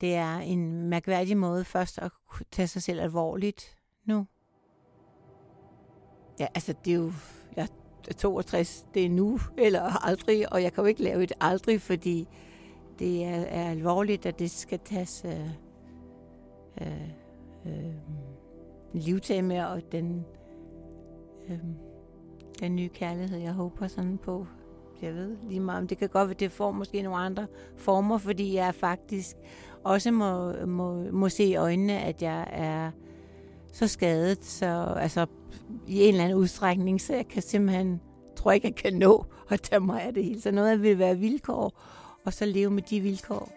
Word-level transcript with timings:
det 0.00 0.14
er 0.14 0.36
en 0.36 0.88
mærkværdig 0.88 1.36
måde 1.36 1.64
først 1.64 1.98
at 1.98 2.12
tage 2.50 2.68
sig 2.68 2.82
selv 2.82 3.00
alvorligt 3.00 3.78
nu. 4.04 4.26
Ja, 6.40 6.46
altså 6.54 6.74
det 6.84 6.90
er 6.90 6.96
jo, 6.96 7.12
jeg 7.56 7.68
er 8.08 8.12
62, 8.12 8.86
det 8.94 9.04
er 9.04 9.10
nu 9.10 9.38
eller 9.58 10.06
aldrig, 10.06 10.52
og 10.52 10.62
jeg 10.62 10.72
kan 10.72 10.82
jo 10.82 10.88
ikke 10.88 11.02
lave 11.02 11.22
et 11.22 11.32
aldrig, 11.40 11.80
fordi 11.80 12.28
det 12.98 13.24
er, 13.24 13.36
er 13.36 13.70
alvorligt, 13.70 14.26
at 14.26 14.38
det 14.38 14.50
skal 14.50 14.78
tages 14.78 15.24
øh, 15.24 15.50
øh, 16.80 17.08
øh, 17.66 17.94
livtag 18.92 19.44
med, 19.44 19.60
og 19.60 19.92
den, 19.92 20.24
øh, 21.48 21.58
den 22.60 22.76
nye 22.76 22.88
kærlighed, 22.88 23.38
jeg 23.38 23.52
håber 23.52 23.86
sådan 23.86 24.18
på, 24.18 24.46
jeg 25.02 25.14
ved 25.14 25.36
lige 25.48 25.60
meget, 25.60 25.80
om 25.80 25.88
det 25.88 25.98
kan 25.98 26.08
godt 26.08 26.28
være, 26.28 26.36
det 26.38 26.52
får 26.52 26.70
måske 26.70 27.02
nogle 27.02 27.18
andre 27.18 27.46
former, 27.76 28.18
fordi 28.18 28.54
jeg 28.54 28.74
faktisk 28.74 29.36
også 29.86 30.10
må, 30.10 30.52
må, 30.66 31.02
må 31.12 31.28
se 31.28 31.44
i 31.44 31.56
øjnene, 31.56 31.98
at 31.98 32.22
jeg 32.22 32.46
er 32.52 32.90
så 33.72 33.88
skadet, 33.88 34.44
så 34.44 34.94
altså 34.96 35.26
i 35.86 36.02
en 36.02 36.08
eller 36.08 36.24
anden 36.24 36.38
udstrækning, 36.38 37.00
så 37.00 37.14
jeg 37.14 37.28
kan 37.28 37.42
simpelthen, 37.42 38.00
tror 38.36 38.52
ikke, 38.52 38.66
jeg 38.66 38.74
kan 38.74 38.94
nå 38.94 39.24
at 39.50 39.60
tage 39.60 39.80
mig 39.80 40.02
af 40.02 40.14
det 40.14 40.24
hele. 40.24 40.40
Så 40.40 40.50
noget 40.50 40.68
af 40.68 40.76
det 40.76 40.82
vil 40.82 40.98
være 40.98 41.18
vilkår, 41.18 41.80
og 42.24 42.32
så 42.32 42.46
leve 42.46 42.70
med 42.70 42.82
de 42.82 43.00
vilkår. 43.00 43.52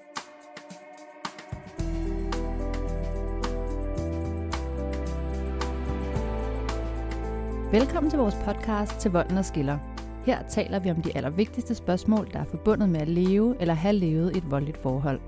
Velkommen 7.71 8.09
til 8.09 8.19
vores 8.19 8.35
podcast 8.45 8.99
til 8.99 9.11
Volden 9.11 9.37
og 9.37 9.45
Skiller. 9.45 9.77
Her 10.25 10.47
taler 10.47 10.79
vi 10.79 10.91
om 10.91 11.01
de 11.01 11.17
allervigtigste 11.17 11.75
spørgsmål, 11.75 12.29
der 12.33 12.39
er 12.39 12.45
forbundet 12.45 12.89
med 12.89 13.01
at 13.01 13.07
leve 13.07 13.55
eller 13.59 13.73
have 13.73 13.93
levet 13.95 14.37
et 14.37 14.51
voldeligt 14.51 14.77
forhold. 14.77 15.19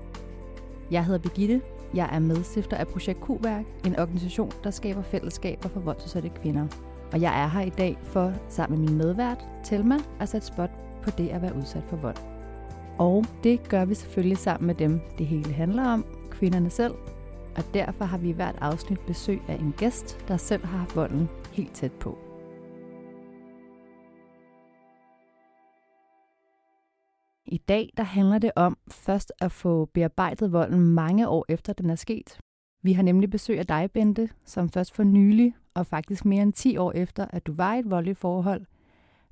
Jeg 0.92 1.04
hedder 1.04 1.20
Birgitte. 1.20 1.60
Jeg 1.94 2.08
er 2.12 2.18
medstifter 2.18 2.76
af 2.76 2.88
Projekt 2.88 3.20
Q-værk, 3.20 3.64
en 3.86 3.98
organisation, 3.98 4.52
der 4.64 4.70
skaber 4.70 5.02
fællesskaber 5.02 5.68
for 5.68 5.80
voldsudsatte 5.80 6.28
kvinder. 6.28 6.66
Og 7.12 7.20
jeg 7.20 7.42
er 7.42 7.48
her 7.48 7.60
i 7.60 7.70
dag 7.70 7.98
for, 8.02 8.32
sammen 8.48 8.80
med 8.80 8.88
min 8.88 8.98
medvært, 8.98 9.44
Telma, 9.64 9.98
at 10.20 10.28
sætte 10.28 10.46
spot 10.46 10.70
på 11.02 11.10
det 11.10 11.28
at 11.28 11.42
være 11.42 11.56
udsat 11.56 11.82
for 11.88 11.96
vold. 11.96 12.16
Og 12.98 13.24
det 13.44 13.68
gør 13.68 13.84
vi 13.84 13.94
selvfølgelig 13.94 14.38
sammen 14.38 14.66
med 14.66 14.74
dem, 14.74 15.00
det 15.18 15.26
hele 15.26 15.52
handler 15.52 15.84
om, 15.84 16.04
kvinderne 16.30 16.70
selv. 16.70 16.94
Og 17.56 17.64
derfor 17.74 18.04
har 18.04 18.18
vi 18.18 18.28
i 18.28 18.32
hvert 18.32 18.56
afsnit 18.60 19.00
besøg 19.00 19.40
af 19.48 19.54
en 19.54 19.74
gæst, 19.76 20.24
der 20.28 20.36
selv 20.36 20.64
har 20.64 20.78
haft 20.78 20.96
volden 20.96 21.28
helt 21.52 21.74
tæt 21.74 21.92
på. 21.92 22.31
I 27.52 27.56
dag 27.56 27.90
der 27.96 28.02
handler 28.02 28.38
det 28.38 28.50
om 28.56 28.78
først 28.88 29.32
at 29.40 29.52
få 29.52 29.84
bearbejdet 29.84 30.52
volden 30.52 30.80
mange 30.80 31.28
år 31.28 31.44
efter 31.48 31.72
den 31.72 31.90
er 31.90 31.94
sket. 31.94 32.38
Vi 32.82 32.92
har 32.92 33.02
nemlig 33.02 33.30
besøg 33.30 33.58
af 33.58 33.66
dig, 33.66 33.90
Bente, 33.90 34.28
som 34.44 34.68
først 34.68 34.94
for 34.94 35.02
nylig, 35.02 35.54
og 35.74 35.86
faktisk 35.86 36.24
mere 36.24 36.42
end 36.42 36.52
10 36.52 36.76
år 36.76 36.92
efter, 36.92 37.26
at 37.30 37.46
du 37.46 37.52
var 37.52 37.74
i 37.74 37.78
et 37.78 37.90
voldeligt 37.90 38.18
forhold, 38.18 38.64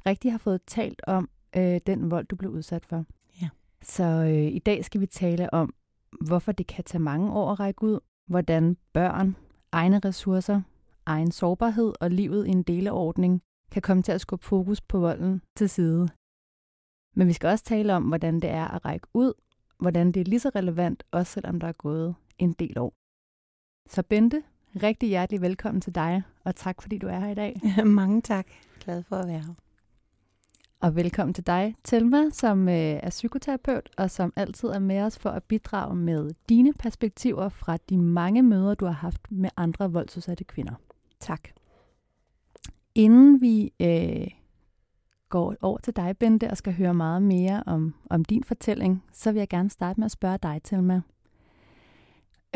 rigtig 0.07 0.31
har 0.31 0.39
fået 0.39 0.61
talt 0.67 1.03
om 1.07 1.29
øh, 1.57 1.81
den 1.87 2.11
vold, 2.11 2.27
du 2.27 2.37
blev 2.37 2.51
udsat 2.51 2.87
for. 2.87 3.05
Ja. 3.43 3.49
Så 3.83 4.05
øh, 4.05 4.53
i 4.53 4.59
dag 4.59 4.85
skal 4.85 5.01
vi 5.01 5.07
tale 5.07 5.55
om, 5.55 5.75
hvorfor 6.21 6.53
det 6.53 6.67
kan 6.67 6.85
tage 6.85 7.03
mange 7.03 7.33
år 7.33 7.53
at 7.53 7.61
række 7.61 7.83
ud, 7.83 8.01
hvordan 8.27 8.77
børn, 8.93 9.37
egne 9.73 9.99
ressourcer, 9.99 10.61
egen 11.07 11.33
sårbarhed 11.33 11.93
og 12.01 12.11
livet 12.11 12.47
i 12.47 12.51
en 12.51 12.63
deleordning 12.63 13.43
kan 13.73 13.83
komme 13.83 14.03
til 14.03 14.13
at 14.13 14.21
skubbe 14.21 14.45
fokus 14.45 14.81
på 14.81 14.99
volden 14.99 15.43
til 15.57 15.69
side. 15.69 16.09
Men 17.15 17.29
vi 17.29 17.33
skal 17.33 17.49
også 17.49 17.65
tale 17.65 17.95
om, 17.95 18.03
hvordan 18.03 18.41
det 18.41 18.51
er 18.51 18.69
at 18.69 18.85
række 18.85 19.07
ud, 19.15 19.33
hvordan 19.79 20.13
det 20.13 20.21
er 20.21 20.25
lige 20.25 20.41
så 20.41 20.51
relevant, 20.55 21.03
også 21.11 21.33
selvom 21.33 21.61
der 21.61 21.69
er 21.69 21.73
gået 21.73 22.15
en 22.39 22.53
del 22.53 22.79
år. 22.79 22.95
Så 23.89 24.03
Bente, 24.03 24.43
rigtig 24.83 25.09
hjertelig 25.09 25.41
velkommen 25.41 25.81
til 25.81 25.95
dig, 25.95 26.23
og 26.45 26.57
tak 26.57 26.83
fordi 26.83 26.99
du 26.99 27.07
er 27.07 27.19
her 27.19 27.31
i 27.31 27.35
dag. 27.35 27.61
Mange 27.85 28.21
tak. 28.21 28.47
Glad 28.81 29.03
for 29.03 29.17
at 29.17 29.29
være 29.29 29.39
her. 29.39 29.55
Og 30.81 30.97
velkommen 30.97 31.35
til 31.35 31.47
dig, 31.47 31.77
Telma, 31.85 32.31
som 32.31 32.69
øh, 32.69 32.75
er 32.75 33.11
psykoterapeut, 33.11 33.91
og 33.97 34.11
som 34.11 34.33
altid 34.37 34.69
er 34.69 34.79
med 34.79 35.01
os 35.01 35.19
for 35.19 35.31
at 35.31 35.45
bidrage 35.45 35.97
med 35.97 36.31
dine 36.49 36.73
perspektiver 36.73 37.49
fra 37.49 37.77
de 37.77 37.99
mange 37.99 38.43
møder, 38.43 38.75
du 38.75 38.85
har 38.85 38.93
haft 38.93 39.21
med 39.31 39.51
andre 39.57 39.93
voldsudsatte 39.93 40.45
kvinder. 40.45 40.75
Tak. 41.21 41.49
Inden 42.95 43.41
vi 43.41 43.73
øh, 43.81 44.27
går 45.31 45.55
over 45.61 45.79
til 45.79 45.97
dig, 45.97 46.17
Bente, 46.19 46.51
og 46.51 46.57
skal 46.57 46.73
høre 46.73 46.95
meget 46.95 47.23
mere 47.23 47.63
om, 47.67 47.95
om 48.11 48.25
din 48.25 48.45
fortælling, 48.45 49.05
så 49.13 49.33
vil 49.33 49.39
jeg 49.39 49.49
gerne 49.49 49.71
starte 49.71 50.01
med 50.01 50.05
at 50.05 50.11
spørge 50.11 50.39
dig, 50.43 50.61
Telma. 50.65 51.01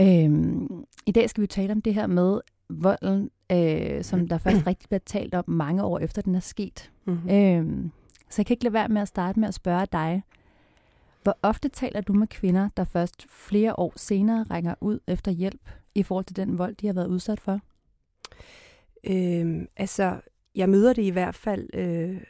Øhm, 0.01 0.85
I 1.07 1.13
dag 1.13 1.31
skal 1.31 1.43
vi 1.43 1.47
tale 1.47 1.73
om 1.73 1.83
det 1.83 1.95
her 1.95 2.07
med 2.07 2.41
volden, 2.69 3.31
øh, 3.53 4.05
som 4.05 4.29
der 4.29 4.39
først 4.39 4.67
rigtig 4.67 4.89
bliver 4.89 5.01
talt 5.07 5.35
om 5.35 5.45
mange 5.47 5.85
år 5.85 5.99
efter 5.99 6.23
den 6.23 6.35
er 6.35 6.41
sket. 6.41 6.93
Mm-hmm. 7.05 7.31
Øhm, 7.31 7.91
så 8.31 8.41
jeg 8.41 8.47
kan 8.47 8.55
ikke 8.55 8.65
lade 8.65 8.75
være 8.75 8.89
med 8.89 9.03
at 9.03 9.09
starte 9.09 9.41
med 9.41 9.49
at 9.49 9.55
spørge 9.55 9.87
dig, 9.93 10.23
hvor 11.23 11.39
ofte 11.43 11.69
taler 11.69 12.01
du 12.01 12.13
med 12.13 12.27
kvinder, 12.27 12.69
der 12.77 12.85
først 12.85 13.27
flere 13.31 13.79
år 13.79 13.93
senere 13.97 14.47
rækker 14.51 14.75
ud 14.81 14.99
efter 15.07 15.33
hjælp 15.33 15.71
i 15.95 16.03
forhold 16.03 16.25
til 16.25 16.37
den 16.37 16.59
vold, 16.59 16.75
de 16.75 16.87
har 16.87 16.95
været 16.95 17.07
udsat 17.07 17.41
for? 17.41 17.61
Øhm, 19.05 19.69
altså, 19.77 20.21
jeg 20.55 20.69
møder 20.69 20.93
det 20.93 21.03
i 21.03 21.11
hvert 21.11 21.35
fald 21.35 21.69
øh, 21.75 22.21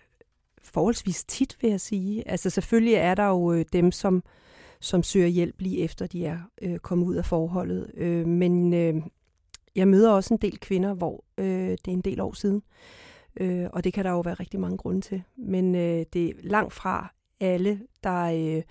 forholdsvis 0.65 1.25
tit, 1.25 1.57
vil 1.61 1.71
jeg 1.71 1.81
sige. 1.81 2.29
Altså, 2.29 2.51
selvfølgelig 2.51 2.95
er 2.95 3.15
der 3.15 3.27
jo 3.27 3.53
øh, 3.53 3.65
dem, 3.73 3.93
som, 3.93 4.23
som 4.81 5.03
søger 5.03 5.27
hjælp 5.27 5.61
lige 5.61 5.79
efter, 5.79 6.07
de 6.07 6.27
er 6.27 6.39
øh, 6.63 6.79
kommet 6.79 7.07
ud 7.07 7.15
af 7.15 7.25
forholdet. 7.25 7.91
Øh, 7.95 8.27
men 8.27 8.75
øh, 8.75 8.95
jeg 9.77 9.89
møder 9.89 10.11
også 10.11 10.35
en 10.35 10.41
del 10.43 10.61
kvinder, 10.61 10.95
hvor 10.95 11.25
øh, 11.39 11.71
det 11.71 11.89
er 11.89 11.93
en 11.93 12.01
del 12.01 12.21
år 12.21 12.33
siden. 12.33 12.63
Øh, 13.41 13.67
og 13.73 13.85
det 13.85 13.93
kan 13.93 14.05
der 14.05 14.11
jo 14.11 14.21
være 14.21 14.35
rigtig 14.35 14.61
mange 14.61 14.77
grunde 14.77 15.01
til. 15.01 15.23
Men 15.37 15.75
øh, 15.75 16.05
det 16.13 16.25
er 16.29 16.33
langt 16.43 16.73
fra 16.73 17.13
alle, 17.41 17.81
der 18.05 18.23
øh, 18.23 18.63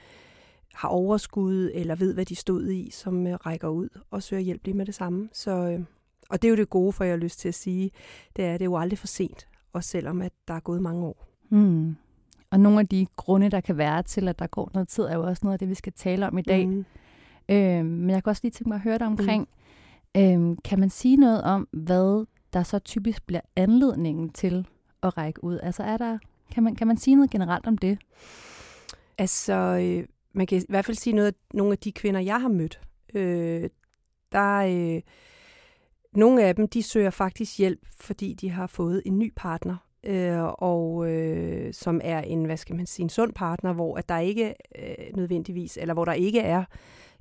har 0.73 0.89
overskud 0.89 1.71
eller 1.73 1.95
ved, 1.95 2.13
hvad 2.13 2.25
de 2.25 2.35
stod 2.35 2.69
i, 2.69 2.89
som 2.91 3.27
øh, 3.27 3.33
rækker 3.33 3.67
ud 3.67 3.89
og 4.11 4.23
søger 4.23 4.41
hjælp 4.41 4.65
lige 4.65 4.77
med 4.77 4.85
det 4.85 4.95
samme. 4.95 5.29
Så, 5.33 5.51
øh, 5.51 5.81
og 6.29 6.41
det 6.41 6.47
er 6.47 6.49
jo 6.49 6.55
det 6.55 6.69
gode, 6.69 6.93
for 6.93 7.03
jeg 7.03 7.11
har 7.11 7.17
lyst 7.17 7.39
til 7.39 7.47
at 7.47 7.55
sige, 7.55 7.91
det 8.35 8.45
er, 8.45 8.51
det 8.51 8.61
er 8.61 8.65
jo 8.65 8.77
aldrig 8.77 8.99
for 8.99 9.07
sent, 9.07 9.47
også 9.73 9.89
selvom 9.89 10.21
at 10.21 10.33
der 10.47 10.53
er 10.53 10.59
gået 10.59 10.81
mange 10.81 11.05
år. 11.05 11.32
Mm. 11.53 11.95
Og 12.51 12.59
nogle 12.59 12.79
af 12.79 12.87
de 12.87 13.07
grunde, 13.15 13.49
der 13.49 13.61
kan 13.61 13.77
være 13.77 14.03
til, 14.03 14.27
at 14.27 14.39
der 14.39 14.47
går 14.47 14.71
noget 14.73 14.87
tid, 14.87 15.03
er 15.03 15.15
jo 15.15 15.23
også 15.23 15.39
noget 15.43 15.53
af 15.53 15.59
det, 15.59 15.69
vi 15.69 15.73
skal 15.73 15.93
tale 15.93 16.27
om 16.27 16.37
i 16.37 16.41
dag. 16.41 16.67
Mm. 16.67 16.85
Øh, 17.49 17.85
men 17.85 18.09
jeg 18.09 18.23
kan 18.23 18.29
også 18.29 18.39
lige 18.43 18.51
tænke 18.51 18.69
mig 18.69 18.75
at 18.75 18.81
høre 18.81 18.97
dig 18.97 19.07
omkring, 19.07 19.47
mm. 20.15 20.21
øh, 20.21 20.57
kan 20.63 20.79
man 20.79 20.89
sige 20.89 21.17
noget 21.17 21.43
om, 21.43 21.67
hvad 21.71 22.25
der 22.53 22.63
så 22.63 22.79
typisk 22.79 23.25
bliver 23.25 23.41
anledningen 23.55 24.29
til 24.29 24.67
at 25.03 25.17
række 25.17 25.43
ud? 25.43 25.59
Altså 25.63 25.83
er 25.83 25.97
der, 25.97 26.17
kan 26.51 26.63
man, 26.63 26.75
kan 26.75 26.87
man 26.87 26.97
sige 26.97 27.15
noget 27.15 27.29
generelt 27.29 27.67
om 27.67 27.77
det? 27.77 27.97
Altså, 29.17 29.53
øh, 29.53 30.07
man 30.33 30.47
kan 30.47 30.57
i 30.57 30.65
hvert 30.69 30.85
fald 30.85 30.97
sige 30.97 31.13
noget 31.13 31.27
af 31.27 31.33
nogle 31.53 31.71
af 31.71 31.77
de 31.77 31.91
kvinder, 31.91 32.19
jeg 32.19 32.41
har 32.41 32.49
mødt. 32.49 32.81
Øh, 33.13 33.69
der 34.31 34.57
øh, 34.57 35.01
nogle 36.15 36.43
af 36.43 36.55
dem, 36.55 36.67
de 36.67 36.83
søger 36.83 37.09
faktisk 37.09 37.57
hjælp, 37.57 37.79
fordi 37.99 38.33
de 38.33 38.49
har 38.49 38.67
fået 38.67 39.01
en 39.05 39.19
ny 39.19 39.33
partner, 39.35 39.77
øh, 40.03 40.43
og 40.43 41.09
øh, 41.09 41.73
som 41.73 42.01
er 42.03 42.21
en, 42.21 42.45
hvad 42.45 42.57
skal 42.57 42.75
man 42.75 42.85
sige, 42.85 43.03
en 43.03 43.09
sund 43.09 43.33
partner, 43.33 43.73
hvor 43.73 43.97
at 43.97 44.09
der 44.09 44.19
ikke 44.19 44.53
øh, 44.79 45.15
nødvendigvis, 45.15 45.77
eller 45.77 45.93
hvor 45.93 46.05
der 46.05 46.13
ikke 46.13 46.39
er 46.39 46.63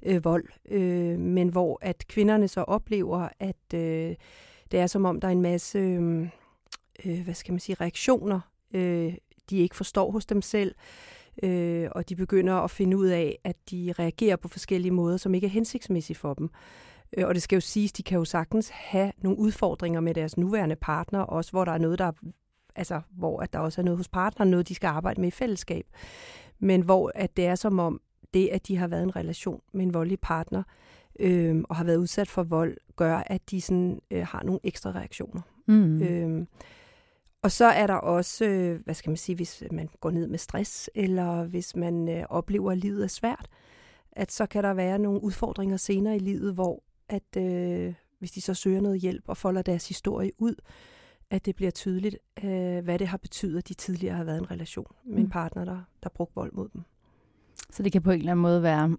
øh, 0.03 0.25
vold, 0.25 0.44
øh, 0.69 1.19
men 1.19 1.48
hvor 1.48 1.78
at 1.81 2.09
kvinderne 2.09 2.48
så 2.48 2.60
oplever, 2.60 3.28
at 3.41 3.75
øh, 3.75 4.15
det 4.71 4.81
er 4.81 4.87
som 4.87 5.04
om, 5.04 5.21
der 5.21 5.28
er 5.28 5.32
en 5.32 5.42
masse, 5.42 5.78
øh, 5.78 6.28
øh, 7.06 7.25
hvad 7.25 7.34
skal 7.34 7.53
man 7.53 7.60
sige, 7.60 7.76
reaktioner, 7.81 8.41
øh, 8.75 9.15
de 9.50 9.59
ikke 9.59 9.76
forstår 9.76 10.10
hos 10.10 10.26
dem 10.26 10.42
selv, 10.42 10.75
øh, 11.42 11.88
og 11.92 12.09
de 12.09 12.16
begynder 12.16 12.54
at 12.54 12.71
finde 12.71 12.97
ud 12.97 13.06
af, 13.06 13.38
at 13.44 13.56
de 13.71 13.94
reagerer 13.98 14.37
på 14.37 14.48
forskellige 14.48 14.92
måder, 14.92 15.16
som 15.16 15.34
ikke 15.34 15.47
er 15.47 15.50
hensigtsmæssige 15.50 16.16
for 16.16 16.34
dem. 16.34 16.50
Øh, 17.16 17.27
og 17.27 17.34
det 17.34 17.42
skal 17.42 17.56
jo 17.56 17.60
siges, 17.60 17.92
de 17.92 18.03
kan 18.03 18.18
jo 18.18 18.24
sagtens 18.24 18.68
have 18.68 19.12
nogle 19.18 19.39
udfordringer 19.39 20.01
med 20.01 20.15
deres 20.15 20.36
nuværende 20.36 20.77
partner, 20.77 21.21
også 21.21 21.51
hvor 21.51 21.65
der 21.65 21.72
er 21.72 21.78
noget, 21.78 21.98
der 21.98 22.12
altså, 22.77 23.01
hvor 23.10 23.41
at 23.41 23.53
der 23.53 23.59
også 23.59 23.80
er 23.80 23.84
noget 23.84 23.98
hos 23.98 24.09
partneren, 24.09 24.51
noget 24.51 24.69
de 24.69 24.74
skal 24.74 24.89
arbejde 24.89 25.21
med 25.21 25.28
i 25.28 25.30
fællesskab. 25.30 25.86
Men 26.59 26.80
hvor 26.80 27.13
at 27.15 27.36
det 27.36 27.47
er 27.47 27.54
som 27.54 27.78
om, 27.78 28.01
det 28.34 28.48
at 28.48 28.69
de 28.69 28.77
har 28.77 28.86
været 28.86 29.01
i 29.01 29.04
en 29.04 29.16
relation 29.16 29.63
med 29.72 29.83
en 29.83 29.95
voldelig 29.95 30.21
partner, 30.21 30.63
øh, 31.21 31.63
og 31.69 31.77
har 31.77 31.84
været 31.84 31.97
udsat 31.97 32.28
for 32.28 32.42
vold, 32.42 32.77
gør, 32.97 33.22
at 33.27 33.51
de 33.51 33.60
sådan, 33.60 34.01
øh, 34.10 34.27
har 34.27 34.42
nogle 34.42 34.60
ekstra 34.65 34.91
reaktioner. 34.91 35.41
Mm. 35.66 36.03
Øh, 36.03 36.47
og 37.42 37.51
så 37.53 37.65
er 37.65 37.86
der 37.86 37.95
også, 37.95 38.45
øh, 38.45 38.80
hvad 38.84 38.95
skal 38.95 39.10
man 39.10 39.16
sige, 39.16 39.36
hvis 39.36 39.63
man 39.71 39.89
går 40.01 40.10
ned 40.10 40.27
med 40.27 40.39
stress, 40.39 40.91
eller 40.95 41.45
hvis 41.45 41.77
man 41.77 42.09
øh, 42.09 42.25
oplever, 42.28 42.72
at 42.72 42.78
livet 42.78 43.04
er 43.04 43.09
svært, 43.09 43.48
at 44.13 44.33
så 44.33 44.47
kan 44.47 44.65
der 44.65 44.75
være 44.75 44.98
nogle 44.98 45.22
udfordringer 45.22 45.77
senere 45.77 46.16
i 46.16 46.18
livet, 46.18 46.54
hvor 46.54 46.83
at 47.09 47.36
øh, 47.36 47.95
hvis 48.18 48.30
de 48.30 48.41
så 48.41 48.54
søger 48.54 48.80
noget 48.80 49.01
hjælp 49.01 49.25
og 49.27 49.36
folder 49.36 49.63
deres 49.63 49.89
historie 49.89 50.30
ud, 50.39 50.54
at 51.32 51.46
det 51.46 51.56
bliver 51.56 51.70
tydeligt, 51.70 52.16
øh, 52.44 52.84
hvad 52.84 52.98
det 52.98 53.06
har 53.08 53.16
betydet, 53.16 53.58
at 53.58 53.68
de 53.68 53.74
tidligere 53.74 54.16
har 54.16 54.24
været 54.24 54.36
i 54.36 54.42
en 54.42 54.50
relation 54.50 54.86
med 55.04 55.16
en 55.18 55.22
Mm. 55.24 55.30
partner, 55.30 55.64
der, 55.64 55.78
der 56.02 56.08
brugte 56.08 56.34
vold 56.34 56.52
mod 56.52 56.68
dem. 56.72 56.82
Så 57.70 57.82
det 57.82 57.92
kan 57.92 58.02
på 58.02 58.10
en 58.10 58.18
eller 58.18 58.32
anden 58.32 58.42
måde 58.42 58.62
være 58.62 58.96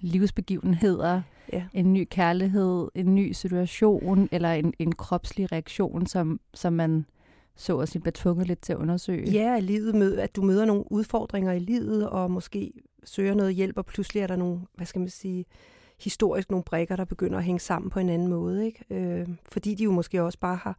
livsbegivenheder, 0.00 1.22
Ja. 1.52 1.64
en 1.72 1.92
ny 1.92 2.06
kærlighed, 2.10 2.88
en 2.94 3.14
ny 3.14 3.32
situation, 3.32 4.28
eller 4.32 4.52
en, 4.52 4.74
en 4.78 4.92
kropslig 4.94 5.52
reaktion, 5.52 6.06
som, 6.06 6.40
som 6.54 6.72
man 6.72 7.06
så 7.56 7.78
at 7.78 7.88
sige 7.88 8.00
bliver 8.02 8.12
tvunget 8.12 8.46
lidt 8.46 8.60
til 8.60 8.72
at 8.72 8.78
undersøge. 8.78 9.30
Ja, 9.30 9.58
livet 9.58 9.94
mød, 9.94 10.18
at 10.18 10.36
du 10.36 10.42
møder 10.42 10.64
nogle 10.64 10.92
udfordringer 10.92 11.52
i 11.52 11.58
livet, 11.58 12.08
og 12.08 12.30
måske 12.30 12.72
søger 13.04 13.34
noget 13.34 13.54
hjælp, 13.54 13.76
og 13.78 13.86
pludselig 13.86 14.20
er 14.20 14.26
der 14.26 14.36
nogle, 14.36 14.60
hvad 14.74 14.86
skal 14.86 14.98
man 14.98 15.08
sige, 15.08 15.44
historisk 16.00 16.50
nogle 16.50 16.64
brækker, 16.64 16.96
der 16.96 17.04
begynder 17.04 17.38
at 17.38 17.44
hænge 17.44 17.60
sammen 17.60 17.90
på 17.90 17.98
en 18.00 18.08
anden 18.08 18.28
måde. 18.28 18.66
Ikke? 18.66 18.84
Øh, 18.90 19.28
fordi 19.52 19.74
de 19.74 19.84
jo 19.84 19.92
måske 19.92 20.22
også 20.22 20.38
bare 20.38 20.56
har 20.56 20.78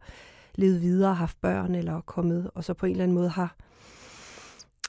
levet 0.58 0.82
videre, 0.82 1.14
haft 1.14 1.40
børn, 1.40 1.74
eller 1.74 2.00
kommet, 2.00 2.50
og 2.54 2.64
så 2.64 2.74
på 2.74 2.86
en 2.86 2.92
eller 2.92 3.02
anden 3.04 3.14
måde 3.14 3.28
har 3.28 3.56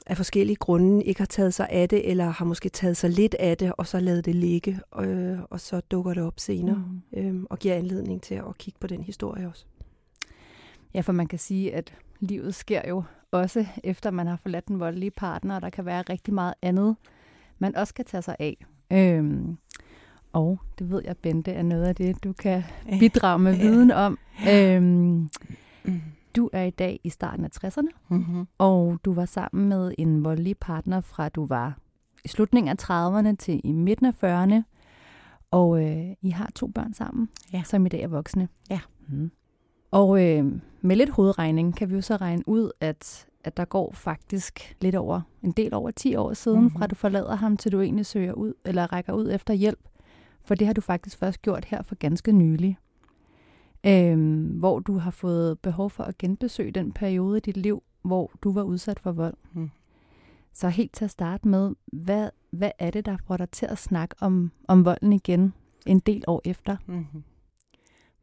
af 0.06 0.16
forskellige 0.16 0.56
grunde 0.56 1.04
ikke 1.04 1.20
har 1.20 1.26
taget 1.26 1.54
sig 1.54 1.68
af 1.70 1.88
det, 1.88 2.10
eller 2.10 2.24
har 2.24 2.44
måske 2.44 2.68
taget 2.68 2.96
sig 2.96 3.10
lidt 3.10 3.34
af 3.34 3.56
det, 3.56 3.72
og 3.78 3.86
så 3.86 4.00
lavet 4.00 4.24
det 4.24 4.34
ligge, 4.34 4.80
øh, 5.00 5.38
og 5.50 5.60
så 5.60 5.80
dukker 5.80 6.14
det 6.14 6.22
op 6.22 6.40
senere, 6.40 6.84
Mm. 7.12 7.18
øh, 7.20 7.42
og 7.50 7.58
giver 7.58 7.74
anledning 7.74 8.22
til 8.22 8.34
at 8.34 8.58
kigge 8.58 8.78
på 8.80 8.86
den 8.86 9.02
historie 9.02 9.48
også. 9.48 9.64
Ja, 10.94 11.00
for 11.00 11.12
man 11.12 11.26
kan 11.26 11.38
sige, 11.38 11.74
at 11.74 11.94
livet 12.20 12.54
sker 12.54 12.88
jo 12.88 13.02
også 13.30 13.66
efter 13.84 14.10
man 14.10 14.26
har 14.26 14.36
forladt 14.36 14.68
den 14.68 14.80
voldelige 14.80 15.10
partner, 15.10 15.54
og 15.56 15.62
der 15.62 15.70
kan 15.70 15.84
være 15.84 16.02
rigtig 16.02 16.34
meget 16.34 16.54
andet, 16.62 16.96
man 17.58 17.76
også 17.76 17.94
kan 17.94 18.04
tage 18.04 18.22
sig 18.22 18.36
af. 18.38 18.66
Øhm, 18.92 19.56
og 20.32 20.58
det 20.78 20.90
ved 20.90 21.02
jeg, 21.04 21.16
Bente, 21.16 21.52
er 21.52 21.62
noget 21.62 21.84
af 21.84 21.94
det, 21.94 22.24
du 22.24 22.32
kan 22.32 22.62
bidrage 23.00 23.38
med 23.38 23.56
viden 23.56 23.90
om. 23.90 24.18
Øhm, 24.50 25.28
Mm. 25.84 26.00
du 26.36 26.50
er 26.52 26.62
i 26.62 26.70
dag 26.70 27.00
i 27.04 27.08
starten 27.10 27.44
af 27.44 27.48
60'erne, 27.64 27.88
Mm-hmm. 28.08 28.46
og 28.58 28.98
du 29.04 29.12
var 29.14 29.24
sammen 29.24 29.68
med 29.68 29.92
en 29.98 30.24
voldelig 30.24 30.56
partner 30.58 31.00
fra 31.00 31.28
du 31.28 31.46
var 31.46 31.78
i 32.24 32.28
slutningen 32.28 32.68
af 32.78 32.90
30'erne 32.90 33.36
til 33.36 33.60
i 33.64 33.72
midten 33.72 34.06
af 34.06 34.24
40'erne. 34.24 34.62
Og 35.50 35.84
øh, 35.84 36.06
I 36.22 36.30
har 36.30 36.50
to 36.54 36.66
børn 36.66 36.94
sammen, 36.94 37.28
Ja. 37.52 37.62
som 37.66 37.86
i 37.86 37.88
dag 37.88 38.00
er 38.02 38.08
voksne. 38.08 38.48
Ja. 38.70 38.80
Mm. 39.08 39.30
Og 39.90 40.24
øh, 40.26 40.52
med 40.80 40.96
lidt 40.96 41.10
hovedregning 41.10 41.76
kan 41.76 41.90
vi 41.90 41.94
jo 41.94 42.00
så 42.00 42.16
regne 42.16 42.42
ud, 42.48 42.70
at, 42.80 43.26
at 43.44 43.56
der 43.56 43.64
går 43.64 43.92
faktisk 43.94 44.76
lidt 44.80 44.94
over, 44.94 45.20
en 45.42 45.52
del 45.52 45.74
over 45.74 45.90
10 45.90 46.14
år 46.16 46.32
siden, 46.32 46.56
Mhm. 46.58 46.64
mm-hmm. 46.64 46.78
fra 46.78 46.86
du 46.86 46.94
forlader 46.94 47.34
ham, 47.36 47.56
til 47.56 47.72
du 47.72 47.80
egentlig 47.80 48.06
søger 48.06 48.32
ud, 48.32 48.52
eller 48.64 48.92
rækker 48.92 49.12
ud 49.12 49.30
efter 49.32 49.54
hjælp. 49.54 49.80
For 50.50 50.54
det 50.54 50.66
har 50.66 50.74
du 50.74 50.80
faktisk 50.80 51.18
først 51.18 51.42
gjort 51.42 51.64
her 51.64 51.82
for 51.82 51.94
ganske 51.94 52.32
nylig. 52.32 52.78
Øhm, 53.86 54.42
hvor 54.44 54.78
du 54.78 54.98
har 54.98 55.10
fået 55.10 55.58
behov 55.58 55.90
for 55.90 56.04
at 56.04 56.18
genbesøge 56.18 56.70
den 56.70 56.92
periode 56.92 57.36
i 57.36 57.40
dit 57.40 57.56
liv, 57.56 57.82
hvor 58.02 58.30
du 58.42 58.52
var 58.52 58.62
udsat 58.62 59.00
for 59.00 59.12
vold. 59.12 59.34
Mm. 59.52 59.70
Så 60.52 60.68
helt 60.68 60.92
til 60.92 61.04
at 61.04 61.10
starte 61.10 61.48
med, 61.48 61.74
hvad, 61.86 62.30
hvad 62.50 62.70
er 62.78 62.90
det, 62.90 63.06
der 63.06 63.16
får 63.26 63.36
dig 63.36 63.50
til 63.50 63.66
at 63.66 63.78
snakke 63.78 64.14
om, 64.20 64.52
om 64.68 64.84
volden 64.84 65.12
igen 65.12 65.54
en 65.86 65.98
del 65.98 66.24
år 66.26 66.42
efter? 66.44 66.76
Mm-hmm. 66.86 67.24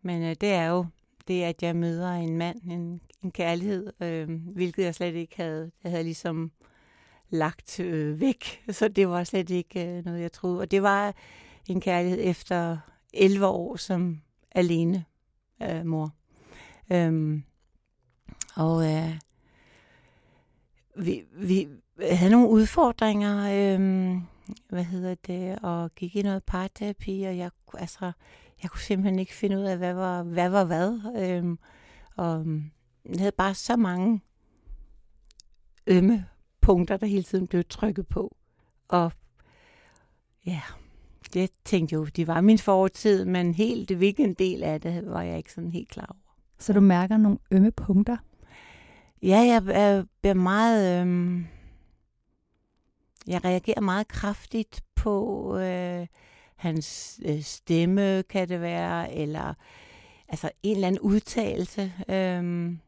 Men 0.02 0.24
øh, 0.24 0.36
det 0.42 0.50
er 0.50 0.66
jo 0.66 0.86
det, 1.28 1.44
at 1.44 1.64
jeg 1.64 1.76
møder 1.76 2.12
en 2.12 2.38
mand, 2.38 2.62
en, 2.72 3.02
en 3.24 3.32
kærlighed, 3.32 3.94
øh, 4.02 4.30
hvilket 4.54 4.84
jeg 4.84 4.96
slet 4.96 5.16
ikke 5.16 5.38
havde, 5.38 5.72
jeg 5.84 5.92
havde 5.92 6.04
ligesom 6.04 6.52
lagt 7.30 7.80
øh, 7.80 8.20
væk. 8.20 8.64
Så 8.70 8.88
det 8.88 9.10
var 9.10 9.24
slet 9.24 9.50
ikke 9.50 9.98
øh, 9.98 10.06
noget, 10.06 10.22
jeg 10.22 10.32
troede. 10.32 10.60
Og 10.60 10.72
det 10.72 10.84
var 10.84 11.14
en 11.74 11.82
kærlighed 11.82 12.20
efter 12.22 12.78
11 13.14 13.46
år 13.46 13.76
som 13.76 14.22
alene 14.52 15.06
øh, 15.62 15.86
mor. 15.86 16.14
Øhm, 16.92 17.44
og 18.56 18.94
øh, 18.94 19.20
vi, 20.96 21.24
vi 21.32 21.68
havde 22.02 22.32
nogle 22.32 22.50
udfordringer, 22.50 23.38
øh, 23.38 24.16
hvad 24.70 24.84
hedder 24.84 25.16
det, 25.16 25.60
og 25.60 25.96
gik 25.96 26.16
i 26.16 26.22
noget 26.22 26.44
parterapi, 26.44 27.24
og 27.24 27.38
jeg, 27.38 27.52
altså, 27.74 28.12
jeg 28.64 28.72
kunne 28.72 28.82
simpelthen 28.82 29.20
ikke 29.20 29.34
finde 29.34 29.58
ud 29.58 29.64
af, 29.64 29.78
hvad 29.78 29.94
var 29.94 30.24
hvad. 30.24 30.50
Var 30.50 30.64
hvad. 30.64 31.00
øh, 31.16 31.58
og 32.16 32.40
øhm, 32.40 32.72
jeg 33.06 33.20
havde 33.20 33.32
bare 33.32 33.54
så 33.54 33.76
mange 33.76 34.22
ømme 35.88 36.26
punkter, 36.62 36.98
der 36.98 37.06
hele 37.08 37.24
tiden 37.24 37.48
blev 37.48 37.64
trykket 37.70 38.08
på. 38.08 38.36
Og 38.88 39.12
ja, 40.46 40.62
det 41.34 41.50
tænkte 41.66 41.94
jeg 41.94 42.00
jo, 42.00 42.06
det 42.06 42.28
var 42.28 42.42
min 42.42 42.58
fortid, 42.58 43.26
men 43.26 43.54
helt 43.54 43.92
hvilken 43.92 44.34
del 44.34 44.64
af 44.64 44.82
det 44.82 45.04
var 45.06 45.22
jeg 45.22 45.38
ikke 45.38 45.54
sådan 45.54 45.72
helt 45.72 45.90
klar 45.90 46.06
over. 46.10 46.36
Så 46.60 46.74
du 46.74 46.80
mærker 46.80 47.18
nogle 47.18 47.38
ømme 47.52 47.72
punkter? 47.72 48.18
Ja, 49.22 49.38
jeg 49.38 49.64
er, 49.70 50.04
er 50.24 50.34
meget... 50.34 51.02
Øhm, 51.02 51.46
jeg 53.28 53.46
reagerer 53.46 53.82
meget 53.82 54.08
kraftigt 54.08 54.84
på 54.96 55.58
øh, 55.58 56.08
hans 56.56 57.20
øh, 57.26 57.42
stemme, 57.42 58.24
kan 58.24 58.50
det 58.50 58.62
være, 58.62 59.14
eller 59.14 59.54
altså 60.30 60.52
en 60.64 60.76
eller 60.76 60.88
anden 60.88 61.02
udtalelse. 61.02 61.94
Øhm, 62.10 62.80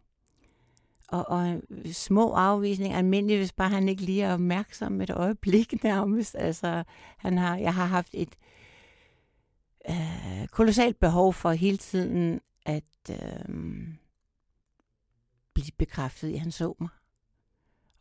og, 1.12 1.30
og 1.30 1.62
små 1.92 2.34
afvisninger, 2.34 2.98
almindeligt, 2.98 3.40
hvis 3.40 3.52
bare 3.52 3.70
han 3.70 3.90
ikke 3.90 4.02
lige 4.02 4.24
er 4.24 4.34
opmærksom 4.34 5.02
et 5.02 5.10
øjeblik 5.10 5.74
nærmest. 5.84 6.36
Altså, 6.36 6.84
han 7.18 7.38
har, 7.38 7.58
jeg 7.58 7.74
har 7.74 7.86
haft 7.86 8.10
et 8.14 8.36
øh, 9.90 10.48
kolossalt 10.48 11.00
behov 11.00 11.34
for 11.34 11.52
hele 11.52 11.78
tiden 11.78 12.42
at 12.66 12.84
øh, 13.10 13.56
blive 15.54 15.72
bekræftet 15.78 16.30
i, 16.30 16.34
at 16.34 16.40
han 16.40 16.52
så 16.52 16.76
mig. 16.80 16.90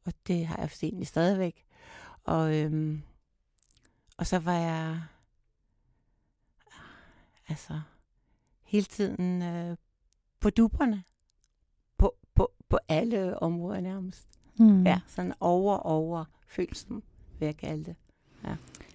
Og 0.05 0.13
det 0.27 0.47
har 0.47 0.57
jeg 0.57 0.71
egentlig 0.83 1.07
stadigvæk. 1.07 1.65
Og, 2.25 2.57
øh, 2.57 2.99
og 4.17 4.27
så 4.27 4.39
var 4.39 4.59
jeg 4.59 5.03
altså 7.49 7.81
hele 8.65 8.85
tiden 8.85 9.43
øh, 9.43 9.77
på 10.41 10.51
duberne. 10.51 11.05
På, 12.69 12.79
alle 12.89 13.43
områder 13.43 13.81
nærmest. 13.81 14.29
Mm. 14.59 14.87
Ja, 14.87 15.01
sådan 15.07 15.33
over, 15.41 15.77
over 15.77 16.25
følelsen, 16.49 17.03
vil 17.39 17.47
jeg 17.47 17.57
kalde 17.57 17.85
det. 17.85 17.95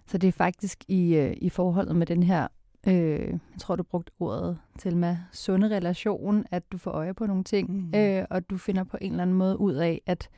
Så 0.08 0.18
det 0.18 0.28
er 0.28 0.32
faktisk 0.32 0.84
i, 0.88 1.16
øh, 1.16 1.34
i 1.42 1.50
forholdet 1.50 1.96
med 1.96 2.08
den 2.08 2.24
her, 2.24 2.48
øh, 2.88 2.94
jeg 3.30 3.40
tror 3.60 3.76
du 3.76 3.84
brugte 3.84 4.12
ordet 4.20 4.58
til 4.80 4.98
med 4.98 5.18
sunde 5.32 5.68
relation, 5.76 6.46
at 6.52 6.72
du 6.72 6.78
får 6.78 6.92
øje 6.92 7.14
på 7.14 7.26
nogle 7.26 7.44
ting, 7.44 7.72
Mm. 7.72 7.96
øh, 8.00 8.26
og 8.30 8.50
du 8.50 8.58
finder 8.58 8.84
på 8.84 8.98
en 9.02 9.12
eller 9.12 9.22
anden 9.24 9.36
måde 9.38 9.60
ud 9.60 9.74
af, 9.74 10.02
at 10.06 10.30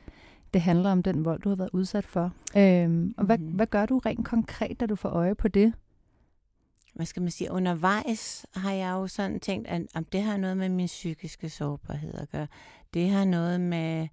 det 0.54 0.60
handler 0.62 0.90
om 0.92 1.02
den 1.02 1.24
vold, 1.24 1.40
du 1.42 1.48
har 1.48 1.56
været 1.56 1.70
udsat 1.72 2.04
for. 2.04 2.32
Øh, 2.56 3.10
og 3.16 3.24
hvad, 3.24 3.38
Mhm. 3.38 3.48
hvad 3.52 3.66
gør 3.66 3.86
du 3.86 3.98
rent 3.98 4.26
konkret, 4.26 4.80
da 4.80 4.86
du 4.86 4.96
får 4.96 5.08
øje 5.08 5.34
på 5.34 5.48
det? 5.48 5.72
hvad 6.94 7.06
skal 7.06 7.22
man 7.22 7.30
sige, 7.30 7.50
undervejs 7.52 8.46
har 8.54 8.72
jeg 8.72 8.90
jo 8.92 9.06
sådan 9.06 9.40
tænkt, 9.40 9.68
at, 9.68 9.82
at 9.94 10.12
det 10.12 10.22
har 10.22 10.36
noget 10.36 10.56
med 10.56 10.68
min 10.68 10.86
psykiske 10.86 11.48
sårbarhed 11.50 12.14
at 12.14 12.30
gøre. 12.30 12.46
Det 12.96 13.10
har 13.10 13.24
noget 13.24 13.60
med 13.60 14.08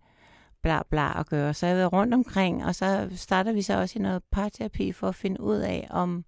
bla 0.61 0.81
bla 0.89 1.19
at 1.19 1.27
gøre. 1.27 1.53
Så 1.53 1.65
jeg 1.65 1.75
har 1.75 1.77
været 1.77 1.93
rundt 1.93 2.13
omkring, 2.13 2.65
og 2.65 2.75
så 2.75 3.09
starter 3.15 3.53
vi 3.53 3.61
så 3.61 3.79
også 3.79 3.99
i 3.99 4.01
noget 4.01 4.23
parterapi 4.31 4.91
for 4.91 5.07
at 5.07 5.15
finde 5.15 5.41
ud 5.41 5.57
af, 5.57 5.87
om, 5.89 6.25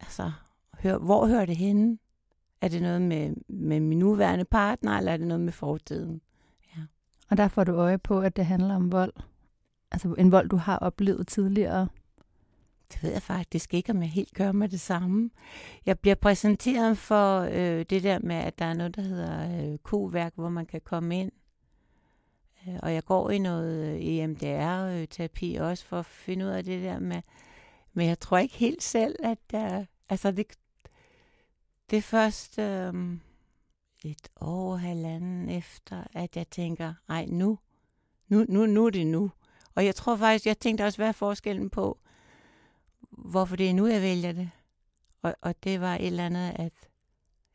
altså, 0.00 0.32
hør, 0.78 0.98
hvor 0.98 1.26
hører 1.26 1.46
det 1.46 1.56
henne? 1.56 1.98
Er 2.60 2.68
det 2.68 2.82
noget 2.82 3.02
med, 3.02 3.34
med 3.48 3.80
min 3.80 3.98
nuværende 3.98 4.44
partner, 4.44 4.98
eller 4.98 5.12
er 5.12 5.16
det 5.16 5.26
noget 5.26 5.40
med 5.40 5.52
fortiden? 5.52 6.20
Ja. 6.76 6.82
Og 7.30 7.36
der 7.36 7.48
får 7.48 7.64
du 7.64 7.72
øje 7.72 7.98
på, 7.98 8.20
at 8.20 8.36
det 8.36 8.46
handler 8.46 8.74
om 8.74 8.92
vold. 8.92 9.12
Altså 9.90 10.14
en 10.18 10.32
vold, 10.32 10.48
du 10.48 10.56
har 10.56 10.78
oplevet 10.78 11.26
tidligere. 11.26 11.88
Det 12.92 13.02
ved 13.02 13.12
jeg 13.12 13.22
faktisk 13.22 13.74
ikke, 13.74 13.92
om 13.92 14.02
jeg 14.02 14.10
helt 14.10 14.34
gør 14.34 14.52
med 14.52 14.68
det 14.68 14.80
samme. 14.80 15.30
Jeg 15.86 15.98
bliver 15.98 16.14
præsenteret 16.14 16.98
for 16.98 17.40
øh, 17.40 17.84
det 17.90 18.02
der 18.02 18.18
med, 18.18 18.36
at 18.36 18.58
der 18.58 18.64
er 18.64 18.74
noget, 18.74 18.96
der 18.96 19.02
hedder 19.02 19.72
øh, 19.72 19.78
q-værk, 19.78 20.32
hvor 20.34 20.48
man 20.48 20.66
kan 20.66 20.80
komme 20.80 21.20
ind. 21.20 21.32
Øh, 22.68 22.78
og 22.82 22.94
jeg 22.94 23.04
går 23.04 23.30
i 23.30 23.38
noget 23.38 23.94
øh, 23.94 24.00
EMDR-terapi 24.00 25.56
også 25.56 25.84
for 25.84 25.98
at 25.98 26.06
finde 26.06 26.44
ud 26.44 26.50
af 26.50 26.64
det 26.64 26.82
der 26.82 26.98
med... 26.98 27.22
Men 27.92 28.06
jeg 28.06 28.20
tror 28.20 28.38
ikke 28.38 28.54
helt 28.54 28.82
selv, 28.82 29.16
at 29.24 29.38
der... 29.50 29.84
Altså, 30.08 30.30
det, 30.30 30.46
det 31.90 31.96
er 31.96 32.02
først 32.02 32.58
øh, 32.58 32.94
et 34.04 34.28
år, 34.40 34.76
halvanden 34.76 35.48
efter, 35.48 36.04
at 36.12 36.36
jeg 36.36 36.48
tænker, 36.50 36.94
ej, 37.08 37.26
nu, 37.28 37.58
nu, 38.28 38.44
nu, 38.48 38.66
nu 38.66 38.86
er 38.86 38.90
det 38.90 39.06
nu. 39.06 39.30
Og 39.74 39.84
jeg 39.84 39.94
tror 39.94 40.16
faktisk, 40.16 40.46
jeg 40.46 40.58
tænkte 40.58 40.84
også, 40.84 40.98
hvad 40.98 41.08
er 41.08 41.12
forskellen 41.12 41.70
på, 41.70 41.98
hvorfor 43.24 43.56
det 43.56 43.70
er 43.70 43.74
nu, 43.74 43.86
jeg 43.86 44.02
vælger 44.02 44.32
det. 44.32 44.50
Og, 45.22 45.34
og 45.40 45.64
det 45.64 45.80
var 45.80 45.94
et 45.94 46.06
eller 46.06 46.26
andet, 46.26 46.52
at 46.54 46.72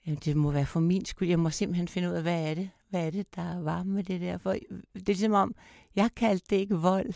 jamen, 0.05 0.19
det 0.25 0.37
må 0.37 0.51
være 0.51 0.65
for 0.65 0.79
min 0.79 1.05
skyld. 1.05 1.29
Jeg 1.29 1.39
må 1.39 1.49
simpelthen 1.49 1.87
finde 1.87 2.09
ud 2.09 2.13
af, 2.13 2.21
hvad 2.21 2.49
er 2.49 2.53
det? 2.53 2.69
Hvad 2.89 3.05
er 3.07 3.09
det, 3.09 3.35
der 3.35 3.61
var 3.61 3.83
med 3.83 4.03
det 4.03 4.21
der? 4.21 4.37
For 4.37 4.51
det 4.51 4.61
er 4.95 4.99
ligesom 5.05 5.33
om, 5.33 5.55
jeg 5.95 6.09
kaldte 6.15 6.45
det 6.49 6.55
ikke 6.55 6.75
vold. 6.75 7.13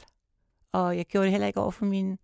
Og 0.71 0.97
jeg 0.97 1.05
gjorde 1.05 1.25
det 1.25 1.31
heller 1.31 1.47
ikke 1.47 1.59
over 1.59 1.71
for 1.71 1.85
mine 1.85 2.17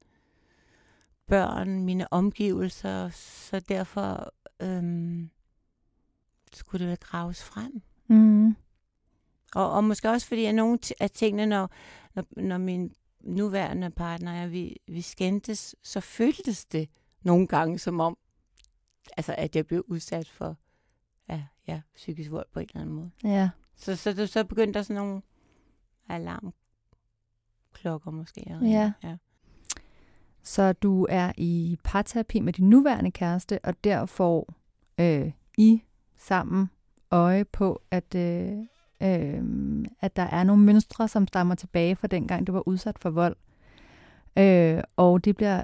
børn, 1.27 1.83
mine 1.83 2.13
omgivelser. 2.13 3.09
Så 3.09 3.59
derfor 3.59 4.33
øhm, 4.61 5.29
skulle 6.53 6.83
det 6.83 6.89
vel 6.89 6.97
graves 6.97 7.43
frem. 7.43 7.81
Mm. 8.07 8.55
Og, 9.55 9.71
og 9.71 9.83
måske 9.83 10.09
også 10.09 10.27
fordi, 10.27 10.45
at 10.45 10.55
nogle 10.55 10.79
af 10.99 11.09
tingene, 11.09 11.45
når, 11.45 11.69
når, 12.15 12.25
når 12.37 12.57
min 12.57 12.93
nuværende 13.23 13.89
partner 13.89 14.33
jeg, 14.33 14.51
vi, 14.51 14.77
vi 14.87 15.01
skændtes, 15.01 15.75
så 15.83 15.99
føltes 15.99 16.65
det 16.65 16.89
nogle 17.21 17.47
gange 17.47 17.79
som 17.79 17.99
om, 17.99 18.17
altså 19.17 19.35
at 19.37 19.55
jeg 19.55 19.67
blev 19.67 19.85
udsat 19.87 20.29
for 20.29 20.57
ja, 21.29 21.43
ja, 21.67 21.81
psykisk 21.95 22.31
vold 22.31 22.45
på 22.53 22.59
en 22.59 22.67
eller 22.69 22.81
anden 22.81 22.95
måde. 22.95 23.11
Ja. 23.23 23.49
Så, 23.75 23.95
så, 23.95 24.15
så, 24.15 24.27
så 24.27 24.43
begyndte 24.43 24.77
der 24.77 24.83
sådan 24.83 25.01
nogle 25.01 25.21
alarmklokker 26.09 28.11
måske. 28.11 28.43
ringe. 28.47 28.71
Ja. 28.71 28.91
ja. 29.03 29.17
Så 30.43 30.73
du 30.73 31.07
er 31.09 31.31
i 31.37 31.77
parterapi 31.83 32.39
med 32.39 32.53
din 32.53 32.69
nuværende 32.69 33.11
kæreste, 33.11 33.59
og 33.63 33.83
der 33.83 34.05
får 34.05 34.53
øh, 34.99 35.31
I 35.57 35.83
sammen 36.15 36.69
øje 37.11 37.45
på, 37.45 37.81
at, 37.91 38.15
øh, 38.15 38.57
øh, 39.03 39.43
at 39.99 40.15
der 40.15 40.23
er 40.23 40.43
nogle 40.43 40.63
mønstre, 40.63 41.07
som 41.07 41.27
stammer 41.27 41.55
tilbage 41.55 41.95
fra 41.95 42.07
dengang, 42.07 42.47
du 42.47 42.51
var 42.51 42.67
udsat 42.67 42.99
for 42.99 43.09
vold. 43.09 43.35
Øh, 44.37 44.83
og 44.95 45.25
det 45.25 45.35
bliver 45.35 45.63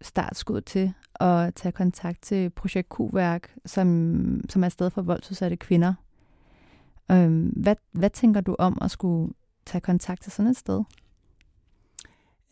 startskud 0.00 0.60
til 0.60 0.92
at 1.20 1.54
tage 1.54 1.72
kontakt 1.72 2.22
til 2.22 2.50
Projekt 2.50 2.88
Q-værk, 2.88 3.54
som, 3.66 4.40
som 4.48 4.62
er 4.62 4.66
et 4.66 4.72
sted 4.72 4.90
for 4.90 5.02
voldsudsatte 5.02 5.56
kvinder. 5.56 5.94
Øh, 7.10 7.50
hvad, 7.52 7.76
hvad 7.92 8.10
tænker 8.10 8.40
du 8.40 8.56
om 8.58 8.78
at 8.80 8.90
skulle 8.90 9.32
tage 9.66 9.80
kontakt 9.80 10.22
til 10.22 10.32
sådan 10.32 10.50
et 10.50 10.56
sted? 10.56 10.82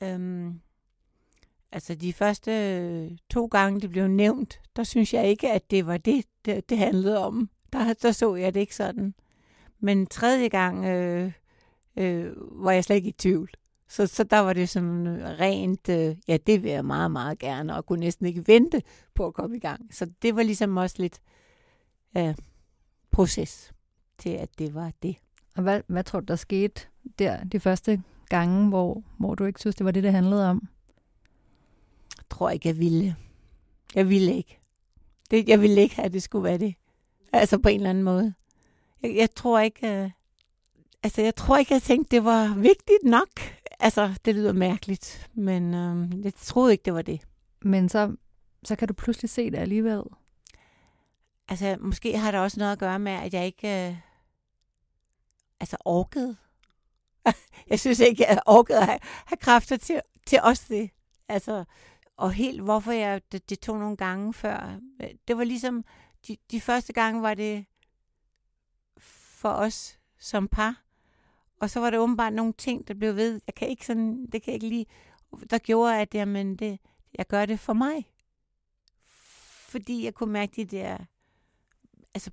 Øhm, 0.03 0.61
altså 1.73 1.95
de 1.95 2.13
første 2.13 2.51
øh, 2.51 3.11
to 3.31 3.47
gange, 3.47 3.81
det 3.81 3.91
blev 3.91 4.09
nævnt, 4.09 4.61
der 4.77 4.83
synes 4.85 5.15
jeg 5.15 5.27
ikke, 5.27 5.53
at 5.53 5.71
det 5.71 5.87
var 5.87 5.97
det, 5.97 6.25
det, 6.45 6.71
det 6.71 6.79
handlede 6.79 7.25
om. 7.27 7.51
Der, 7.73 7.93
der 8.03 8.13
så 8.13 8.35
jeg 8.35 8.55
det 8.55 8.61
ikke 8.61 8.77
sådan. 8.77 9.15
Men 9.85 10.07
tredje 10.07 10.49
gang 10.49 10.85
øh, 10.85 11.33
øh, 11.97 12.33
var 12.37 12.73
jeg 12.73 12.85
slet 12.85 12.97
ikke 12.97 13.09
i 13.09 13.13
tvivl. 13.13 13.51
Så, 13.89 14.07
så 14.07 14.25
der 14.25 14.39
var 14.39 14.53
det 14.53 14.69
sådan 14.69 15.07
rent, 15.41 15.89
øh, 15.89 16.17
ja, 16.29 16.37
det 16.37 16.63
vil 16.63 16.71
jeg 16.71 16.85
meget, 16.85 17.11
meget 17.11 17.39
gerne, 17.39 17.77
og 17.77 17.87
kunne 17.87 18.01
næsten 18.01 18.27
ikke 18.27 18.49
vente 18.49 18.83
på 19.15 19.27
at 19.27 19.35
komme 19.35 19.57
i 19.57 19.61
gang. 19.61 19.95
Så 19.95 20.11
det 20.23 20.37
var 20.37 20.43
ligesom 20.43 20.77
også 20.77 20.97
lidt 20.99 21.21
øh, 22.17 22.35
proces 23.11 23.73
til, 24.19 24.31
at 24.31 24.59
det 24.59 24.75
var 24.75 24.93
det. 25.03 25.17
Og 25.57 25.63
hvad, 25.63 25.81
hvad 25.87 26.05
tror 26.05 26.21
du, 26.21 26.25
der 26.25 26.37
skete 26.37 26.81
der 27.19 27.45
de 27.45 27.61
første 27.61 28.03
gange, 28.29 28.69
hvor, 28.69 29.03
hvor 29.19 29.35
du 29.35 29.45
ikke 29.45 29.61
synes, 29.61 29.77
det 29.77 29.85
var 29.85 29.91
det, 29.91 30.03
det 30.03 30.13
handlede 30.13 30.51
om? 30.51 30.69
Jeg 32.17 32.25
tror 32.31 32.51
ikke, 32.51 32.69
jeg 32.69 32.79
ville. 32.79 33.17
Jeg 33.95 34.09
ville 34.09 34.37
ikke. 34.37 34.61
Det, 35.31 35.49
jeg 35.49 35.61
ville 35.61 35.81
ikke 35.81 35.97
have, 35.97 36.07
at 36.07 36.13
det 36.13 36.23
skulle 36.23 36.45
være 36.45 36.59
det. 36.59 36.75
Altså 37.33 37.59
på 37.59 37.69
en 37.69 37.77
eller 37.77 37.91
anden 37.91 38.05
måde. 38.05 38.35
Jeg, 39.05 39.17
jeg 39.17 39.35
tror 39.35 39.59
ikke... 39.61 39.89
Øh, 39.89 40.11
altså, 41.03 41.23
jeg 41.23 41.35
tror 41.35 41.57
ikke, 41.57 41.75
jeg 41.75 41.83
tænkte, 41.83 42.17
det 42.17 42.25
var 42.25 42.55
vigtigt 42.55 43.05
nok. 43.05 43.41
Altså, 43.81 44.15
det 44.25 44.35
lyder 44.35 44.53
mærkeligt, 44.53 45.31
men 45.35 45.75
øh, 45.75 46.25
jeg 46.25 46.35
troede 46.35 46.73
ikke, 46.73 46.83
det 46.85 46.95
var 46.95 47.03
det. 47.03 47.21
Men 47.63 47.89
så, 47.89 48.17
så 48.65 48.77
kan 48.77 48.89
du 48.89 48.95
pludselig 48.95 49.31
se 49.31 49.51
det 49.51 49.59
alligevel. 49.59 50.03
Altså, 51.49 51.77
måske 51.81 52.19
har 52.19 52.31
det 52.31 52.41
også 52.41 52.61
noget 52.61 52.73
at 52.73 52.79
gøre 52.79 52.99
med, 52.99 53.13
at 53.13 53.35
jeg 53.35 53.47
ikke... 53.47 53.89
Øh, 53.89 53.97
altså, 55.61 55.77
orkede. 55.85 56.37
jeg 57.71 57.81
synes 57.81 58.01
ikke, 58.01 58.25
jeg 58.29 58.39
orkede 58.47 58.79
at 58.79 58.87
have, 58.87 58.99
have 59.03 59.39
kræfter 59.39 59.77
til, 59.77 60.01
til 60.27 60.41
også 60.43 60.65
det. 60.69 60.91
Altså, 61.29 61.65
og 62.17 62.33
helt 62.33 62.63
hvorfor 62.63 62.93
jeg 62.93 63.21
det, 63.33 63.51
det 63.51 63.61
tog 63.61 63.79
nogle 63.79 63.97
gange 63.97 64.35
før. 64.35 64.79
Det 65.29 65.37
var 65.37 65.45
ligesom, 65.45 65.85
de, 66.29 66.37
de 66.51 66.61
første 66.61 66.93
gange 66.93 67.23
var 67.23 67.35
det 67.35 67.65
for 69.45 69.51
os 69.51 69.99
som 70.19 70.49
par. 70.49 70.83
Og 71.61 71.71
så 71.71 71.81
var 71.81 71.91
det 71.91 71.99
åbenbart 71.99 72.33
nogle 72.33 72.53
ting, 72.53 72.89
der 72.89 72.95
blev 72.95 73.17
ved. 73.17 73.41
Jeg 73.47 73.55
kan 73.55 73.69
ikke 73.69 73.87
sådan, 73.87 74.27
det 74.33 74.43
kan 74.43 74.53
jeg 74.53 74.55
ikke 74.55 74.69
lige, 74.69 74.87
der 75.51 75.59
gjorde, 75.59 76.01
at 76.01 76.15
jamen, 76.15 76.57
det, 76.57 76.79
jeg 77.19 77.27
gør 77.27 77.47
det 77.47 77.61
for 77.61 77.73
mig. 77.73 78.11
Fordi 79.69 80.05
jeg 80.05 80.15
kunne 80.15 80.33
mærke 80.33 80.53
de 80.57 80.65
der 80.65 80.99
altså 82.15 82.31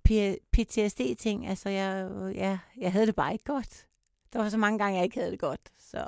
PTSD-ting. 0.52 1.48
Altså, 1.48 1.70
jeg, 1.70 2.12
jeg, 2.36 2.58
jeg 2.78 2.92
havde 2.92 3.08
det 3.08 3.16
bare 3.16 3.34
ikke 3.34 3.46
godt. 3.46 3.88
Der 4.34 4.40
var 4.40 4.50
så 4.50 4.58
mange 4.58 4.80
gange, 4.80 4.96
jeg 4.96 5.04
ikke 5.04 5.20
havde 5.20 5.32
det 5.32 5.40
godt. 5.40 5.62
Så. 5.80 6.06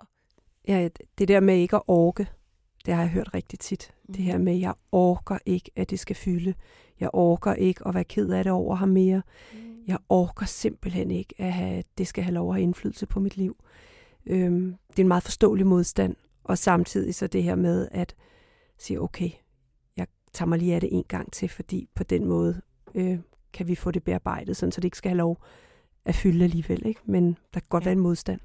Ja, 0.68 0.90
det 1.18 1.28
der 1.28 1.40
med 1.40 1.56
ikke 1.58 1.76
at 1.76 1.84
orke, 1.88 2.28
det 2.86 2.94
har 2.94 3.02
jeg 3.02 3.12
hørt 3.12 3.34
rigtig 3.34 3.60
tit. 3.60 3.94
Mm. 4.04 4.14
Det 4.14 4.24
her 4.24 4.38
med, 4.38 4.54
at 4.54 4.60
jeg 4.60 4.74
orker 4.92 5.38
ikke, 5.46 5.72
at 5.76 5.90
det 5.90 6.00
skal 6.00 6.16
fylde. 6.16 6.54
Jeg 7.00 7.10
orker 7.14 7.54
ikke 7.54 7.88
at 7.88 7.94
være 7.94 8.04
ked 8.04 8.30
af 8.30 8.44
det 8.44 8.54
over 8.54 8.76
ham 8.76 8.90
mere. 8.90 9.22
Mm. 9.54 9.73
Jeg 9.88 9.98
orker 10.10 10.46
simpelthen 10.46 11.12
ikke, 11.12 11.34
at 11.38 11.54
have, 11.54 11.84
det 11.98 12.08
skal 12.08 12.24
have 12.24 12.34
lov 12.34 12.50
at 12.50 12.56
have 12.56 12.64
indflydelse 12.64 13.06
på 13.06 13.20
mit 13.20 13.38
liv. 13.38 13.58
Øhm, 14.26 14.76
det 14.90 15.00
er 15.00 15.04
en 15.04 15.08
meget 15.08 15.24
forståelig 15.24 15.68
modstand. 15.68 16.16
Og 16.44 16.58
samtidig 16.58 17.16
så 17.16 17.28
det 17.28 17.44
her 17.44 17.56
med 17.56 17.88
at 17.92 18.16
sige, 18.78 19.02
okay, 19.02 19.30
jeg 19.98 20.08
tager 20.34 20.50
mig 20.50 20.60
lige 20.60 20.76
af 20.76 20.82
det 20.82 20.90
en 20.92 21.04
gang 21.08 21.32
til, 21.32 21.50
fordi 21.50 21.90
på 21.96 22.04
den 22.04 22.26
måde 22.26 22.62
øh, 22.96 23.20
kan 23.54 23.68
vi 23.68 23.76
få 23.76 23.92
det 23.92 24.04
bearbejdet, 24.04 24.58
sådan, 24.58 24.72
så 24.72 24.82
det 24.82 24.86
ikke 24.86 24.98
skal 24.98 25.10
have 25.10 25.18
lov 25.18 25.38
at 26.06 26.16
fylde 26.16 26.44
alligevel. 26.44 26.86
Ikke? 26.86 27.02
Men 27.06 27.28
der 27.54 27.60
kan 27.60 27.68
godt 27.70 27.84
ja. 27.84 27.86
være 27.86 27.94
en 27.94 28.00
modstand. 28.00 28.40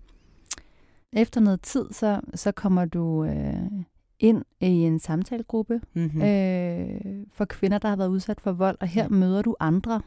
Efter 1.12 1.40
noget 1.40 1.62
tid, 1.62 1.92
så, 1.92 2.20
så 2.34 2.52
kommer 2.52 2.84
du 2.84 3.24
øh, 3.24 3.70
ind 4.18 4.44
i 4.60 4.66
en 4.66 4.98
samtalegruppe 4.98 5.80
mm-hmm. 5.94 6.22
øh, 6.22 7.26
for 7.32 7.44
kvinder, 7.44 7.78
der 7.78 7.88
har 7.88 7.96
været 7.96 8.08
udsat 8.08 8.40
for 8.40 8.52
vold, 8.52 8.76
og 8.80 8.86
her 8.86 9.02
ja. 9.02 9.08
møder 9.08 9.42
du 9.42 9.56
andre. 9.60 10.02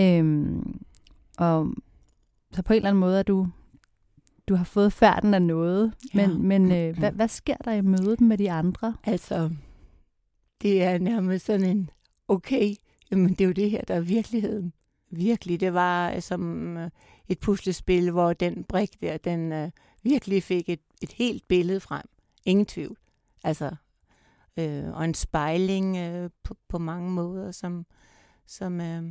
Øhm, 0.00 0.80
og 1.38 1.74
så 2.52 2.62
på 2.62 2.72
en 2.72 2.76
eller 2.76 2.88
anden 2.88 3.00
måde 3.00 3.18
er 3.18 3.22
du, 3.22 3.48
du 4.48 4.54
har 4.54 4.64
fået 4.64 4.92
færden 4.92 5.34
af 5.34 5.42
noget, 5.42 5.92
ja. 6.14 6.28
men, 6.28 6.42
men 6.42 6.72
øh, 6.72 6.94
hvad, 6.98 7.12
hvad 7.12 7.28
sker 7.28 7.56
der 7.56 7.72
i 7.72 7.80
mødet 7.80 8.20
med 8.20 8.38
de 8.38 8.50
andre? 8.50 8.94
Altså, 9.04 9.50
det 10.62 10.82
er 10.82 10.98
nærmest 10.98 11.46
sådan 11.46 11.66
en, 11.76 11.90
okay, 12.28 12.74
jamen 13.10 13.30
det 13.30 13.40
er 13.40 13.46
jo 13.46 13.52
det 13.52 13.70
her, 13.70 13.82
der 13.88 13.94
er 13.94 14.00
virkeligheden. 14.00 14.72
Virkelig, 15.10 15.60
det 15.60 15.74
var 15.74 16.20
som 16.20 16.76
øh, 16.76 16.90
et 17.28 17.38
puslespil, 17.40 18.10
hvor 18.10 18.32
den 18.32 18.64
brik 18.64 19.00
der, 19.00 19.16
den 19.16 19.64
uh, 19.64 19.70
virkelig 20.02 20.42
fik 20.42 20.68
et, 20.68 20.80
et 21.02 21.12
helt 21.12 21.48
billede 21.48 21.80
frem. 21.80 22.02
Ingen 22.44 22.66
tvivl. 22.66 22.96
Altså, 23.44 23.70
øh, 24.56 24.88
og 24.88 25.04
en 25.04 25.14
spejling 25.14 25.96
øh, 25.96 26.30
på, 26.42 26.56
på 26.68 26.78
mange 26.78 27.10
måder, 27.10 27.50
som, 27.50 27.86
som 28.46 28.80
øh, 28.80 29.02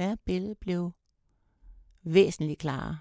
ja, 0.00 0.16
billedet 0.24 0.58
blev 0.58 0.90
væsentligt 2.02 2.58
klarere. 2.58 2.98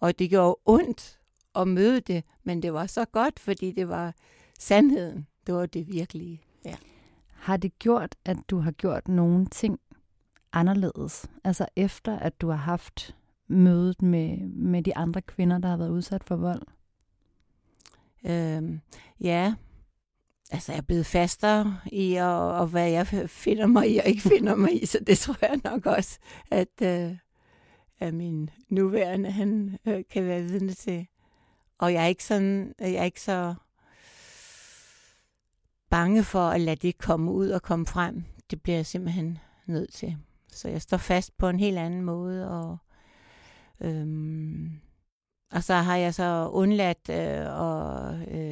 Og 0.00 0.18
det 0.18 0.30
gjorde 0.30 0.56
ondt 0.64 1.20
at 1.54 1.68
møde 1.68 2.00
det, 2.00 2.24
men 2.42 2.62
det 2.62 2.72
var 2.72 2.86
så 2.86 3.04
godt, 3.04 3.40
fordi 3.40 3.72
det 3.72 3.88
var 3.88 4.14
sandheden. 4.58 5.26
Det 5.46 5.54
var 5.54 5.66
det 5.66 5.88
virkelige. 5.88 6.42
Ja. 6.64 6.76
Har 7.26 7.56
det 7.56 7.78
gjort, 7.78 8.16
at 8.24 8.36
du 8.48 8.58
har 8.58 8.70
gjort 8.70 9.08
nogle 9.08 9.46
ting 9.46 9.80
anderledes? 10.52 11.30
Altså 11.44 11.66
efter, 11.76 12.18
at 12.18 12.40
du 12.40 12.48
har 12.48 12.56
haft 12.56 13.16
mødet 13.48 14.02
med, 14.02 14.38
med 14.48 14.82
de 14.82 14.96
andre 14.96 15.22
kvinder, 15.22 15.58
der 15.58 15.68
har 15.68 15.76
været 15.76 15.90
udsat 15.90 16.24
for 16.24 16.36
vold? 16.36 16.62
Øhm, 18.24 18.80
ja, 19.20 19.54
altså 20.50 20.72
jeg 20.72 20.78
er 20.78 20.82
blevet 20.82 21.06
fastere 21.06 21.78
i, 21.92 22.14
og, 22.14 22.52
og 22.52 22.66
hvad 22.66 22.90
jeg 22.90 23.06
finder 23.28 23.66
mig 23.66 23.90
i 23.90 23.98
og 23.98 24.06
ikke 24.06 24.22
finder 24.22 24.54
mig 24.54 24.82
i, 24.82 24.86
så 24.86 24.98
det 25.06 25.18
tror 25.18 25.36
jeg 25.42 25.60
nok 25.64 25.86
også, 25.86 26.18
at, 26.50 26.82
øh, 26.82 27.16
at 28.00 28.14
min 28.14 28.50
nuværende, 28.68 29.30
han 29.30 29.78
øh, 29.86 30.04
kan 30.10 30.26
være 30.26 30.42
vidne 30.42 30.72
til. 30.72 31.06
Og 31.78 31.92
jeg 31.92 32.02
er 32.02 32.06
ikke 32.06 32.24
sådan, 32.24 32.74
jeg 32.80 32.92
er 32.92 33.04
ikke 33.04 33.20
så 33.20 33.54
bange 35.90 36.24
for 36.24 36.48
at 36.48 36.60
lade 36.60 36.76
det 36.76 36.98
komme 36.98 37.32
ud 37.32 37.48
og 37.48 37.62
komme 37.62 37.86
frem. 37.86 38.24
Det 38.50 38.62
bliver 38.62 38.76
jeg 38.76 38.86
simpelthen 38.86 39.38
nødt 39.66 39.92
til. 39.92 40.16
Så 40.52 40.68
jeg 40.68 40.82
står 40.82 40.96
fast 40.96 41.38
på 41.38 41.48
en 41.48 41.60
helt 41.60 41.78
anden 41.78 42.02
måde, 42.02 42.50
og 42.50 42.78
øhm, 43.80 44.80
og 45.52 45.64
så 45.64 45.74
har 45.74 45.96
jeg 45.96 46.14
så 46.14 46.48
undladt 46.52 47.08
øh, 47.10 47.60
og, 47.60 48.14
øh, 48.14 48.47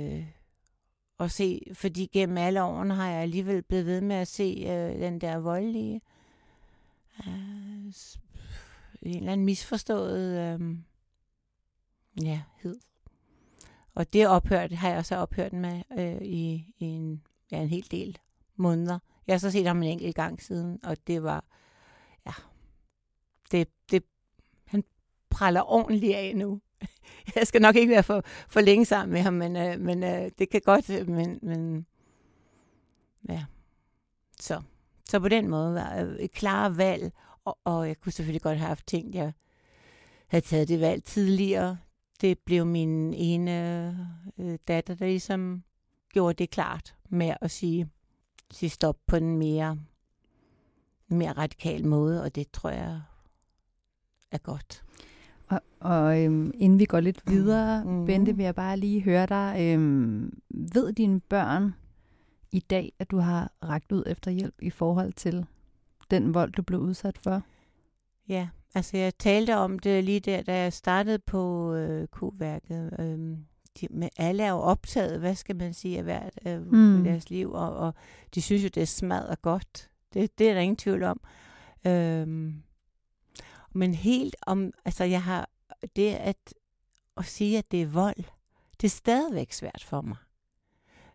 at 1.21 1.31
se, 1.31 1.61
fordi 1.73 2.07
gennem 2.13 2.39
alle 2.39 2.63
årene 2.63 2.95
har 2.95 3.09
jeg 3.09 3.23
alligevel 3.23 3.63
blevet 3.63 3.87
ved 3.87 4.01
med 4.01 4.17
at 4.17 4.29
se 4.29 4.65
øh, 4.67 5.01
den 5.01 5.21
der 5.21 5.37
voldelige, 5.37 6.01
øh, 7.27 7.93
en 9.03 9.17
eller 9.17 9.33
anden 9.33 9.45
misforstået 9.45 10.39
øh, 10.39 10.77
ja, 12.23 12.43
hed. 12.63 12.79
Og 13.95 14.13
det 14.13 14.29
ophørt, 14.29 14.73
har 14.73 14.89
jeg 14.89 15.07
så 15.07 15.17
ophørt 15.17 15.53
med 15.53 15.83
øh, 15.99 16.23
i, 16.23 16.75
i 16.79 16.85
en, 16.85 17.23
ja, 17.51 17.63
en 17.63 17.69
hel 17.69 17.91
del 17.91 18.19
måneder. 18.57 18.99
Jeg 19.27 19.35
har 19.35 19.39
så 19.39 19.51
set 19.51 19.67
ham 19.67 19.83
en 19.83 19.89
enkelt 19.89 20.17
gang 20.17 20.43
siden, 20.43 20.81
og 20.85 20.97
det 21.07 21.23
var, 21.23 21.45
ja, 22.27 22.33
det, 23.53 23.69
det, 23.91 24.05
han 24.65 24.85
praller 25.31 25.63
ordentligt 25.71 26.17
af 26.17 26.37
nu. 26.37 26.61
jeg 27.37 27.47
skal 27.47 27.63
nok 27.63 27.77
ikke 27.77 27.93
være 27.93 28.03
for, 28.03 28.23
for 28.49 28.61
længe 28.61 28.85
sammen 28.85 29.13
med 29.13 29.21
ham, 29.21 29.35
men, 29.35 29.57
øh, 29.57 29.81
men 29.81 30.03
øh, 30.03 30.31
det 30.39 30.51
kan 30.51 30.61
godt, 30.65 30.91
øh, 30.91 31.09
men, 31.09 31.39
men 31.43 31.87
ja. 33.29 33.45
Så, 34.41 34.63
så 35.09 35.21
på 35.21 35.29
den 35.29 35.49
måde 35.49 35.75
var 35.75 36.01
øh, 36.01 36.17
et 36.17 36.33
klart 36.33 36.79
valg, 36.79 37.13
og, 37.45 37.59
og 37.65 37.89
jeg 37.89 38.01
kunne 38.01 38.13
selvfølgelig 38.13 38.43
godt 38.43 38.59
have 38.59 38.69
haft 38.69 38.87
tænkt, 38.87 39.15
jeg 39.15 39.33
havde 40.27 40.45
taget 40.45 40.69
det 40.69 40.81
valg 40.81 41.05
tidligere. 41.05 41.79
Det 42.21 42.39
blev 42.39 42.67
min 42.67 43.15
ene 43.15 43.51
øh, 44.39 44.59
datter, 44.69 44.95
der 44.95 45.07
ligesom 45.07 45.65
gjorde 46.13 46.35
det 46.35 46.51
klart 46.51 46.95
med 47.09 47.35
at 47.41 47.51
sige, 47.51 47.89
sige 48.51 48.71
stop 48.71 48.97
på 49.07 49.19
den 49.19 49.39
mere 49.39 49.79
mere 51.09 51.33
radikal 51.33 51.87
måde, 51.87 52.23
og 52.23 52.35
det 52.35 52.51
tror 52.51 52.71
jeg 52.71 53.03
er 54.31 54.39
godt. 54.39 54.85
Og, 55.49 55.61
og 55.81 56.25
øhm, 56.25 56.51
inden 56.55 56.79
vi 56.79 56.85
går 56.85 57.01
lidt 57.01 57.23
videre, 57.27 57.85
Mhm. 57.85 58.07
Bente, 58.07 58.37
vil 58.37 58.45
jeg 58.45 58.55
bare 58.55 58.77
lige 58.77 59.01
høre 59.03 59.27
dig. 59.27 59.57
Øhm, 59.61 60.39
ved 60.51 60.93
dine 60.93 61.21
børn 61.21 61.75
i 62.53 62.61
dag, 62.61 62.93
at 62.99 63.11
du 63.11 63.19
har 63.19 63.53
rækket 63.65 63.93
ud 63.93 64.03
efter 64.07 64.31
hjælp 64.31 64.55
i 64.63 64.71
forhold 64.71 65.13
til 65.13 65.47
den 66.11 66.35
vold, 66.35 66.53
du 66.53 66.63
blev 66.63 66.81
udsat 66.81 67.19
for? 67.19 67.43
Ja, 68.29 68.49
altså 68.75 68.97
jeg 68.97 69.19
talte 69.19 69.57
om 69.57 69.79
det 69.79 70.05
lige 70.05 70.21
der, 70.21 70.43
da 70.43 70.63
jeg 70.63 70.73
startede 70.73 71.19
på 71.19 71.73
øh, 71.75 72.07
kuværket. 72.09 72.91
Øhm, 72.99 73.37
de, 73.81 73.87
med, 73.91 74.09
alle 74.17 74.43
er 74.43 74.51
jo 74.51 74.57
optaget, 74.59 75.21
hvad 75.21 75.35
skal 75.35 75.57
man 75.57 75.75
sige, 75.75 75.99
af 75.99 76.05
hvert 76.05 76.39
øh, 76.47 76.67
Mm. 76.73 76.79
mm. 76.79 77.05
deres 77.05 77.31
liv, 77.31 77.53
og, 77.53 77.77
og 77.77 77.95
de 78.35 78.43
synes 78.43 78.65
jo, 78.65 78.69
det 78.69 78.81
er 78.83 78.87
smadret 78.87 79.43
godt. 79.43 79.91
Det, 80.15 80.39
det 80.39 80.49
er 80.51 80.55
der 80.55 80.61
ingen 80.61 80.77
tvivl 80.77 81.03
om. 81.03 81.21
Øhm, 81.87 82.55
men 83.77 83.95
helt 83.95 84.37
om, 84.47 84.73
altså 84.85 85.05
jeg 85.05 85.23
har 85.23 85.49
det 85.97 86.15
at, 86.15 86.55
at 87.17 87.25
sige, 87.25 87.59
at 87.59 87.71
det 87.71 87.83
er 87.83 87.87
vold, 87.87 88.25
det 88.81 88.87
er 88.87 88.91
stadigvæk 88.91 89.53
svært 89.53 89.85
for 89.85 90.01
mig. 90.01 90.17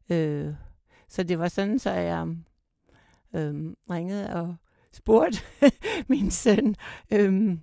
Øh, 0.09 0.53
så 1.07 1.23
det 1.23 1.39
var 1.39 1.47
sådan, 1.47 1.79
så 1.79 1.91
jeg 1.91 2.27
øh, 3.35 3.73
ringede 3.89 4.33
og 4.33 4.55
spurgte 4.91 5.39
min 6.09 6.31
søn, 6.31 6.75
øh, 7.11 7.57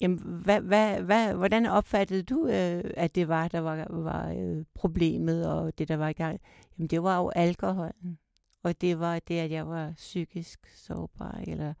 jamen, 0.00 0.18
hvad, 0.18 0.60
hvad, 0.60 1.00
hvad, 1.00 1.34
hvordan 1.34 1.66
opfattede 1.66 2.22
du, 2.22 2.46
øh, 2.46 2.90
at 2.96 3.14
det 3.14 3.28
var, 3.28 3.48
der 3.48 3.60
var, 3.60 3.86
var 3.90 4.28
øh, 4.30 4.64
problemet, 4.74 5.48
og 5.48 5.78
det, 5.78 5.88
der 5.88 5.96
var 5.96 6.08
i 6.08 6.12
gang? 6.12 6.40
Jamen, 6.78 6.88
det 6.88 7.02
var 7.02 7.18
jo 7.18 7.28
alkoholen. 7.28 8.18
Og 8.62 8.80
det 8.80 9.00
var 9.00 9.18
det, 9.18 9.38
at 9.38 9.50
jeg 9.50 9.68
var 9.68 9.92
psykisk 9.96 10.60
sårbar. 10.74 11.40
Eller... 11.46 11.74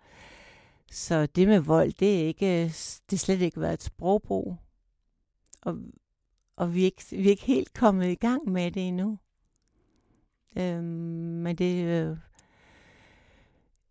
Så 0.92 1.26
det 1.26 1.48
med 1.48 1.60
vold, 1.60 1.92
det 1.92 2.20
er, 2.20 2.26
ikke, 2.26 2.64
det 3.10 3.12
er 3.12 3.16
slet 3.16 3.40
ikke 3.40 3.60
været 3.60 3.72
et 3.72 3.82
sprogbrug. 3.82 4.56
Og, 5.62 5.78
og 6.56 6.74
vi, 6.74 6.80
er 6.80 6.84
ikke, 6.84 7.02
vi 7.10 7.26
er 7.26 7.30
ikke 7.30 7.44
helt 7.44 7.74
kommet 7.74 8.10
i 8.10 8.14
gang 8.14 8.48
med 8.48 8.70
det 8.70 8.88
endnu. 8.88 9.18
Øhm, 10.56 10.84
men 11.42 11.56
det... 11.56 11.84
Øh, 11.84 12.16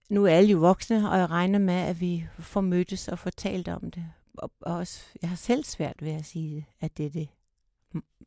nu 0.10 0.26
er 0.26 0.30
alle 0.30 0.52
jo 0.52 0.58
voksne, 0.58 1.10
og 1.12 1.18
jeg 1.18 1.30
regner 1.30 1.60
med, 1.60 1.74
at 1.74 2.02
vi 2.02 2.28
får 2.40 2.62
mødtes 2.62 3.08
og 3.08 3.20
fortalt 3.20 3.68
om 3.68 3.92
det. 3.92 4.06
Og, 4.34 4.52
og 4.62 4.76
også, 4.76 5.06
jeg 5.22 5.30
har 5.30 5.38
selv 5.38 5.64
svært 5.64 6.02
ved 6.02 6.12
at 6.12 6.26
sige, 6.26 6.68
at 6.80 6.98
det 6.98 7.06
er 7.06 7.10
det. 7.10 7.30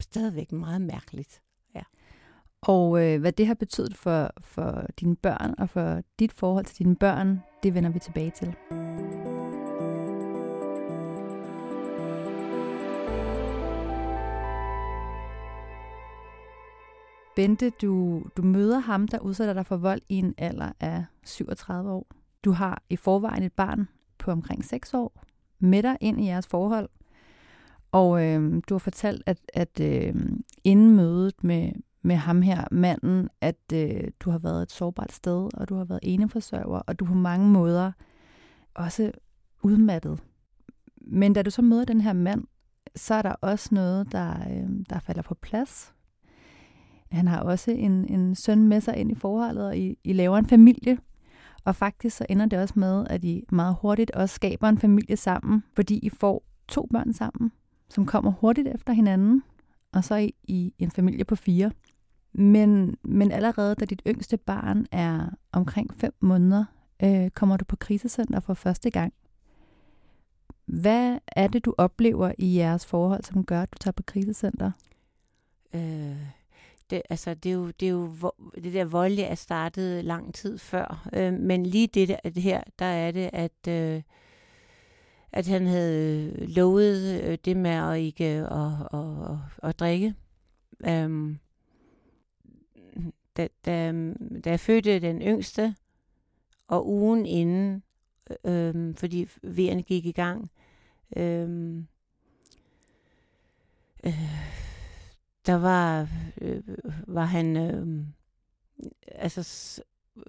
Stadigvæk 0.01 0.53
meget 0.53 0.81
mærkeligt. 0.81 1.43
Og 2.67 3.05
øh, 3.05 3.21
hvad 3.21 3.33
det 3.33 3.47
har 3.47 3.55
betydet 3.55 3.97
for, 3.97 4.31
for 4.41 4.87
dine 5.01 5.17
børn 5.17 5.55
og 5.59 5.71
for 5.71 6.03
dit 6.19 6.33
forhold 6.33 6.65
til 6.65 6.79
dine 6.79 6.97
børn, 6.97 7.43
det 7.63 7.75
vender 7.75 7.91
vi 7.91 7.99
tilbage 7.99 8.31
til. 8.31 8.55
Bente, 17.37 17.71
du, 17.71 18.23
du 18.37 18.43
møder 18.43 18.79
ham, 18.79 19.09
der 19.09 19.19
udsætter 19.19 19.55
dig 19.55 19.67
for 19.67 19.77
vold 19.77 20.01
i 20.09 20.15
en 20.15 20.35
alder 20.39 20.73
af 20.81 21.05
37 21.25 21.91
år. 21.91 22.07
Du 22.45 22.53
har 22.53 22.83
i 22.91 22.97
forvejen 22.97 23.43
et 23.43 23.53
barn 23.53 23.89
på 24.19 24.31
omkring 24.31 24.65
6 24.65 24.95
år 24.95 25.25
med 25.59 25.83
dig 25.83 25.97
ind 26.01 26.21
i 26.21 26.27
jeres 26.27 26.47
forhold. 26.47 26.89
Og 27.93 28.25
øh, 28.25 28.63
du 28.69 28.75
har 28.75 28.79
fortalt, 28.79 29.23
at, 29.27 29.39
at 29.55 29.81
øh, 29.81 30.15
inden 30.65 30.97
mødet 30.97 31.45
med, 31.45 31.73
med 32.05 32.17
ham 32.17 32.43
her, 32.43 32.65
manden, 32.71 33.29
at 33.41 33.73
øh, 33.73 34.11
du 34.21 34.31
har 34.31 34.39
været 34.39 34.63
et 34.63 34.73
sårbart 34.73 35.13
sted, 35.13 35.49
og 35.55 35.69
du 35.69 35.75
har 35.75 35.85
været 35.85 36.01
eneforsørger, 36.03 36.79
og 36.79 36.99
du 36.99 37.05
på 37.05 37.15
mange 37.15 37.49
måder 37.49 37.93
også 38.75 39.13
udmattet. 39.63 40.23
Men 40.97 41.33
da 41.33 41.43
du 41.43 41.51
så 41.51 41.63
møder 41.63 41.85
den 41.85 42.01
her 42.01 42.13
mand, 42.13 42.45
så 42.97 43.15
er 43.15 43.23
der 43.23 43.33
også 43.33 43.69
noget, 43.73 44.13
der, 44.13 44.31
øh, 44.51 44.69
der 44.91 44.99
falder 44.99 45.23
på 45.23 45.35
plads. 45.35 45.95
Han 47.11 47.29
har 47.29 47.41
også 47.41 47.71
en, 47.71 48.05
en 48.09 48.35
søn 48.35 48.69
med 48.69 48.81
sig 48.81 48.97
ind 48.97 49.11
i 49.11 49.15
forholdet, 49.15 49.67
og 49.67 49.79
I, 49.79 49.99
I 50.05 50.13
laver 50.13 50.39
en 50.39 50.47
familie. 50.47 50.99
Og 51.65 51.77
faktisk 51.77 52.17
så 52.17 52.27
ender 52.29 52.47
det 52.47 52.59
også 52.59 52.75
med, 52.77 53.07
at 53.11 53.25
I 53.25 53.45
meget 53.53 53.77
hurtigt 53.81 54.11
også 54.11 54.35
skaber 54.35 54.69
en 54.69 54.79
familie 54.79 55.17
sammen, 55.17 55.65
fordi 55.75 55.99
I 55.99 56.09
får 56.09 56.45
to 56.69 56.89
børn 56.93 57.13
sammen, 57.13 57.53
som 57.89 58.07
kommer 58.07 58.31
hurtigt 58.31 58.69
efter 58.69 58.93
hinanden, 58.93 59.43
og 59.93 60.05
så 60.05 60.15
er 60.15 60.19
I, 60.19 60.35
I 60.45 60.75
en 60.79 60.91
familie 60.91 61.25
på 61.25 61.37
fire. 61.37 61.71
Men, 62.35 62.97
men 63.03 63.33
allerede 63.33 63.75
da 63.75 63.85
dit 63.85 64.03
yngste 64.07 64.37
barn 64.37 64.87
er 64.93 65.31
omkring 65.53 65.95
5 65.95 66.15
måneder, 66.21 66.65
øh, 67.03 67.31
kommer 67.31 67.57
du 67.57 67.65
på 67.65 67.77
krisecenter 67.77 68.41
for 68.41 68.55
første 68.55 68.91
gang. 68.91 69.13
Hvad 70.67 71.19
er 71.27 71.49
det, 71.49 71.65
du 71.65 71.75
oplever 71.79 72.33
i 72.39 72.57
jeres 72.57 72.87
forhold, 72.87 73.25
som 73.25 73.45
gør, 73.45 73.63
at 73.63 73.73
du 73.73 73.79
tager 73.81 73.93
på 73.93 74.03
krisecenter? 74.03 74.71
Øh, 75.75 76.17
det, 76.91 77.03
altså, 77.11 77.35
det 77.35 77.49
er 77.49 77.55
jo, 77.55 77.67
det, 77.67 77.87
er 77.87 77.91
jo 77.91 78.33
det 78.55 78.73
der 78.73 78.85
voldelige 78.85 79.27
er 79.27 79.35
startet 79.35 80.05
lang 80.05 80.35
tid 80.35 80.59
før. 80.59 81.09
Øh, 81.13 81.33
men 81.33 81.67
lige 81.67 81.87
det, 81.87 82.09
der, 82.09 82.17
det 82.25 82.43
her, 82.43 82.63
der 82.79 82.85
er 82.85 83.11
det, 83.11 83.31
at, 83.33 83.69
øh, 83.69 84.03
at 85.33 85.47
han 85.47 85.67
havde 85.67 86.47
lovet 86.47 87.23
øh, 87.25 87.39
det 87.45 87.57
med 87.57 87.71
at 87.71 87.99
ikke 87.99 88.39
øh, 88.39 88.45
at, 88.45 88.73
at, 88.93 89.31
at, 89.31 89.69
at 89.69 89.79
drikke. 89.79 90.15
Øh, 90.87 91.37
da, 93.37 93.49
da, 93.65 93.93
da 94.45 94.51
jeg 94.51 94.61
fødte 94.61 95.01
den 95.01 95.23
yngste, 95.23 95.75
og 96.69 96.89
ugen 96.89 97.27
inden, 97.27 97.83
øh, 98.45 98.95
fordi 98.97 99.29
vejerne 99.43 99.83
gik 99.83 100.07
i 100.07 100.13
gang, 100.13 100.51
øh, 101.17 101.77
øh, 104.07 104.25
der 105.47 105.55
var, 105.55 106.09
øh, 106.41 106.63
var 107.07 107.25
han 107.25 107.57
øh, 107.57 108.07
altså 109.09 109.43
s- 109.43 109.81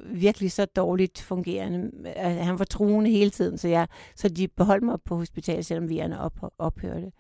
virkelig 0.06 0.52
så 0.52 0.66
dårligt 0.66 1.22
fungerende. 1.22 1.92
Han 2.20 2.60
var 2.60 2.66
truende 2.66 3.10
hele 3.12 3.30
tiden, 3.30 3.58
så, 3.58 3.68
jeg, 3.68 3.88
så 4.16 4.30
de 4.30 4.48
beholdt 4.48 4.84
mig 4.84 5.02
på 5.02 5.16
hospitalet, 5.16 5.66
selvom 5.66 5.90
vejerne 5.90 6.20
op, 6.20 6.54
ophørte 6.58 7.12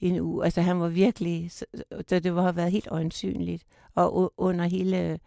i 0.00 0.08
en 0.08 0.20
uge. 0.20 0.44
Altså 0.44 0.60
han 0.60 0.80
var 0.80 0.88
virkelig, 0.88 1.50
så, 1.50 1.64
så 2.08 2.20
det 2.20 2.34
var 2.34 2.52
været 2.52 2.72
helt 2.72 2.88
øjensynligt. 2.90 3.66
Og 3.94 4.32
under 4.36 4.64
hele 4.64 5.20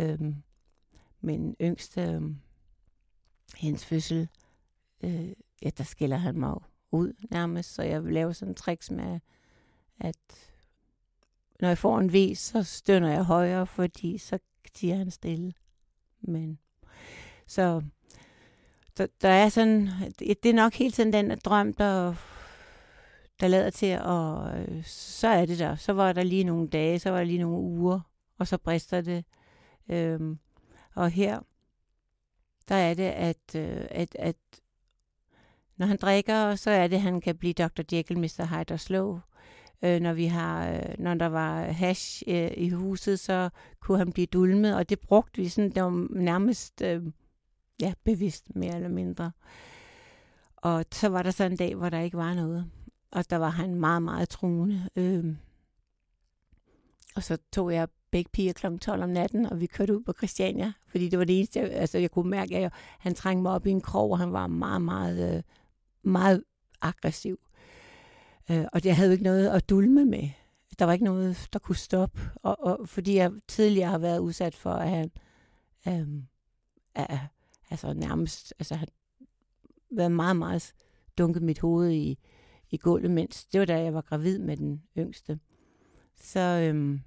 øh, 0.00 0.18
min 1.20 1.56
yngste, 1.60 2.02
øh, 2.02 2.22
hendes 3.56 3.84
fødsel, 3.84 4.28
øh, 5.04 5.32
ja, 5.62 5.70
der 5.78 5.84
skiller 5.84 6.16
han 6.16 6.38
mig 6.38 6.54
ud 6.92 7.12
nærmest, 7.30 7.74
så 7.74 7.82
jeg 7.82 8.02
laver 8.02 8.32
sådan 8.32 8.52
en 8.52 8.54
tricks 8.54 8.90
med, 8.90 9.20
at 10.00 10.16
når 11.60 11.68
jeg 11.68 11.78
får 11.78 11.98
en 11.98 12.12
vis, 12.12 12.38
så 12.38 12.62
stønner 12.62 13.12
jeg 13.12 13.24
højere, 13.24 13.66
fordi 13.66 14.18
så 14.18 14.38
siger 14.74 14.96
han 14.96 15.10
stille. 15.10 15.52
Men 16.20 16.58
så 17.46 17.82
der, 18.96 19.06
der 19.22 19.28
er 19.28 19.48
sådan, 19.48 19.88
det 20.18 20.46
er 20.46 20.54
nok 20.54 20.74
helt 20.74 20.96
sådan 20.96 21.12
den 21.12 21.38
drøm, 21.44 21.72
der, 21.72 22.14
der 23.40 23.48
lader 23.48 23.70
til, 23.70 23.98
og 24.02 24.58
øh, 24.58 24.84
så 24.84 25.28
er 25.28 25.46
det 25.46 25.58
der. 25.58 25.76
Så 25.76 25.92
var 25.92 26.12
der 26.12 26.22
lige 26.22 26.44
nogle 26.44 26.68
dage, 26.68 26.98
så 26.98 27.10
var 27.10 27.18
der 27.18 27.24
lige 27.24 27.38
nogle 27.38 27.56
uger, 27.56 28.00
og 28.38 28.46
så 28.46 28.58
brister 28.58 29.00
det. 29.00 29.24
Øhm, 29.88 30.38
og 30.94 31.10
her, 31.10 31.40
der 32.68 32.74
er 32.74 32.94
det, 32.94 33.02
at, 33.02 33.54
øh, 33.56 33.86
at, 33.90 34.16
at 34.18 34.36
når 35.76 35.86
han 35.86 35.96
drikker, 35.96 36.54
så 36.54 36.70
er 36.70 36.86
det, 36.86 36.96
at 36.96 37.02
han 37.02 37.20
kan 37.20 37.36
blive 37.36 37.52
Dr. 37.52 37.82
Jekyll, 37.92 38.18
Mr. 38.18 38.46
Hyde 38.46 38.74
og 38.74 38.80
slå. 38.80 39.20
Øh, 39.82 40.00
når, 40.00 40.12
vi 40.12 40.26
har, 40.26 40.70
øh, 40.70 40.94
når 40.98 41.14
der 41.14 41.26
var 41.26 41.62
hash 41.62 42.22
øh, 42.26 42.50
i 42.56 42.68
huset, 42.68 43.20
så 43.20 43.50
kunne 43.80 43.98
han 43.98 44.12
blive 44.12 44.26
dulmet, 44.26 44.76
og 44.76 44.88
det 44.88 45.00
brugte 45.00 45.42
vi 45.42 45.48
sådan, 45.48 45.70
det 45.70 45.82
var 45.82 46.06
nærmest 46.10 46.82
øh, 46.82 47.02
ja, 47.80 47.92
bevidst 48.04 48.56
mere 48.56 48.74
eller 48.74 48.88
mindre. 48.88 49.32
Og 50.56 50.84
så 50.92 51.08
var 51.08 51.22
der 51.22 51.30
så 51.30 51.44
en 51.44 51.56
dag, 51.56 51.74
hvor 51.74 51.88
der 51.88 52.00
ikke 52.00 52.16
var 52.16 52.34
noget. 52.34 52.70
Og 53.12 53.30
der 53.30 53.36
var 53.36 53.50
han 53.50 53.74
meget, 53.74 54.02
meget 54.02 54.28
truende. 54.28 54.88
Øh, 54.96 55.36
og 57.14 57.22
så 57.22 57.38
tog 57.52 57.72
jeg 57.72 57.88
begge 58.10 58.30
piger 58.32 58.52
kl. 58.52 58.76
12 58.76 59.02
om 59.02 59.08
natten, 59.08 59.46
og 59.46 59.60
vi 59.60 59.66
kørte 59.66 59.96
ud 59.96 60.02
på 60.02 60.12
Christiania, 60.12 60.72
fordi 60.86 61.08
det 61.08 61.18
var 61.18 61.24
det 61.24 61.36
eneste, 61.38 61.60
jeg, 61.60 61.70
altså 61.70 61.98
jeg 61.98 62.10
kunne 62.10 62.30
mærke, 62.30 62.56
at 62.56 62.62
jeg, 62.62 62.70
han 62.98 63.14
trængte 63.14 63.42
mig 63.42 63.52
op 63.52 63.66
i 63.66 63.70
en 63.70 63.80
krog, 63.80 64.10
og 64.10 64.18
han 64.18 64.32
var 64.32 64.46
meget, 64.46 64.82
meget, 64.82 65.36
øh, 65.36 65.42
meget 66.02 66.44
aggressiv. 66.80 67.38
Øh, 68.50 68.64
og 68.72 68.82
det 68.82 68.94
havde 68.94 69.08
jo 69.08 69.12
ikke 69.12 69.24
noget 69.24 69.48
at 69.48 69.68
dulme 69.68 70.04
med. 70.04 70.28
Der 70.78 70.84
var 70.84 70.92
ikke 70.92 71.04
noget, 71.04 71.48
der 71.52 71.58
kunne 71.58 71.76
stoppe. 71.76 72.20
Og, 72.42 72.56
og 72.60 72.88
fordi 72.88 73.16
jeg 73.16 73.32
tidligere 73.48 73.90
har 73.90 73.98
været 73.98 74.18
udsat 74.18 74.54
for, 74.54 74.72
at 74.72 74.88
han 74.88 75.10
øh, 75.88 76.22
er, 76.94 77.18
altså 77.70 77.92
nærmest, 77.92 78.54
altså 78.58 78.74
han 78.74 78.88
været 79.90 80.12
meget, 80.12 80.36
meget 80.36 80.72
dunket 81.18 81.42
mit 81.42 81.58
hoved 81.58 81.90
i, 81.90 82.18
i 82.70 82.76
gulvet, 82.76 83.10
mens 83.10 83.44
det 83.44 83.60
var 83.60 83.66
da 83.66 83.82
jeg 83.82 83.94
var 83.94 84.00
gravid 84.00 84.38
med 84.38 84.56
den 84.56 84.82
yngste. 84.98 85.38
Så, 86.20 86.40
øhm, 86.40 87.00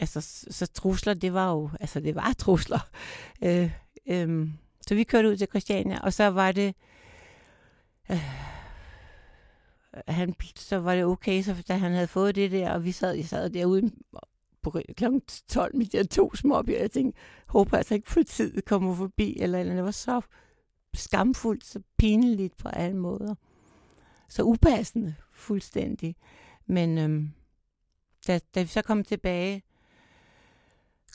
altså, 0.00 0.20
så 0.50 0.66
trusler, 0.66 1.14
det 1.14 1.34
var 1.34 1.52
jo, 1.52 1.70
altså 1.80 2.00
det 2.00 2.14
var 2.14 2.32
trusler. 2.38 2.90
Øh, 3.44 3.70
øhm, 4.06 4.52
Så 4.88 4.94
vi 4.94 5.04
kørte 5.04 5.28
ud 5.28 5.36
til 5.36 5.48
Christiania, 5.48 6.00
og 6.00 6.12
så 6.12 6.24
var 6.24 6.52
det... 6.52 6.74
Øh, 8.10 8.54
han, 10.08 10.34
så 10.56 10.76
var 10.76 10.94
det 10.94 11.04
okay, 11.04 11.42
så 11.42 11.62
da 11.68 11.76
han 11.76 11.92
havde 11.92 12.06
fået 12.06 12.34
det 12.34 12.50
der, 12.50 12.70
og 12.72 12.84
vi 12.84 12.92
sad, 12.92 13.14
jeg 13.14 13.24
sad 13.24 13.50
derude 13.50 13.90
på 14.62 14.80
kl. 14.96 15.04
12 15.48 15.76
med 15.76 15.86
de 15.86 15.96
her 15.96 16.04
to 16.04 16.34
små 16.34 16.54
og 16.54 16.64
jeg 16.68 16.90
tænkte, 16.90 17.20
håber 17.46 17.76
altså 17.76 17.94
ikke 17.94 18.10
politiet 18.10 18.64
kommer 18.64 18.94
forbi, 18.94 19.36
eller, 19.40 19.58
eller 19.58 19.74
det 19.74 19.84
var 19.84 19.90
så 19.90 20.20
skamfuldt, 20.94 21.64
så 21.64 21.80
pinligt 21.98 22.56
på 22.56 22.68
alle 22.68 22.96
måder. 22.96 23.34
Så 24.34 24.42
upassende 24.42 25.14
fuldstændig. 25.32 26.16
Men 26.66 26.98
øhm, 26.98 27.30
da, 28.26 28.40
da 28.54 28.62
vi 28.62 28.68
så 28.68 28.82
kom 28.82 29.04
tilbage 29.04 29.62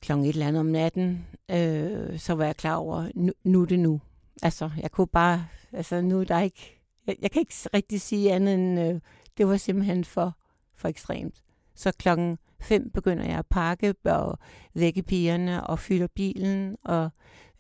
klokken 0.01 0.25
et 0.25 0.33
eller 0.33 0.47
andet 0.47 0.59
om 0.59 0.65
natten, 0.65 1.27
øh, 1.51 2.19
så 2.19 2.33
var 2.33 2.45
jeg 2.45 2.55
klar 2.55 2.75
over, 2.75 3.09
nu, 3.15 3.33
nu 3.43 3.61
er 3.61 3.65
det 3.65 3.79
nu. 3.79 4.01
Altså, 4.43 4.69
jeg 4.81 4.91
kunne 4.91 5.07
bare, 5.07 5.47
altså 5.71 6.01
nu 6.01 6.19
er 6.19 6.23
der 6.23 6.39
ikke, 6.39 6.81
jeg, 7.07 7.15
jeg 7.21 7.31
kan 7.31 7.39
ikke 7.39 7.55
rigtig 7.73 8.01
sige 8.01 8.33
andet 8.33 8.53
end, 8.53 8.79
øh, 8.79 9.01
det 9.37 9.47
var 9.47 9.57
simpelthen 9.57 10.05
for, 10.05 10.37
for 10.75 10.87
ekstremt. 10.87 11.43
Så 11.75 11.91
klokken 11.91 12.37
fem 12.59 12.91
begynder 12.91 13.25
jeg 13.25 13.39
at 13.39 13.47
pakke 13.47 13.95
og 14.05 14.39
vække 14.73 15.03
pigerne 15.03 15.67
og 15.67 15.79
fylder 15.79 16.07
bilen, 16.07 16.77
og 16.83 17.09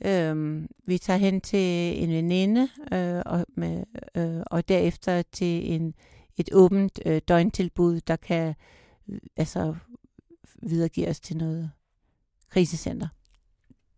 øhm, 0.05 0.67
vi 0.85 0.97
tager 0.97 1.17
hen 1.17 1.41
til 1.41 2.03
en 2.03 2.09
veninde, 2.09 2.69
øh, 2.93 3.21
og, 3.25 3.45
med, 3.55 3.83
øh, 4.15 4.41
og 4.45 4.69
derefter 4.69 5.21
til 5.21 5.73
en, 5.73 5.93
et 6.37 6.49
åbent 6.53 6.99
øh, 7.05 7.21
døgntilbud, 7.27 8.01
der 8.01 8.15
kan 8.15 8.55
øh, 9.09 9.19
altså 9.37 9.75
videregive 10.63 11.07
os 11.07 11.19
til 11.19 11.37
noget 11.37 11.71
krisecenter. 12.49 13.07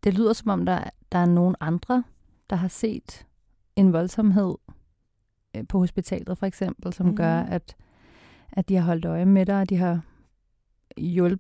Det 0.04 0.14
lyder 0.14 0.34
som 0.34 0.50
om, 0.50 0.66
der, 0.66 0.84
der 1.12 1.18
er 1.18 1.26
nogen 1.26 1.56
andre, 1.60 2.04
der 2.50 2.56
har 2.56 2.68
set 2.68 3.26
en 3.76 3.94
voldsomhed 3.94 4.56
øh, 5.56 5.68
på 5.68 5.80
hospitalet 5.80 6.38
for 6.38 6.46
eksempel, 6.46 6.94
som 6.94 7.06
mm. 7.06 7.16
gør, 7.16 7.40
at, 7.40 7.76
at 8.52 8.70
de 8.70 8.76
har 8.76 8.84
holdt 8.84 9.06
øje 9.06 9.26
med 9.26 9.46
dig, 9.46 9.62
og 9.62 9.70
de 9.70 9.78
har 9.78 10.02
hjulpet, 10.98 11.40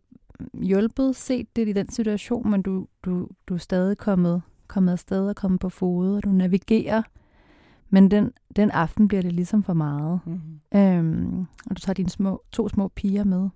hjulpet 0.53 1.15
set 1.15 1.55
det 1.55 1.67
i 1.67 1.73
den 1.73 1.89
situation, 1.89 2.51
men 2.51 2.61
du, 2.61 2.87
du, 3.05 3.27
du 3.47 3.53
er 3.53 3.57
stadig 3.57 3.97
kommet, 3.97 4.41
kommet 4.71 4.91
afsted 4.91 5.29
og 5.29 5.35
kommet 5.35 5.59
på 5.59 5.69
fod, 5.69 6.15
og 6.15 6.23
du 6.23 6.29
navigerer. 6.29 7.01
Men 7.89 8.11
den, 8.11 8.31
den 8.55 8.71
aften 8.71 9.07
bliver 9.07 9.21
det 9.21 9.33
ligesom 9.33 9.63
for 9.63 9.73
meget. 9.73 10.19
Mm-hmm. 10.25 10.79
Øhm, 10.79 11.39
og 11.39 11.75
du 11.75 11.81
tager 11.81 11.93
dine 11.93 12.09
små, 12.09 12.43
to 12.51 12.69
små 12.69 12.87
piger 12.87 13.23
med. 13.23 13.49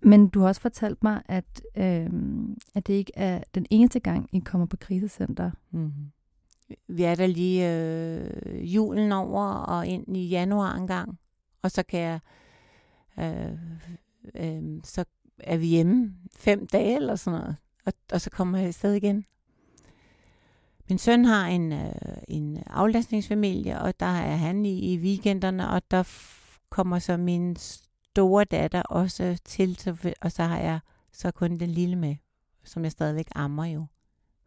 Men 0.00 0.28
du 0.28 0.40
har 0.40 0.46
også 0.46 0.60
fortalt 0.60 1.02
mig, 1.02 1.22
at, 1.26 1.62
øhm, 1.76 2.56
at 2.74 2.86
det 2.86 2.94
ikke 2.94 3.12
er 3.14 3.42
den 3.54 3.66
eneste 3.70 4.00
gang, 4.00 4.28
I 4.32 4.38
kommer 4.38 4.66
på 4.66 4.76
krisecenter. 4.76 5.50
Mm-hmm. 5.70 6.10
Vi 6.88 7.02
er 7.02 7.14
der 7.14 7.26
lige 7.26 7.72
øh, 7.72 8.74
julen 8.74 9.12
over 9.12 9.44
og 9.44 9.86
ind 9.86 10.16
i 10.16 10.28
januar 10.28 10.74
en 10.74 10.86
gang. 10.86 11.18
Og 11.62 11.70
så 11.70 11.82
kan 11.82 12.00
jeg 12.00 12.20
øh, 13.18 13.58
øh, 14.34 14.80
så 14.84 15.04
er 15.38 15.56
vi 15.56 15.66
hjemme 15.66 16.14
fem 16.36 16.66
dage 16.66 16.96
eller 16.96 17.16
sådan 17.16 17.40
noget, 17.40 17.56
og, 17.86 17.92
og 18.12 18.20
så 18.20 18.30
kommer 18.30 18.58
jeg 18.58 18.66
afsted 18.66 18.92
igen. 18.92 19.24
Min 20.88 20.98
søn 20.98 21.24
har 21.24 21.46
en, 21.46 21.72
øh, 21.72 21.92
en 22.28 22.62
aflastningsfamilie, 22.66 23.80
og 23.80 24.00
der 24.00 24.06
er 24.06 24.36
han 24.36 24.66
i, 24.66 24.92
i 24.92 24.98
weekenderne, 24.98 25.70
og 25.70 25.82
der 25.90 26.08
kommer 26.70 26.98
så 26.98 27.16
min 27.16 27.56
store 27.56 28.44
datter 28.44 28.82
også 28.82 29.38
til, 29.44 29.76
så, 29.76 30.14
og 30.20 30.32
så 30.32 30.42
har 30.42 30.58
jeg 30.58 30.80
så 31.12 31.30
kun 31.30 31.58
den 31.58 31.70
lille 31.70 31.96
med, 31.96 32.16
som 32.64 32.84
jeg 32.84 32.92
stadigvæk 32.92 33.28
ammer 33.34 33.64
jo, 33.64 33.86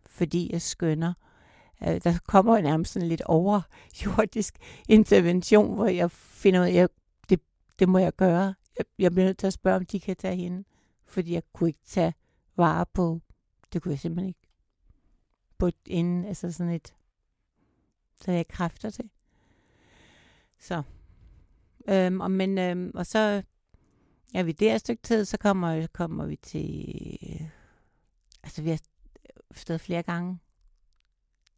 fordi 0.05 0.49
jeg 0.53 0.61
skønner. 0.61 1.13
Øh, 1.87 2.01
der 2.03 2.17
kommer 2.27 2.61
nærmest 2.61 2.93
sådan 2.93 3.09
lidt 3.09 3.21
overjordisk 3.21 4.57
intervention, 4.89 5.75
hvor 5.75 5.87
jeg 5.87 6.11
finder 6.11 6.61
ud 6.61 6.65
af, 6.65 6.73
at 6.73 6.89
det, 7.29 7.39
det 7.79 7.89
må 7.89 7.97
jeg 7.97 8.13
gøre 8.13 8.53
jeg, 8.77 8.85
jeg 8.99 9.11
bliver 9.11 9.25
nødt 9.25 9.37
til 9.37 9.47
at 9.47 9.53
spørge, 9.53 9.75
om 9.75 9.85
de 9.85 9.99
kan 9.99 10.15
tage 10.15 10.35
hende. 10.35 10.63
Fordi 11.05 11.33
jeg 11.33 11.43
kunne 11.53 11.69
ikke 11.69 11.85
tage 11.85 12.13
vare 12.57 12.85
på, 12.93 13.21
det 13.73 13.81
kunne 13.81 13.91
jeg 13.91 13.99
simpelthen 13.99 14.27
ikke. 14.27 14.46
På 15.57 15.71
inden, 15.85 16.25
altså 16.25 16.51
sådan 16.51 16.73
et, 16.73 16.95
så 18.21 18.31
jeg 18.31 18.47
kræfter 18.47 18.89
til. 18.89 19.09
Så. 20.59 20.83
Øhm, 21.89 22.21
og, 22.21 22.31
men, 22.31 22.57
øhm, 22.57 22.91
og 22.95 23.05
så 23.05 23.43
er 24.33 24.43
vi 24.43 24.51
der 24.51 24.75
et 24.75 24.81
stykke 24.81 25.03
tid, 25.03 25.25
så 25.25 25.37
kommer, 25.37 25.87
kommer 25.87 26.25
vi 26.25 26.35
til, 26.35 27.49
altså 28.43 28.61
vi 28.61 28.69
har 28.69 28.79
stået 29.51 29.81
flere 29.81 30.03
gange. 30.03 30.39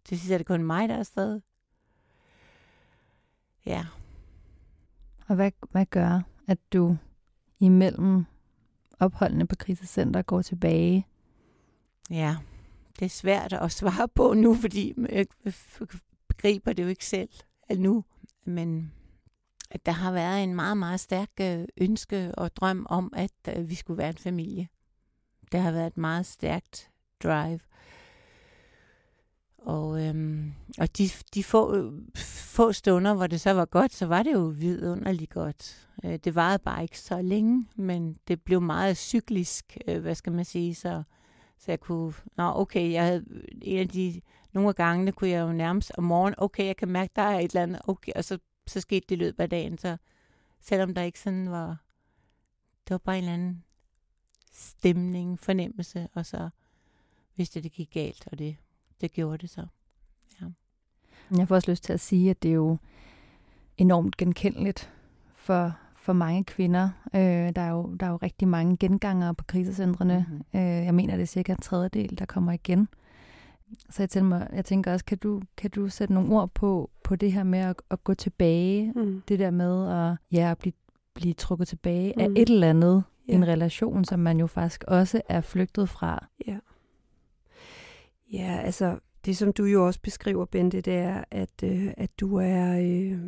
Til 0.05 0.19
sidst 0.19 0.31
er 0.31 0.37
det 0.37 0.47
kun 0.47 0.63
mig, 0.63 0.89
der 0.89 0.95
er 0.95 0.99
afsted. 0.99 1.41
Ja. 3.65 3.85
Og 5.27 5.35
hvad, 5.35 5.51
hvad 5.71 5.85
gør, 5.85 6.21
at 6.47 6.73
du 6.73 6.97
imellem 7.59 8.25
opholdene 8.99 9.47
på 9.47 9.55
krisecenter 9.55 10.21
går 10.21 10.41
tilbage? 10.41 11.07
Ja, 12.09 12.37
det 12.99 13.05
er 13.05 13.09
svært 13.09 13.53
at 13.53 13.71
svare 13.71 14.07
på 14.07 14.33
nu, 14.33 14.55
fordi 14.55 14.93
jeg 15.09 15.25
begriber 16.27 16.73
det 16.73 16.83
jo 16.83 16.87
ikke 16.87 17.05
selv 17.05 17.29
nu. 17.77 18.03
Men 18.45 18.91
at 19.71 19.85
der 19.85 19.91
har 19.91 20.11
været 20.11 20.43
en 20.43 20.55
meget, 20.55 20.77
meget 20.77 20.99
stærk 20.99 21.29
øh, 21.41 21.65
ønske 21.77 22.31
og 22.37 22.55
drøm 22.55 22.85
om, 22.89 23.13
at 23.15 23.69
vi 23.69 23.75
skulle 23.75 23.97
være 23.97 24.09
en 24.09 24.17
familie. 24.17 24.67
Det 25.51 25.59
har 25.59 25.71
været 25.71 25.87
et 25.87 25.97
meget 25.97 26.25
stærkt 26.25 26.89
drive. 27.23 27.59
Og, 29.57 30.05
øhm, 30.05 30.53
og 30.77 30.97
de, 30.97 31.09
de 31.33 31.43
få, 31.43 31.91
få 32.15 32.71
stunder, 32.71 33.13
hvor 33.13 33.27
det 33.27 33.41
så 33.41 33.51
var 33.51 33.65
godt, 33.65 33.93
så 33.93 34.05
var 34.05 34.23
det 34.23 34.33
jo 34.33 34.39
vidunderligt 34.39 35.33
godt. 35.33 35.87
Øh, 36.05 36.19
det 36.23 36.35
varede 36.35 36.59
bare 36.59 36.83
ikke 36.83 36.99
så 36.99 37.21
længe, 37.21 37.67
men 37.75 38.17
det 38.27 38.41
blev 38.41 38.61
meget 38.61 38.97
cyklisk, 38.97 39.77
øh, 39.87 40.01
hvad 40.01 40.15
skal 40.15 40.33
man 40.33 40.45
sige, 40.45 40.75
så, 40.75 41.03
så 41.59 41.71
jeg 41.71 41.79
kunne, 41.79 42.13
nå 42.37 42.51
okay, 42.55 42.91
jeg 42.91 43.05
havde 43.05 43.25
øh, 43.29 43.43
en 43.61 43.79
af 43.79 43.87
de, 43.89 44.21
nogle 44.53 44.69
af 44.69 44.75
gangene 44.75 45.11
kunne 45.11 45.29
jeg 45.29 45.41
jo 45.41 45.53
nærmest 45.53 45.91
om 45.97 46.03
morgenen, 46.03 46.35
okay, 46.37 46.65
jeg 46.65 46.77
kan 46.77 46.87
mærke, 46.87 47.11
der 47.15 47.21
er 47.21 47.39
et 47.39 47.51
eller 47.51 47.63
andet, 47.63 47.81
okay, 47.87 48.11
og 48.15 48.23
så, 48.23 48.37
så 48.67 48.81
skete 48.81 49.05
det 49.09 49.15
i 49.15 49.19
løbet 49.19 49.43
af 49.43 49.49
dagen, 49.49 49.77
så 49.77 49.97
selvom 50.61 50.93
der 50.93 51.01
ikke 51.01 51.19
sådan 51.19 51.51
var, 51.51 51.77
det 52.87 52.91
var 52.91 52.97
bare 52.97 53.17
en 53.17 53.23
eller 53.23 53.33
anden 53.33 53.63
stemning, 54.53 55.39
fornemmelse, 55.39 56.07
og 56.13 56.25
så 56.25 56.49
vidste 57.35 57.61
det 57.61 57.71
gik 57.71 57.89
galt, 57.93 58.27
og 58.31 58.39
det 58.39 58.57
det 59.01 59.11
gjorde 59.11 59.37
det 59.37 59.49
så. 59.49 59.67
Ja. 60.41 60.45
Jeg 61.37 61.47
får 61.47 61.55
også 61.55 61.71
lyst 61.71 61.83
til 61.83 61.93
at 61.93 61.99
sige, 61.99 62.29
at 62.29 62.43
det 62.43 62.49
er 62.49 62.55
jo 62.55 62.77
enormt 63.77 64.17
genkendeligt 64.17 64.93
for, 65.35 65.77
for 66.09 66.13
mange 66.13 66.43
kvinder. 66.43 66.89
Øh, 67.15 67.21
der, 67.55 67.61
er 67.61 67.69
jo, 67.69 67.95
der 67.99 68.05
er 68.05 68.09
jo 68.09 68.17
rigtig 68.17 68.47
mange 68.47 68.77
gengangere 68.77 69.35
på 69.35 69.43
krisecentrene. 69.43 70.25
Mm-hmm. 70.29 70.59
Øh, 70.59 70.85
jeg 70.85 70.95
mener, 70.95 71.15
det 71.15 71.21
er 71.21 71.27
cirka 71.27 71.51
en 71.51 71.61
tredjedel, 71.61 72.19
der 72.19 72.25
kommer 72.25 72.51
igen. 72.51 72.87
Så 73.89 74.01
jeg, 74.03 74.09
tænker, 74.09 74.47
jeg 74.53 74.65
tænker 74.65 74.93
også, 74.93 75.05
kan 75.05 75.17
du, 75.17 75.41
kan 75.57 75.69
du 75.69 75.89
sætte 75.89 76.13
nogle 76.13 76.35
ord 76.35 76.49
på, 76.53 76.89
på 77.03 77.15
det 77.15 77.31
her 77.31 77.43
med 77.43 77.59
at, 77.59 77.75
at 77.89 78.03
gå 78.03 78.13
tilbage? 78.13 78.93
Mm. 78.95 79.21
Det 79.27 79.39
der 79.39 79.51
med 79.51 79.89
at, 79.91 80.17
ja, 80.31 80.51
at 80.51 80.57
blive, 80.57 80.73
blive 81.13 81.33
trukket 81.33 81.67
tilbage 81.67 82.13
mm. 82.15 82.21
af 82.21 82.27
et 82.35 82.49
eller 82.49 82.69
andet, 82.69 83.03
yeah. 83.29 83.35
en 83.37 83.47
relation, 83.47 84.05
som 84.05 84.19
man 84.19 84.39
jo 84.39 84.47
faktisk 84.47 84.83
også 84.87 85.21
er 85.29 85.41
flygtet 85.41 85.89
fra. 85.89 86.27
Ja. 86.47 86.57
Ja, 88.33 88.59
altså 88.63 88.99
det 89.25 89.37
som 89.37 89.53
du 89.53 89.63
jo 89.65 89.85
også 89.85 89.99
beskriver, 90.01 90.45
Bente, 90.45 90.81
det 90.81 90.95
er, 90.95 91.23
at, 91.31 91.63
øh, 91.63 91.87
at 91.97 92.09
du 92.19 92.35
er, 92.35 92.79
øh, 92.79 93.19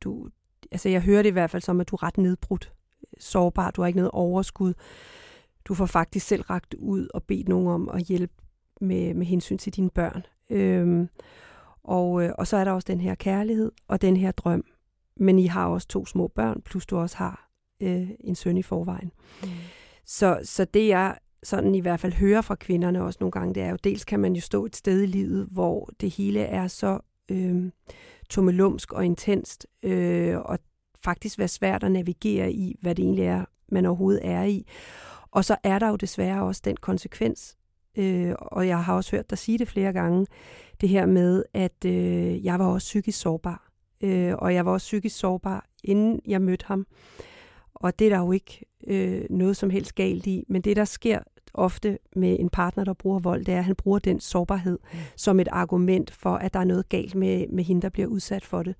du, 0.00 0.28
altså 0.72 0.88
jeg 0.88 1.00
hører 1.00 1.22
det 1.22 1.28
i 1.28 1.32
hvert 1.32 1.50
fald 1.50 1.62
som, 1.62 1.80
at 1.80 1.88
du 1.88 1.96
er 1.96 2.02
ret 2.02 2.18
nedbrudt, 2.18 2.72
sårbar, 3.18 3.70
du 3.70 3.80
har 3.80 3.86
ikke 3.86 3.98
noget 3.98 4.10
overskud. 4.10 4.74
Du 5.64 5.74
får 5.74 5.86
faktisk 5.86 6.26
selv 6.26 6.42
ragt 6.42 6.74
ud 6.74 7.08
og 7.14 7.22
bedt 7.22 7.48
nogen 7.48 7.68
om 7.68 7.88
at 7.88 8.02
hjælpe 8.02 8.34
med, 8.80 9.14
med 9.14 9.26
hensyn 9.26 9.58
til 9.58 9.76
dine 9.76 9.90
børn. 9.90 10.22
Øhm, 10.50 11.08
og, 11.84 12.22
øh, 12.22 12.32
og 12.38 12.46
så 12.46 12.56
er 12.56 12.64
der 12.64 12.72
også 12.72 12.86
den 12.86 13.00
her 13.00 13.14
kærlighed 13.14 13.72
og 13.88 14.02
den 14.02 14.16
her 14.16 14.30
drøm. 14.30 14.64
Men 15.16 15.38
I 15.38 15.46
har 15.46 15.66
også 15.66 15.88
to 15.88 16.06
små 16.06 16.28
børn, 16.28 16.62
plus 16.62 16.86
du 16.86 16.96
også 16.96 17.16
har 17.16 17.50
øh, 17.82 18.10
en 18.20 18.34
søn 18.34 18.56
i 18.56 18.62
forvejen. 18.62 19.12
Mm. 19.42 19.48
Så, 20.04 20.40
så 20.44 20.64
det 20.64 20.88
jeg 20.88 21.18
sådan 21.42 21.74
i 21.74 21.80
hvert 21.80 22.00
fald 22.00 22.12
hører 22.12 22.40
fra 22.40 22.54
kvinderne 22.54 23.02
også 23.02 23.16
nogle 23.20 23.32
gange, 23.32 23.54
det 23.54 23.62
er 23.62 23.70
jo, 23.70 23.76
dels 23.84 24.04
kan 24.04 24.20
man 24.20 24.34
jo 24.34 24.40
stå 24.40 24.64
et 24.64 24.76
sted 24.76 25.02
i 25.02 25.06
livet, 25.06 25.48
hvor 25.50 25.90
det 26.00 26.10
hele 26.10 26.40
er 26.40 26.66
så 26.66 26.98
øh, 27.28 27.70
tummelumsk 28.28 28.92
og 28.92 29.04
intenst, 29.04 29.66
øh, 29.82 30.38
og 30.38 30.58
faktisk 31.04 31.38
være 31.38 31.48
svært 31.48 31.84
at 31.84 31.92
navigere 31.92 32.52
i, 32.52 32.76
hvad 32.82 32.94
det 32.94 33.02
egentlig 33.02 33.24
er, 33.24 33.44
man 33.68 33.86
overhovedet 33.86 34.20
er 34.24 34.42
i. 34.42 34.66
Og 35.30 35.44
så 35.44 35.56
er 35.62 35.78
der 35.78 35.88
jo 35.88 35.96
desværre 35.96 36.42
også 36.42 36.62
den 36.64 36.76
konsekvens, 36.76 37.56
øh, 37.98 38.34
og 38.38 38.66
jeg 38.66 38.84
har 38.84 38.94
også 38.94 39.16
hørt 39.16 39.30
dig 39.30 39.38
sige 39.38 39.58
det 39.58 39.68
flere 39.68 39.92
gange, 39.92 40.26
det 40.80 40.88
her 40.88 41.06
med, 41.06 41.44
at 41.54 41.84
øh, 41.86 42.44
jeg 42.44 42.58
var 42.58 42.66
også 42.66 42.84
psykisk 42.84 43.20
sårbar. 43.20 43.70
Øh, 44.00 44.34
og 44.38 44.54
jeg 44.54 44.66
var 44.66 44.72
også 44.72 44.84
psykisk 44.84 45.18
sårbar, 45.18 45.66
inden 45.84 46.20
jeg 46.26 46.42
mødte 46.42 46.64
ham. 46.66 46.86
Og 47.74 47.98
det 47.98 48.04
er 48.04 48.10
der 48.10 48.18
jo 48.18 48.32
ikke 48.32 48.64
øh, 48.86 49.24
noget 49.30 49.56
som 49.56 49.70
helst 49.70 49.94
galt 49.94 50.26
i. 50.26 50.44
Men 50.48 50.62
det, 50.62 50.76
der 50.76 50.84
sker 50.84 51.20
ofte 51.58 51.98
med 52.16 52.36
en 52.40 52.48
partner, 52.48 52.84
der 52.84 52.92
bruger 52.92 53.18
vold, 53.18 53.44
det 53.44 53.54
er, 53.54 53.58
at 53.58 53.64
han 53.64 53.74
bruger 53.74 53.98
den 53.98 54.20
sårbarhed 54.20 54.78
mm. 54.92 54.98
som 55.16 55.40
et 55.40 55.48
argument 55.52 56.10
for, 56.10 56.34
at 56.34 56.54
der 56.54 56.60
er 56.60 56.64
noget 56.64 56.88
galt 56.88 57.14
med, 57.14 57.46
med 57.48 57.64
hende, 57.64 57.82
der 57.82 57.88
bliver 57.88 58.08
udsat 58.08 58.44
for 58.44 58.62
det. 58.62 58.74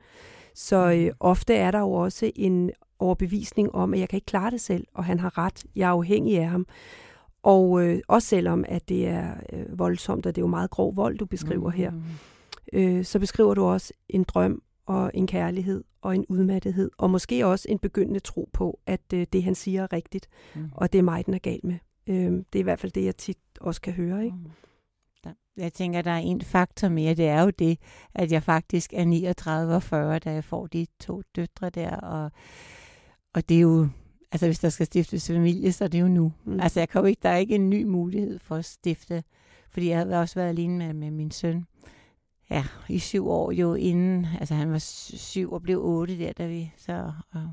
Så 0.54 0.92
øh, 0.92 1.12
ofte 1.20 1.54
er 1.54 1.70
der 1.70 1.78
jo 1.78 1.92
også 1.92 2.30
en 2.36 2.70
overbevisning 2.98 3.74
om, 3.74 3.94
at 3.94 4.00
jeg 4.00 4.08
kan 4.08 4.16
ikke 4.16 4.26
klare 4.26 4.50
det 4.50 4.60
selv, 4.60 4.86
og 4.94 5.04
han 5.04 5.20
har 5.20 5.38
ret, 5.38 5.64
jeg 5.76 5.86
er 5.86 5.92
afhængig 5.92 6.38
af 6.38 6.48
ham. 6.48 6.66
Og 7.42 7.86
øh, 7.86 8.00
også 8.08 8.28
selvom, 8.28 8.64
at 8.68 8.88
det 8.88 9.08
er 9.08 9.34
øh, 9.52 9.78
voldsomt, 9.78 10.26
og 10.26 10.36
det 10.36 10.40
er 10.40 10.42
jo 10.42 10.50
meget 10.50 10.70
grov 10.70 10.96
vold, 10.96 11.18
du 11.18 11.26
beskriver 11.26 11.70
her, 11.70 11.90
mm. 11.90 12.02
øh, 12.72 13.04
så 13.04 13.18
beskriver 13.18 13.54
du 13.54 13.64
også 13.64 13.92
en 14.08 14.22
drøm 14.22 14.62
og 14.86 15.10
en 15.14 15.26
kærlighed 15.26 15.84
og 16.02 16.14
en 16.14 16.26
udmattethed, 16.28 16.90
og 16.98 17.10
måske 17.10 17.46
også 17.46 17.66
en 17.68 17.78
begyndende 17.78 18.20
tro 18.20 18.48
på, 18.52 18.80
at 18.86 19.00
øh, 19.14 19.26
det, 19.32 19.42
han 19.42 19.54
siger, 19.54 19.82
er 19.82 19.92
rigtigt, 19.92 20.28
mm. 20.54 20.70
og 20.74 20.92
det 20.92 20.98
er 20.98 21.02
mig, 21.02 21.26
den 21.26 21.34
er 21.34 21.38
gal 21.38 21.60
med. 21.62 21.78
Øh, 22.08 22.32
det 22.32 22.54
er 22.54 22.60
i 22.60 22.62
hvert 22.62 22.80
fald 22.80 22.92
det, 22.92 23.04
jeg 23.04 23.16
tit 23.16 23.38
også 23.60 23.80
kan 23.80 23.92
høre. 23.92 24.24
Ikke? 24.24 24.36
Mm. 24.36 24.50
Jeg 25.56 25.72
tænker, 25.72 26.02
der 26.02 26.10
er 26.10 26.18
en 26.18 26.40
faktor 26.40 26.88
mere. 26.88 27.14
Det 27.14 27.28
er 27.28 27.42
jo 27.42 27.50
det, 27.50 27.78
at 28.14 28.32
jeg 28.32 28.42
faktisk 28.42 28.92
er 28.92 29.04
39 29.04 29.74
og 29.74 29.82
40, 29.82 30.18
da 30.18 30.32
jeg 30.32 30.44
får 30.44 30.66
de 30.66 30.86
to 31.00 31.22
døtre 31.36 31.70
der. 31.70 31.96
Og, 31.96 32.30
og 33.34 33.48
det 33.48 33.56
er 33.56 33.60
jo, 33.60 33.88
altså 34.32 34.46
hvis 34.46 34.58
der 34.58 34.68
skal 34.68 34.86
stiftes 34.86 35.26
familie, 35.26 35.72
så 35.72 35.84
er 35.84 35.88
det 35.88 36.00
jo 36.00 36.08
nu. 36.08 36.32
Mm. 36.44 36.60
Altså 36.60 36.80
jeg 36.80 36.88
kan 36.88 37.00
jo 37.00 37.06
ikke, 37.06 37.20
der 37.22 37.28
er 37.28 37.36
ikke 37.36 37.54
en 37.54 37.70
ny 37.70 37.84
mulighed 37.84 38.38
for 38.38 38.56
at 38.56 38.64
stifte, 38.64 39.24
fordi 39.70 39.88
jeg 39.88 39.98
har 39.98 40.20
også 40.20 40.34
været 40.34 40.48
alene 40.48 40.78
med, 40.78 40.94
med 40.94 41.10
min 41.10 41.30
søn. 41.30 41.66
Ja, 42.50 42.64
i 42.88 42.98
syv 42.98 43.28
år 43.28 43.52
jo 43.52 43.74
inden, 43.74 44.26
altså 44.40 44.54
han 44.54 44.72
var 44.72 44.78
syv 44.78 45.52
og 45.52 45.62
blev 45.62 45.84
otte 45.84 46.18
der, 46.18 46.32
da 46.32 46.46
vi, 46.46 46.72
så 46.76 47.12
og 47.32 47.52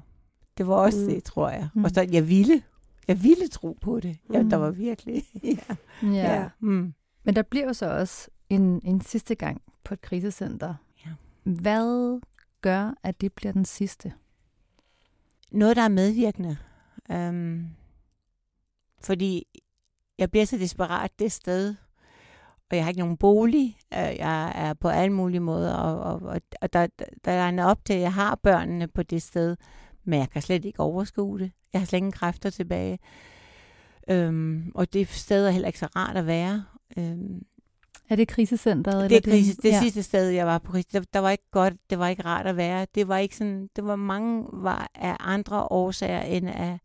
det 0.57 0.67
var 0.67 0.75
også 0.75 0.99
mm. 0.99 1.07
det, 1.07 1.23
tror 1.23 1.49
jeg. 1.49 1.67
Mm. 1.73 1.83
Og 1.83 1.89
så 1.89 2.07
jeg 2.11 2.29
ville, 2.29 2.61
jeg 3.07 3.23
ville 3.23 3.47
tro 3.47 3.77
på 3.81 3.99
det. 3.99 4.17
Ja, 4.33 4.41
mm. 4.41 4.49
der 4.49 4.57
var 4.57 4.71
virkelig, 4.71 5.23
ja. 5.43 5.75
ja. 6.03 6.09
ja. 6.09 6.49
Mm. 6.59 6.93
Men 7.23 7.35
der 7.35 7.41
bliver 7.41 7.65
jo 7.65 7.73
så 7.73 7.89
også 7.89 8.29
en, 8.49 8.81
en 8.83 9.01
sidste 9.01 9.35
gang 9.35 9.61
på 9.83 9.93
et 9.93 10.01
krisecenter. 10.01 10.75
Ja. 11.05 11.11
Hvad 11.43 12.19
gør, 12.61 12.93
at 13.03 13.21
det 13.21 13.33
bliver 13.33 13.53
den 13.53 13.65
sidste? 13.65 14.13
Noget, 15.51 15.75
der 15.75 15.81
er 15.81 15.89
medvirkende. 15.89 16.57
Um, 17.09 17.67
fordi 19.01 19.43
jeg 20.17 20.31
bliver 20.31 20.45
så 20.45 20.57
desperat 20.57 21.11
det 21.19 21.31
sted, 21.31 21.75
og 22.69 22.75
jeg 22.75 22.85
har 22.85 22.89
ikke 22.89 22.99
nogen 22.99 23.17
bolig. 23.17 23.77
Øh, 23.93 23.99
jeg 23.99 24.51
er 24.55 24.73
på 24.73 24.87
alle 24.87 25.13
mulige 25.13 25.39
måder, 25.39 25.73
og, 25.73 25.99
og, 25.99 26.29
og, 26.29 26.41
og 26.61 26.73
der, 26.73 26.87
der 27.25 27.31
er 27.31 27.49
en 27.49 27.59
op 27.59 27.85
til, 27.85 27.93
at 27.93 28.01
jeg 28.01 28.13
har 28.13 28.35
børnene 28.35 28.87
på 28.87 29.03
det 29.03 29.21
sted, 29.21 29.55
men 30.03 30.19
jeg 30.19 30.29
kan 30.29 30.41
slet 30.41 30.65
ikke 30.65 30.79
overskue 30.79 31.39
det. 31.39 31.51
Jeg 31.75 31.81
har 31.81 31.85
slet 31.85 31.97
ingen 31.97 32.11
kræfter 32.11 32.49
tilbage. 32.49 32.99
Um, 34.11 34.71
og 34.75 34.93
det 34.93 35.09
sted 35.09 35.47
er 35.47 35.51
heller 35.51 35.67
ikke 35.67 35.79
så 35.79 35.87
rart 35.95 36.17
at 36.17 36.27
være. 36.27 36.65
Øhm, 36.97 37.45
er 38.09 38.15
det 38.15 38.27
krisecenteret? 38.27 39.09
Det 39.09 39.17
er 39.17 39.31
krise, 39.31 39.55
det 39.55 39.69
ja. 39.69 39.79
sidste 39.79 40.03
sted, 40.03 40.29
jeg 40.29 40.45
var 40.45 40.57
på 40.57 40.71
krise. 40.71 40.87
Der, 40.93 41.03
der, 41.13 41.19
var 41.19 41.29
ikke 41.29 41.51
godt, 41.51 41.73
det 41.89 41.99
var 41.99 42.07
ikke 42.07 42.25
rart 42.25 42.47
at 42.47 42.57
være. 42.57 42.87
Det 42.95 43.07
var 43.07 43.17
ikke 43.17 43.37
sådan, 43.37 43.69
det 43.75 43.85
var 43.85 43.95
mange 43.95 44.45
var 44.53 44.89
af 44.95 45.17
andre 45.19 45.63
årsager 45.63 46.21
end 46.21 46.49
af, 46.49 46.79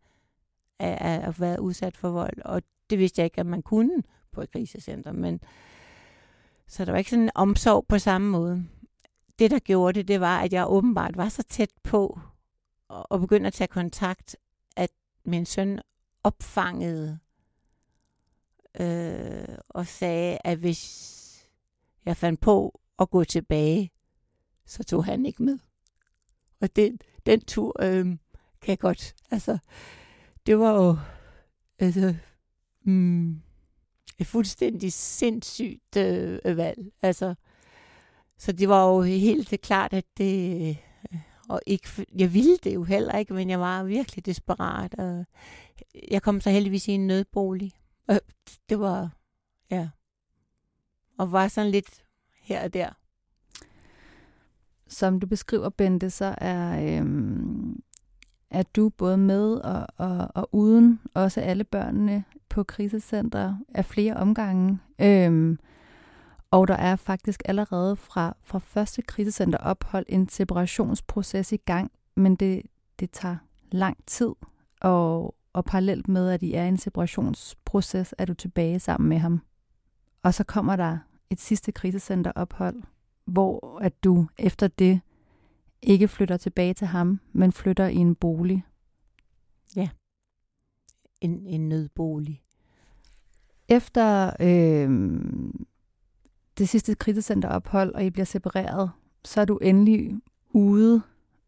af, 0.79 0.97
af 1.01 1.27
at 1.27 1.39
være 1.39 1.61
udsat 1.61 1.97
for 1.97 2.09
vold. 2.09 2.41
Og 2.45 2.61
det 2.89 2.99
vidste 2.99 3.19
jeg 3.19 3.25
ikke, 3.25 3.39
at 3.39 3.45
man 3.45 3.61
kunne 3.61 4.03
på 4.31 4.41
et 4.41 4.51
krisecenter. 4.51 5.11
Men, 5.11 5.39
så 6.67 6.85
der 6.85 6.91
var 6.91 6.97
ikke 6.97 7.09
sådan 7.09 7.23
en 7.23 7.31
omsorg 7.35 7.85
på 7.87 7.99
samme 7.99 8.29
måde. 8.29 8.63
Det, 9.39 9.51
der 9.51 9.59
gjorde 9.59 9.99
det, 9.99 10.07
det 10.07 10.21
var, 10.21 10.39
at 10.39 10.53
jeg 10.53 10.69
åbenbart 10.69 11.17
var 11.17 11.29
så 11.29 11.43
tæt 11.43 11.71
på 11.83 12.19
at, 12.89 13.05
at 13.11 13.19
begynde 13.21 13.47
at 13.47 13.53
tage 13.53 13.67
kontakt, 13.67 14.35
min 15.25 15.45
søn 15.45 15.79
opfangede 16.23 17.19
øh, 18.79 19.57
og 19.69 19.87
sagde, 19.87 20.37
at 20.43 20.57
hvis 20.57 21.11
jeg 22.05 22.17
fandt 22.17 22.39
på 22.39 22.81
at 22.99 23.09
gå 23.09 23.23
tilbage, 23.23 23.91
så 24.65 24.83
tog 24.83 25.05
han 25.05 25.25
ikke 25.25 25.43
med. 25.43 25.59
Og 26.61 26.75
den, 26.75 26.99
den 27.25 27.41
tur 27.41 27.83
øh, 27.83 28.05
kan 28.61 28.67
jeg 28.67 28.79
godt, 28.79 29.15
altså, 29.31 29.57
det 30.45 30.59
var 30.59 30.83
jo 30.83 30.97
altså, 31.79 32.15
mm, 32.81 33.41
et 34.19 34.27
fuldstændig 34.27 34.93
sindssygt 34.93 35.97
øh, 35.97 36.57
valg. 36.57 36.91
Altså, 37.01 37.35
så 38.37 38.51
det 38.51 38.69
var 38.69 38.87
jo 38.87 39.01
helt 39.01 39.61
klart, 39.61 39.93
at 39.93 40.05
det, 40.17 40.77
og 41.51 41.61
ikke, 41.65 42.05
jeg 42.15 42.33
ville 42.33 42.57
det 42.63 42.73
jo 42.73 42.83
heller 42.83 43.17
ikke, 43.17 43.33
men 43.33 43.49
jeg 43.49 43.59
var 43.59 43.83
virkelig 43.83 44.25
desperat. 44.25 44.93
Og 44.93 45.25
jeg 46.11 46.21
kom 46.21 46.41
så 46.41 46.49
heldigvis 46.49 46.87
i 46.87 46.91
en 46.91 47.07
nødbolig, 47.07 47.71
og 48.07 48.19
det 48.69 48.79
var, 48.79 49.09
ja, 49.71 49.89
og 51.17 51.31
var 51.31 51.47
sådan 51.47 51.71
lidt 51.71 52.03
her 52.41 52.63
og 52.63 52.73
der. 52.73 52.89
Som 54.87 55.19
du 55.19 55.27
beskriver, 55.27 55.69
Bente, 55.69 56.09
så 56.09 56.35
er, 56.37 56.97
øhm, 56.99 57.83
er 58.49 58.63
du 58.75 58.89
både 58.89 59.17
med 59.17 59.53
og, 59.53 59.87
og, 59.97 60.27
og 60.35 60.49
uden 60.51 60.99
også 61.13 61.41
alle 61.41 61.63
børnene 61.63 62.23
på 62.49 62.63
krisecenter 62.63 63.55
af 63.75 63.85
flere 63.85 64.13
omgange. 64.13 64.79
Øhm, 65.01 65.59
og 66.51 66.67
der 66.67 66.75
er 66.75 66.95
faktisk 66.95 67.41
allerede 67.45 67.95
fra, 67.95 68.37
fra 68.43 68.59
første 68.59 69.01
krisecenter 69.01 69.57
ophold 69.57 70.05
en 70.09 70.29
separationsproces 70.29 71.51
i 71.51 71.57
gang, 71.57 71.91
men 72.15 72.35
det, 72.35 72.61
det 72.99 73.11
tager 73.11 73.37
lang 73.71 73.97
tid, 74.05 74.31
og, 74.81 75.35
og 75.53 75.65
parallelt 75.65 76.07
med, 76.07 76.29
at 76.29 76.43
I 76.43 76.53
er 76.53 76.63
i 76.63 76.67
en 76.67 76.77
separationsproces, 76.77 78.15
er 78.17 78.25
du 78.25 78.33
tilbage 78.33 78.79
sammen 78.79 79.09
med 79.09 79.17
ham. 79.17 79.41
Og 80.23 80.33
så 80.33 80.43
kommer 80.43 80.75
der 80.75 80.97
et 81.29 81.39
sidste 81.39 81.71
krisecenterophold, 81.71 82.81
hvor 83.25 83.79
at 83.81 84.03
du 84.03 84.27
efter 84.37 84.67
det 84.67 85.01
ikke 85.81 86.07
flytter 86.07 86.37
tilbage 86.37 86.73
til 86.73 86.87
ham, 86.87 87.19
men 87.33 87.51
flytter 87.51 87.87
i 87.87 87.95
en 87.95 88.15
bolig. 88.15 88.63
Ja, 89.75 89.89
en, 91.21 91.47
en 91.47 91.69
nødbolig. 91.69 92.43
Efter 93.69 94.33
øh, 94.39 94.89
det 96.61 96.69
sidste 96.69 96.95
krisecenterophold, 96.95 97.93
og 97.95 98.05
I 98.05 98.09
bliver 98.09 98.25
separeret, 98.25 98.91
så 99.25 99.41
er 99.41 99.45
du 99.45 99.57
endelig 99.57 100.19
ude 100.49 101.01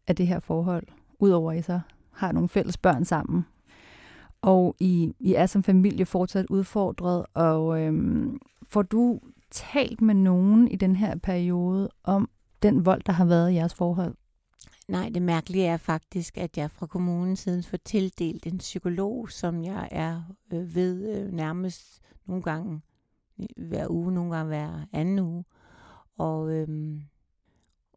af 0.06 0.16
det 0.16 0.26
her 0.26 0.40
forhold, 0.40 0.86
udover 1.18 1.52
at 1.52 1.58
I 1.58 1.62
så 1.62 1.80
har 2.10 2.32
nogle 2.32 2.48
fælles 2.48 2.76
børn 2.76 3.04
sammen. 3.04 3.46
Og 4.42 4.76
I, 4.80 5.14
I 5.20 5.34
er 5.34 5.46
som 5.46 5.62
familie 5.62 6.06
fortsat 6.06 6.46
udfordret, 6.50 7.26
og 7.34 7.80
øhm, 7.80 8.38
får 8.62 8.82
du 8.82 9.20
talt 9.50 10.00
med 10.00 10.14
nogen 10.14 10.68
i 10.68 10.76
den 10.76 10.96
her 10.96 11.16
periode 11.16 11.90
om 12.04 12.28
den 12.62 12.86
vold, 12.86 13.02
der 13.06 13.12
har 13.12 13.24
været 13.24 13.50
i 13.50 13.54
jeres 13.54 13.74
forhold? 13.74 14.14
Nej, 14.88 15.10
det 15.14 15.22
mærkelige 15.22 15.66
er 15.66 15.76
faktisk, 15.76 16.38
at 16.38 16.56
jeg 16.56 16.70
fra 16.70 16.86
kommunen 16.86 17.36
siden 17.36 17.62
får 17.62 17.78
tildelt 17.84 18.46
en 18.46 18.58
psykolog, 18.58 19.30
som 19.30 19.64
jeg 19.64 19.88
er 19.90 20.22
øh, 20.52 20.74
ved 20.74 21.16
øh, 21.16 21.32
nærmest 21.32 22.00
nogle 22.26 22.42
gange 22.42 22.80
hver 23.56 23.90
uge, 23.90 24.12
nogle 24.12 24.36
gange 24.36 24.48
hver 24.48 24.86
anden 24.92 25.18
uge. 25.18 25.44
Og 26.18 26.52
øhm, 26.52 27.02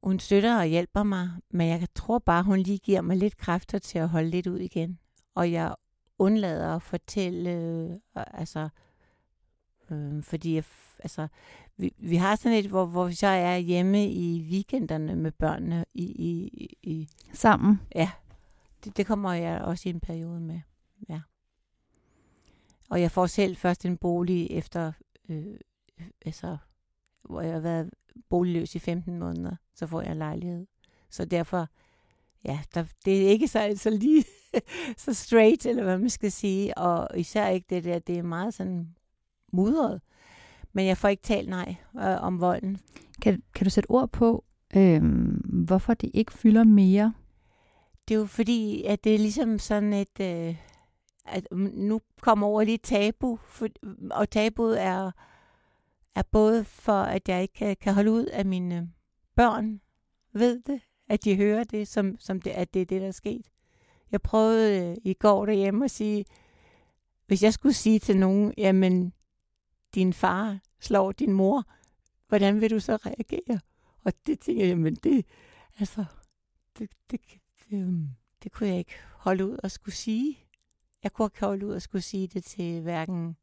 hun 0.04 0.20
støtter 0.20 0.60
og 0.60 0.66
hjælper 0.66 1.04
mig, 1.04 1.30
men 1.52 1.68
jeg 1.68 1.88
tror 1.96 2.20
bare, 2.20 2.44
hun 2.44 2.60
lige 2.60 2.78
giver 2.78 3.02
mig 3.02 3.18
lidt 3.18 3.38
kræfter 3.38 3.80
til 3.80 4.00
at 4.00 4.10
holde 4.10 4.30
lidt 4.30 4.48
ud 4.48 4.60
igen. 4.60 5.00
Og 5.36 5.52
jeg 5.52 5.76
undlader 6.20 6.76
at 6.76 6.82
fortælle, 6.82 7.52
øh, 7.52 8.24
altså, 8.34 8.70
øh, 9.92 10.24
fordi 10.24 10.56
jeg, 10.56 10.64
altså, 11.00 11.28
vi, 11.78 11.94
vi 11.98 12.16
har 12.16 12.36
sådan 12.36 12.58
et, 12.58 12.66
hvor, 12.66 12.86
hvor 12.86 13.06
vi 13.06 13.14
så 13.14 13.28
er 13.28 13.58
hjemme 13.58 14.08
i 14.08 14.48
weekenderne 14.52 15.16
med 15.16 15.32
børnene 15.32 15.86
i, 15.94 16.04
i, 16.04 16.68
i 16.84 17.08
sammen. 17.34 17.82
Ja, 17.96 18.12
det, 18.84 18.98
det 18.98 19.06
kommer 19.06 19.34
jeg 19.34 19.62
også 19.62 19.90
i 19.90 19.92
en 19.92 20.00
periode 20.00 20.40
med. 20.40 20.60
Ja. 21.10 21.22
Og 22.90 23.02
jeg 23.02 23.12
får 23.12 23.26
selv 23.26 23.56
først 23.58 23.86
en 23.86 23.98
bolig 23.98 24.52
efter, 24.52 24.92
øh, 25.30 25.60
altså, 26.26 26.58
hvor 27.24 27.42
jeg 27.42 27.54
har 27.54 27.60
været 27.60 27.90
boligløs 28.30 28.76
i 28.76 28.80
15 28.80 29.20
måneder, 29.20 29.56
så 29.76 29.88
får 29.88 30.02
jeg 30.02 30.12
en 30.12 30.18
lejlighed. 30.18 30.68
Så 31.10 31.26
derfor, 31.26 31.68
ja, 32.46 32.60
der, 32.74 32.86
det 33.06 33.26
er 33.26 33.30
ikke 33.30 33.48
så, 33.48 33.74
så 33.76 33.90
lige 33.90 34.26
så 34.98 35.14
straight, 35.14 35.66
eller 35.66 35.84
hvad 35.84 35.98
man 35.98 36.10
skal 36.10 36.32
sige, 36.32 36.78
og 36.78 37.20
især 37.20 37.48
ikke 37.48 37.66
det 37.70 37.84
der, 37.84 38.00
det 38.00 38.18
er 38.18 38.24
meget 38.24 38.54
sådan 38.54 38.96
mudret. 39.52 40.02
Men 40.74 40.86
jeg 40.86 40.98
får 40.98 41.08
ikke 41.08 41.24
talt 41.24 41.50
nej 41.50 41.76
øh, 41.96 42.22
om 42.22 42.42
volden. 42.42 42.78
Kan, 43.22 43.44
kan 43.56 43.64
du 43.64 43.70
sætte 43.70 43.92
ord 43.92 44.10
på, 44.10 44.44
øh, 44.76 45.02
hvorfor 45.44 45.94
det 45.94 46.12
ikke 46.14 46.34
fylder 46.34 46.64
mere? 46.64 47.14
Det 48.08 48.16
er 48.16 48.20
jo 48.20 48.26
fordi, 48.26 48.84
at 48.84 49.04
det 49.04 49.16
er 49.16 49.20
ligesom 49.20 49.60
sådan 49.60 49.94
et... 49.94 50.20
Øh, 50.22 50.56
at 51.28 51.48
mm, 51.52 51.72
nu 51.74 52.02
kommer 52.22 52.48
over 52.48 52.64
lige 52.64 52.78
tabu, 52.78 53.40
for, 53.48 53.68
mm, 53.84 54.12
og 54.12 54.30
tabuet 54.30 54.82
er, 54.82 55.12
er 56.16 56.22
både 56.32 56.64
for, 56.64 57.02
at 57.02 57.30
jeg 57.30 57.42
ikke 57.42 57.54
kan, 57.54 57.76
kan 57.82 57.94
holde 57.94 58.12
ud 58.12 58.26
af 58.26 58.46
mine 58.46 58.78
øh, 58.78 58.84
børn, 59.36 59.82
ved 60.34 60.62
det, 60.62 60.82
at 61.10 61.24
de 61.24 61.36
hører 61.36 61.64
det, 61.64 61.88
som, 61.88 62.16
som 62.20 62.42
det, 62.42 62.52
at 62.52 62.74
det 62.74 62.82
er 62.82 62.86
det, 62.86 63.02
der 63.02 63.08
er 63.08 63.12
sket. 63.12 63.50
Jeg 64.12 64.22
prøvede 64.22 64.92
øh, 64.92 64.98
i 65.04 65.14
går 65.14 65.46
derhjemme 65.46 65.86
at 65.86 65.92
sige, 65.92 66.26
hvis 67.28 67.44
jeg 67.44 67.54
skulle 67.54 67.74
sige 67.74 68.00
til 68.00 68.18
nogen, 68.18 68.54
jamen, 68.58 69.14
din 69.96 70.14
far 70.14 70.60
slår 70.80 71.12
din 71.12 71.34
mor, 71.34 71.64
hvordan 72.28 72.62
vil 72.62 72.72
du 72.72 72.80
så 72.80 72.96
reagere? 72.96 73.60
Og 74.04 74.14
det 74.26 74.40
tænker 74.40 74.66
jeg, 74.66 74.78
men 74.78 74.96
det, 74.96 75.26
altså, 75.80 76.06
det, 76.80 76.90
det, 77.12 77.22
det, 77.22 77.42
det, 77.70 78.10
det 78.44 78.52
kunne 78.52 78.70
jeg 78.70 78.78
ikke 78.78 78.96
holde 79.16 79.46
ud 79.46 79.58
at 79.64 79.72
skulle 79.72 79.96
sige. 79.96 80.47
Jeg 81.04 81.14
kunne 81.14 81.26
ikke 81.26 81.40
holde 81.40 81.68
ud 81.68 81.74
at 81.74 81.82
skulle 81.82 82.02
sige 82.02 82.28
det 82.28 82.44
til 82.44 82.82
hverken 82.82 83.36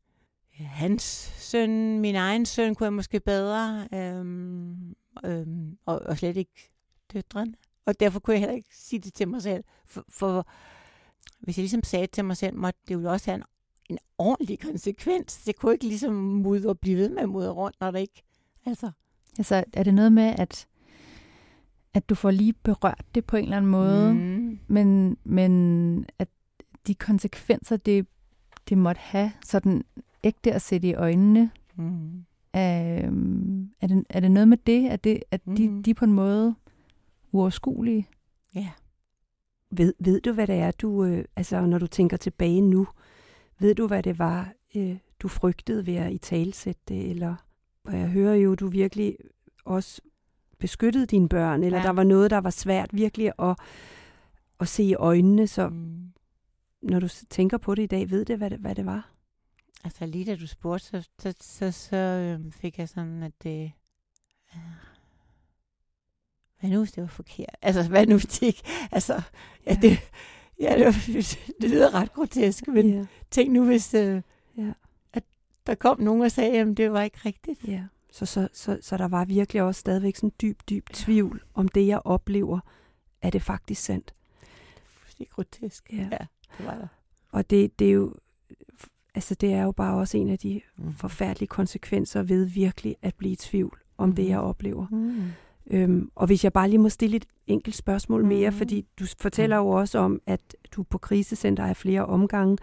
hans 0.54 1.02
søn, 1.38 2.00
min 2.00 2.14
egen 2.14 2.46
søn 2.46 2.74
kunne 2.74 2.84
jeg 2.84 2.92
måske 2.92 3.20
bedre, 3.20 3.88
øhm, 3.94 4.94
øhm, 5.24 5.78
og, 5.86 6.02
og 6.06 6.18
slet 6.18 6.36
ikke 6.36 6.70
døtrene. 7.12 7.54
Og 7.86 8.00
derfor 8.00 8.20
kunne 8.20 8.34
jeg 8.34 8.40
heller 8.40 8.54
ikke 8.54 8.76
sige 8.76 9.00
det 9.00 9.14
til 9.14 9.28
mig 9.28 9.42
selv. 9.42 9.64
For, 9.86 10.04
for 10.08 10.46
hvis 11.40 11.58
jeg 11.58 11.62
ligesom 11.62 11.82
sagde 11.82 12.06
til 12.06 12.24
mig 12.24 12.36
selv, 12.36 12.56
måtte 12.56 12.80
det 12.88 12.94
jo 12.94 13.10
også 13.12 13.30
have 13.30 13.36
en, 13.36 13.44
en 13.90 13.98
ordentlig 14.18 14.60
konsekvens. 14.60 15.42
Det 15.44 15.56
kunne 15.56 15.72
ikke 15.72 15.84
ligesom 15.84 16.14
mudre 16.14 16.68
og 16.68 16.78
blive 16.78 16.96
ved 16.96 17.08
med 17.08 17.22
at 17.22 17.28
mudre 17.28 17.50
rundt, 17.50 17.80
når 17.80 17.90
det 17.90 18.00
ikke... 18.00 18.22
Altså. 18.66 18.90
altså, 19.38 19.64
er 19.72 19.82
det 19.82 19.94
noget 19.94 20.12
med, 20.12 20.34
at, 20.38 20.66
at 21.94 22.08
du 22.08 22.14
får 22.14 22.30
lige 22.30 22.52
berørt 22.52 23.04
det 23.14 23.24
på 23.24 23.36
en 23.36 23.44
eller 23.44 23.56
anden 23.56 23.70
måde, 23.70 24.14
mm. 24.14 24.58
men, 24.66 25.16
men 25.24 26.06
at 26.18 26.28
de 26.86 26.94
konsekvenser, 26.94 27.76
det, 27.76 28.06
det 28.68 28.78
måtte 28.78 29.00
have, 29.00 29.32
sådan 29.44 29.84
ægte 30.24 30.52
at 30.52 30.62
sætte 30.62 30.88
i 30.88 30.94
øjnene, 30.94 31.50
mm. 31.76 32.24
er, 32.52 33.10
er, 33.80 33.86
det, 33.86 34.04
er 34.08 34.20
det 34.20 34.30
noget 34.30 34.48
med 34.48 34.58
det, 34.66 34.88
at, 34.88 35.04
det, 35.04 35.22
at 35.30 35.40
de, 35.56 35.68
mm. 35.68 35.82
de 35.82 35.94
på 35.94 36.04
en 36.04 36.12
måde 36.12 36.54
uoverskuelige? 37.32 38.08
Ja. 38.54 38.70
Ved, 39.70 39.94
ved 39.98 40.20
du, 40.20 40.32
hvad 40.32 40.46
det 40.46 40.54
er, 40.54 40.70
du, 40.70 41.04
øh, 41.04 41.24
altså 41.36 41.66
når 41.66 41.78
du 41.78 41.86
tænker 41.86 42.16
tilbage 42.16 42.60
nu, 42.60 42.86
ved 43.58 43.74
du, 43.74 43.86
hvad 43.86 44.02
det 44.02 44.18
var, 44.18 44.52
øh, 44.76 44.96
du 45.18 45.28
frygtede 45.28 45.86
ved 45.86 45.94
at 45.94 46.12
i 46.12 46.18
talsætte 46.18 46.80
det, 46.88 47.10
eller 47.10 47.34
og 47.84 47.98
jeg 47.98 48.08
hører 48.08 48.34
jo, 48.34 48.54
du 48.54 48.68
virkelig 48.68 49.16
også 49.64 50.00
beskyttede 50.58 51.06
dine 51.06 51.28
børn, 51.28 51.64
eller 51.64 51.78
ja. 51.78 51.84
der 51.84 51.90
var 51.90 52.04
noget, 52.04 52.30
der 52.30 52.38
var 52.38 52.50
svært 52.50 52.90
virkelig 52.92 53.32
at, 53.38 53.56
at 54.60 54.68
se 54.68 54.82
i 54.82 54.94
øjnene, 54.94 55.46
så 55.46 55.68
mm. 55.68 56.12
Når 56.84 57.00
du 57.00 57.08
tænker 57.30 57.58
på 57.58 57.74
det 57.74 57.82
i 57.82 57.86
dag, 57.86 58.10
ved 58.10 58.24
det, 58.24 58.38
hvad 58.38 58.50
det, 58.50 58.58
hvad 58.58 58.74
det 58.74 58.86
var? 58.86 59.10
Altså 59.84 60.06
lige 60.06 60.24
da 60.24 60.36
du 60.36 60.46
spurgte, 60.46 60.86
så, 60.86 61.08
så, 61.18 61.34
så, 61.40 61.72
så 61.72 61.96
øh, 61.96 62.52
fik 62.52 62.78
jeg 62.78 62.88
sådan, 62.88 63.22
at 63.22 63.32
det... 63.42 63.72
Øh, 64.54 64.60
hvad 66.60 66.70
nu, 66.70 66.78
hvis 66.78 66.92
det 66.92 67.00
var 67.02 67.08
forkert? 67.08 67.56
Altså, 67.62 67.88
hvad 67.88 68.06
nu, 68.06 68.14
hvis 68.14 68.26
det 68.26 68.42
ikke... 68.42 68.62
Altså, 68.92 69.22
ja, 69.66 69.72
ja. 69.72 69.78
det, 69.82 69.98
ja, 70.60 70.74
det, 70.78 70.86
var, 70.86 70.92
det 71.60 71.70
lyder 71.70 71.94
ret 71.94 72.12
grotesk, 72.12 72.68
men 72.68 72.90
ja. 72.90 73.06
tænk 73.30 73.52
nu, 73.52 73.64
hvis... 73.64 73.94
Øh, 73.94 74.22
ja. 74.56 74.72
at 75.12 75.22
der 75.66 75.74
kom 75.74 76.00
nogen 76.00 76.22
og 76.22 76.30
sagde, 76.30 76.60
at 76.60 76.76
det 76.76 76.92
var 76.92 77.02
ikke 77.02 77.18
rigtigt. 77.24 77.68
Ja. 77.68 77.84
Så, 78.12 78.26
så, 78.26 78.48
så, 78.52 78.78
så 78.82 78.96
der 78.96 79.08
var 79.08 79.24
virkelig 79.24 79.62
også 79.62 79.80
stadigvæk 79.80 80.16
sådan 80.16 80.32
dyb, 80.42 80.60
dyb 80.68 80.90
tvivl 80.92 81.42
om 81.54 81.68
det, 81.68 81.86
jeg 81.86 82.00
oplever, 82.04 82.60
er 83.22 83.30
det 83.30 83.42
faktisk 83.42 83.82
sandt. 83.82 84.14
Det 85.18 85.26
er 85.26 85.34
grotesk. 85.34 85.92
Ja. 85.92 86.08
ja, 86.12 86.26
det 86.58 86.66
var 86.66 86.74
der. 86.74 86.86
Og 87.32 87.50
det, 87.50 87.78
det 87.78 87.88
er 87.88 87.92
jo 87.92 88.14
altså 89.14 89.34
det 89.34 89.52
er 89.52 89.62
jo 89.62 89.72
bare 89.72 89.94
også 89.94 90.18
en 90.18 90.28
af 90.28 90.38
de 90.38 90.60
mm. 90.76 90.94
forfærdelige 90.94 91.48
konsekvenser 91.48 92.22
ved 92.22 92.44
virkelig 92.44 92.96
at 93.02 93.14
blive 93.14 93.32
i 93.32 93.36
tvivl 93.36 93.78
om 93.98 94.08
mm. 94.08 94.14
det, 94.14 94.28
jeg 94.28 94.38
oplever. 94.38 94.86
Mm. 94.90 95.22
Øhm, 95.70 96.10
og 96.14 96.26
hvis 96.26 96.44
jeg 96.44 96.52
bare 96.52 96.68
lige 96.68 96.78
må 96.78 96.88
stille 96.88 97.16
et 97.16 97.26
enkelt 97.46 97.76
spørgsmål 97.76 98.24
mere, 98.24 98.50
mm. 98.50 98.56
fordi 98.56 98.86
du 98.98 99.04
fortæller 99.18 99.56
jo 99.56 99.68
også 99.68 99.98
om, 99.98 100.20
at 100.26 100.40
du 100.72 100.82
på 100.82 100.98
krisecenter 100.98 101.64
er 101.64 101.74
flere 101.74 102.06
omgange. 102.06 102.58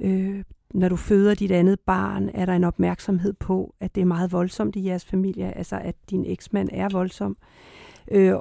Øh, 0.00 0.44
når 0.74 0.88
du 0.88 0.96
føder 0.96 1.34
dit 1.34 1.52
andet 1.52 1.80
barn, 1.80 2.30
er 2.34 2.46
der 2.46 2.52
en 2.52 2.64
opmærksomhed 2.64 3.32
på, 3.32 3.74
at 3.80 3.94
det 3.94 4.00
er 4.00 4.04
meget 4.04 4.32
voldsomt 4.32 4.76
i 4.76 4.84
jeres 4.84 5.04
familie, 5.04 5.56
altså 5.56 5.78
at 5.78 5.96
din 6.10 6.24
eksmand 6.26 6.68
er 6.72 6.88
voldsom. 6.92 7.36
Øh, 8.10 8.34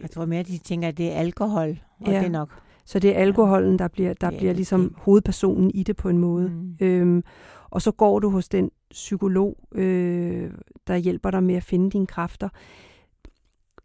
jeg 0.00 0.10
tror 0.10 0.24
mere, 0.24 0.40
at 0.40 0.46
de 0.46 0.58
tænker, 0.58 0.88
at 0.88 0.98
det 0.98 1.12
er 1.12 1.16
alkohol, 1.16 1.78
og 2.00 2.12
ja. 2.12 2.18
det 2.18 2.26
er 2.26 2.30
nok 2.30 2.50
så 2.84 2.98
det 2.98 3.16
er 3.16 3.20
alkoholen, 3.20 3.78
der 3.78 3.88
bliver, 3.88 4.14
der 4.14 4.30
bliver 4.30 4.52
ligesom 4.52 4.94
hovedpersonen 4.98 5.70
i 5.74 5.82
det 5.82 5.96
på 5.96 6.08
en 6.08 6.18
måde. 6.18 6.48
Mm. 6.48 6.76
Øhm, 6.80 7.22
og 7.70 7.82
så 7.82 7.92
går 7.92 8.18
du 8.18 8.30
hos 8.30 8.48
den 8.48 8.70
psykolog, 8.90 9.68
øh, 9.72 10.50
der 10.86 10.96
hjælper 10.96 11.30
dig 11.30 11.42
med 11.42 11.54
at 11.54 11.62
finde 11.62 11.90
dine 11.90 12.06
kræfter. 12.06 12.48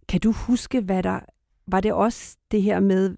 Kan 0.08 0.20
du 0.20 0.32
huske, 0.32 0.82
hvad 0.82 1.04
der... 1.04 1.20
Var 1.68 1.82
det 1.82 1.94
også 1.94 2.38
det 2.52 2.62
her 2.62 2.80
med, 2.80 3.18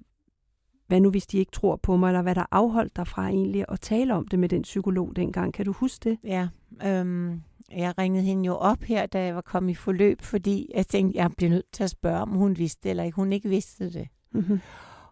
hvad 0.87 0.99
nu 0.99 1.09
hvis 1.09 1.27
de 1.27 1.37
ikke 1.37 1.51
tror 1.51 1.75
på 1.75 1.97
mig, 1.97 2.07
eller 2.07 2.21
hvad 2.21 2.35
der 2.35 2.45
afholdt 2.51 2.95
dig 2.95 3.07
fra 3.07 3.27
egentlig 3.27 3.65
at 3.67 3.79
tale 3.79 4.13
om 4.13 4.27
det 4.27 4.39
med 4.39 4.49
den 4.49 4.61
psykolog 4.61 5.15
dengang? 5.15 5.53
Kan 5.53 5.65
du 5.65 5.71
huske 5.71 6.09
det? 6.09 6.17
Ja, 6.23 6.47
øhm, 6.85 7.41
jeg 7.71 7.93
ringede 7.97 8.23
hende 8.23 8.45
jo 8.45 8.53
op 8.53 8.83
her, 8.83 9.05
da 9.05 9.25
jeg 9.25 9.35
var 9.35 9.41
kommet 9.41 9.71
i 9.71 9.75
forløb, 9.75 10.21
fordi 10.21 10.71
jeg 10.75 10.87
tænkte, 10.87 11.17
jeg 11.19 11.31
blev 11.37 11.49
nødt 11.49 11.71
til 11.71 11.83
at 11.83 11.89
spørge, 11.89 12.21
om 12.21 12.29
hun 12.29 12.57
vidste 12.57 12.79
det, 12.83 12.89
eller 12.89 13.03
ikke. 13.03 13.15
Hun 13.15 13.33
ikke 13.33 13.49
vidste 13.49 13.93
det. 13.93 14.07
Mm-hmm. 14.31 14.59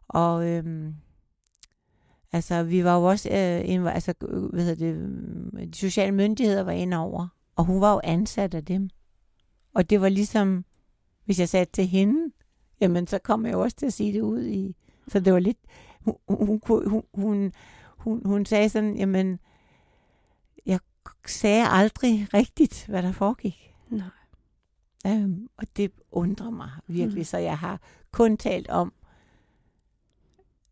Og 0.08 0.48
øhm, 0.48 0.96
altså, 2.32 2.64
vi 2.64 2.84
var 2.84 2.96
jo 2.96 3.04
også, 3.04 3.30
øh, 3.30 3.70
en, 3.70 3.88
altså, 3.88 4.14
hvad 4.54 4.64
hedder 4.64 4.76
det, 4.76 5.74
de 5.74 5.78
sociale 5.78 6.12
myndigheder 6.12 6.64
var 6.64 6.72
inde 6.72 6.98
over, 6.98 7.28
og 7.56 7.66
hun 7.66 7.82
var 7.82 7.94
jo 7.94 8.02
ansat 8.04 8.54
af 8.54 8.66
dem. 8.66 8.90
Og 9.74 9.90
det 9.90 10.02
var 10.02 10.10
ligesom, 10.10 10.66
hvis 11.26 11.40
jeg 11.40 11.50
sagde 11.50 11.66
til 11.66 11.88
hende, 11.88 12.32
jamen 12.82 13.08
så 13.08 13.20
kom 13.20 13.46
jeg 13.46 13.56
også 13.56 13.78
til 13.78 13.86
at 13.86 13.94
sige 13.94 14.14
det 14.14 14.22
ud 14.22 14.46
i. 14.46 14.76
Så 15.08 15.20
det 15.20 15.34
var 15.34 15.40
lidt, 15.40 15.58
hun, 16.02 16.16
hun, 16.30 16.62
hun, 16.68 17.04
hun, 17.14 17.54
hun, 17.98 18.22
hun 18.26 18.46
sagde 18.46 18.70
sådan, 18.70 18.98
jamen, 18.98 19.40
jeg 20.66 20.80
sagde 21.28 21.68
aldrig 21.68 22.28
rigtigt, 22.34 22.86
hvad 22.88 23.04
der 23.04 23.12
foregik. 23.12 23.74
Nej. 23.90 24.08
Øhm, 25.08 25.50
og 25.58 25.68
det 25.78 25.92
undrer 26.12 26.50
mig 26.50 26.70
virkelig, 26.88 27.22
mm. 27.22 27.24
så 27.24 27.38
jeg 27.38 27.58
har 27.58 27.82
kun 28.12 28.38
talt 28.38 28.70
om, 28.70 28.94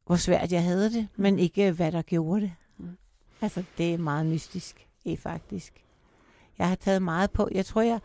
hvor 0.05 0.15
svært 0.15 0.51
jeg 0.51 0.63
havde 0.63 0.93
det, 0.93 1.07
men 1.15 1.39
ikke 1.39 1.71
hvad 1.71 1.91
der 1.91 2.01
gjorde 2.01 2.41
det. 2.41 2.53
Mm. 2.77 2.97
Altså, 3.41 3.63
det 3.77 3.93
er 3.93 3.97
meget 3.97 4.25
mystisk, 4.25 4.87
det 5.03 5.13
er 5.13 5.17
faktisk. 5.17 5.73
Jeg 6.57 6.67
har 6.67 6.75
taget 6.75 7.01
meget 7.01 7.31
på. 7.31 7.49
Jeg 7.51 7.65
tror, 7.65 7.81
jeg 7.81 7.99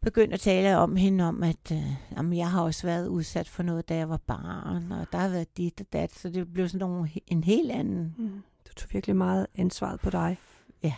begyndte 0.00 0.34
at 0.34 0.40
tale 0.40 0.78
om 0.78 0.96
hende 0.96 1.24
om, 1.24 1.42
at 1.42 1.72
øh, 1.72 1.82
jamen, 2.16 2.38
jeg 2.38 2.50
har 2.50 2.62
også 2.62 2.86
været 2.86 3.06
udsat 3.06 3.48
for 3.48 3.62
noget, 3.62 3.88
da 3.88 3.96
jeg 3.96 4.08
var 4.08 4.16
barn, 4.16 4.92
og 4.92 5.06
der 5.12 5.18
har 5.18 5.28
været 5.28 5.56
dit 5.56 5.80
og 5.80 5.86
dat, 5.92 6.14
så 6.14 6.30
det 6.30 6.52
blev 6.52 6.68
sådan 6.68 6.88
nogle, 6.88 7.10
en 7.26 7.44
helt 7.44 7.70
anden. 7.70 8.14
Mm. 8.18 8.42
Du 8.68 8.74
tog 8.74 8.88
virkelig 8.92 9.16
meget 9.16 9.46
ansvaret 9.54 10.00
på 10.00 10.10
dig. 10.10 10.38
Ja. 10.82 10.94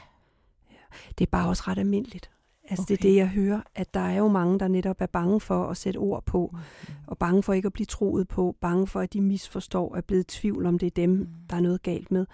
ja. 0.71 0.77
Det 1.19 1.27
er 1.27 1.31
bare 1.31 1.49
også 1.49 1.63
ret 1.67 1.79
almindeligt. 1.79 2.31
Altså 2.71 2.83
okay. 2.83 2.97
det 2.97 3.05
er 3.05 3.11
det, 3.11 3.17
jeg 3.17 3.29
hører, 3.29 3.61
at 3.75 3.95
der 3.95 4.01
er 4.01 4.19
jo 4.19 4.29
mange, 4.29 4.59
der 4.59 4.69
netop 4.69 5.01
er 5.01 5.07
bange 5.07 5.41
for 5.41 5.67
at 5.67 5.77
sætte 5.77 5.99
ord 5.99 6.25
på, 6.25 6.51
mm. 6.53 6.59
og 7.07 7.19
bange 7.19 7.43
for 7.43 7.53
ikke 7.53 7.67
at 7.67 7.73
blive 7.73 7.87
troet 7.87 8.29
på, 8.29 8.57
bange 8.61 8.87
for, 8.87 9.01
at 9.01 9.13
de 9.13 9.21
misforstår, 9.21 9.97
er 9.97 10.01
blevet 10.01 10.27
tvivl 10.27 10.67
om, 10.67 10.79
det 10.79 10.87
er 10.87 10.91
dem, 10.91 11.11
mm. 11.11 11.29
der 11.51 11.57
er 11.57 11.61
noget 11.61 11.83
galt 11.83 12.11
med. 12.11 12.27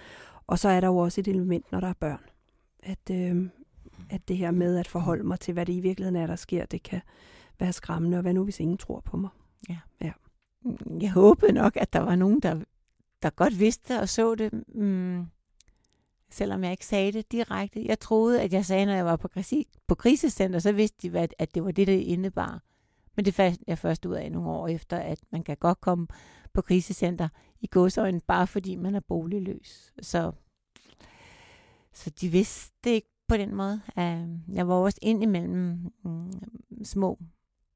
Og 0.47 0.59
så 0.59 0.69
er 0.69 0.81
der 0.81 0.89
jo 0.89 0.97
også 0.97 1.21
et 1.21 1.29
element, 1.29 1.73
når 1.73 1.81
der 1.81 1.89
er 1.89 1.93
børn, 1.93 2.21
at, 2.83 3.11
øh, 3.11 3.49
at 4.11 4.29
det 4.29 4.37
her 4.37 4.51
med 4.51 4.77
at 4.79 4.89
forholde 4.89 5.25
mig 5.25 5.41
til, 5.41 5.55
hvad 5.55 5.67
det 5.67 5.73
i 5.73 5.81
virkeligheden 5.81 6.17
er, 6.17 6.27
der 6.27 6.37
sker, 6.37 6.67
det 6.67 6.83
kan 6.83 7.01
være 7.59 7.73
skræmmende, 7.73 8.19
og 8.19 8.23
hvad 8.23 8.35
nu, 8.35 8.45
hvis 8.45 8.61
ingen 8.61 8.79
tror 8.79 9.01
på 9.01 9.17
mig? 9.17 9.31
Ja. 9.69 9.79
ja. 10.01 10.13
Jeg 11.01 11.11
håbede 11.13 11.53
nok, 11.53 11.77
at 11.77 11.93
der 11.93 12.01
var 12.01 12.17
nogen, 12.17 12.41
der, 12.41 12.61
der 13.23 13.31
godt 13.31 13.59
vidste 13.59 14.01
og 14.01 14.09
så 14.09 14.35
det. 14.35 14.53
Mm 14.69 15.27
selvom 16.31 16.65
jeg 16.65 16.71
ikke 16.71 16.87
sagde 16.87 17.13
det 17.13 17.33
direkte. 17.33 17.85
Jeg 17.85 18.01
troede, 18.01 18.43
at 18.43 18.53
jeg 18.53 18.65
sagde, 18.67 18.87
når 18.87 18.93
jeg 18.93 19.05
var 19.05 19.17
på, 19.17 19.29
krisi, 19.29 19.69
på 19.87 19.95
krisecenter, 19.95 20.59
så 20.59 20.73
vidste 20.73 21.11
de, 21.11 21.29
at 21.39 21.55
det 21.55 21.65
var 21.65 21.71
det, 21.71 21.87
det 21.87 22.01
indebar. 22.01 22.63
Men 23.17 23.25
det 23.25 23.35
fandt 23.35 23.63
jeg 23.67 23.79
først 23.79 24.07
ud 24.07 24.15
af 24.15 24.33
nogle 24.33 24.49
år 24.49 24.69
efter, 24.69 24.97
at 24.97 25.19
man 25.31 25.43
kan 25.43 25.57
godt 25.57 25.81
komme 25.81 26.07
på 26.53 26.63
krisecenter 26.63 27.29
i 27.61 27.67
godsøjen, 27.67 28.21
bare 28.21 28.47
fordi 28.47 28.77
man 28.77 28.95
er 28.95 29.01
boligløs. 29.01 29.93
Så, 30.03 30.33
så 31.93 32.11
de 32.11 32.29
vidste 32.29 32.73
det 32.85 32.91
ikke 32.91 33.11
på 33.29 33.37
den 33.37 33.55
måde. 33.55 33.81
Jeg 34.49 34.69
var 34.69 34.75
også 34.75 34.99
ind 35.03 35.23
imellem 35.23 35.93
mm, 36.05 36.33
små 36.85 37.19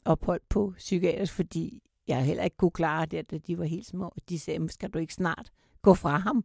ophold 0.04 0.40
på 0.48 0.74
psykiatrisk, 0.76 1.32
fordi 1.32 1.82
jeg 2.08 2.24
heller 2.24 2.44
ikke 2.44 2.56
kunne 2.56 2.70
klare 2.70 3.06
det, 3.06 3.30
da 3.30 3.38
de 3.38 3.58
var 3.58 3.64
helt 3.64 3.86
små. 3.86 4.14
De 4.28 4.38
sagde, 4.38 4.68
skal 4.68 4.90
du 4.90 4.98
ikke 4.98 5.14
snart 5.14 5.52
gå 5.82 5.94
fra 5.94 6.18
ham? 6.18 6.44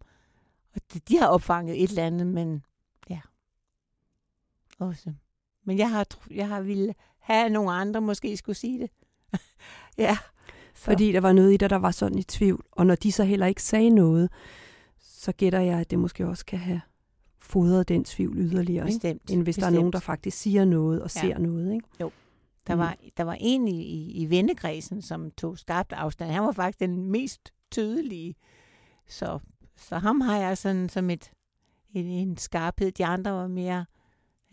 Og 0.75 0.81
de 1.09 1.17
har 1.17 1.27
opfanget 1.27 1.83
et 1.83 1.89
eller 1.89 2.05
andet, 2.05 2.27
men 2.27 2.63
ja. 3.09 3.19
Også. 4.79 5.13
Men 5.65 5.77
jeg 5.77 5.91
har, 5.91 6.07
jeg 6.31 6.47
har 6.47 6.61
ville 6.61 6.95
have, 7.19 7.45
at 7.45 7.51
nogle 7.51 7.71
andre 7.71 8.01
måske 8.01 8.37
skulle 8.37 8.55
sige 8.55 8.79
det. 8.79 8.89
ja. 9.97 10.17
Så. 10.73 10.85
Fordi 10.85 11.11
der 11.11 11.21
var 11.21 11.33
noget 11.33 11.53
i 11.53 11.57
dig, 11.57 11.69
der 11.69 11.75
var 11.75 11.91
sådan 11.91 12.17
i 12.17 12.23
tvivl. 12.23 12.65
Og 12.71 12.85
når 12.85 12.95
de 12.95 13.11
så 13.11 13.23
heller 13.23 13.45
ikke 13.45 13.63
sagde 13.63 13.89
noget, 13.89 14.31
så 14.99 15.31
gætter 15.31 15.59
jeg, 15.59 15.79
at 15.79 15.89
det 15.89 15.99
måske 15.99 16.27
også 16.27 16.45
kan 16.45 16.59
have 16.59 16.81
fodret 17.37 17.87
den 17.87 18.03
tvivl 18.03 18.37
yderligere. 18.37 18.85
Bestemt. 18.85 19.31
End 19.31 19.43
hvis 19.43 19.55
Bestemt. 19.55 19.61
der 19.61 19.67
er 19.67 19.75
nogen, 19.75 19.93
der 19.93 19.99
faktisk 19.99 20.37
siger 20.37 20.65
noget 20.65 21.01
og 21.01 21.09
ja. 21.15 21.21
ser 21.21 21.37
noget. 21.37 21.73
Ikke? 21.73 21.87
Jo. 22.01 22.11
Der, 22.67 22.75
mm. 22.75 22.79
var, 22.79 22.97
der 23.17 23.23
var 23.23 23.37
en 23.39 23.67
i, 23.67 23.81
i, 23.81 24.11
i 24.11 24.29
vennekredsen, 24.29 25.01
som 25.01 25.31
tog 25.31 25.57
skarpt 25.57 25.93
afstand. 25.93 26.31
Han 26.31 26.43
var 26.43 26.51
faktisk 26.51 26.79
den 26.79 27.11
mest 27.11 27.53
tydelige. 27.71 28.35
Så 29.07 29.39
så 29.79 29.97
ham 29.97 30.21
har 30.21 30.37
jeg 30.37 30.57
sådan 30.57 30.89
som 30.89 31.09
et, 31.09 31.31
en, 31.93 32.05
en 32.05 32.37
skarphed. 32.37 32.91
De 32.91 33.05
andre 33.05 33.31
var 33.31 33.47
mere, 33.47 33.85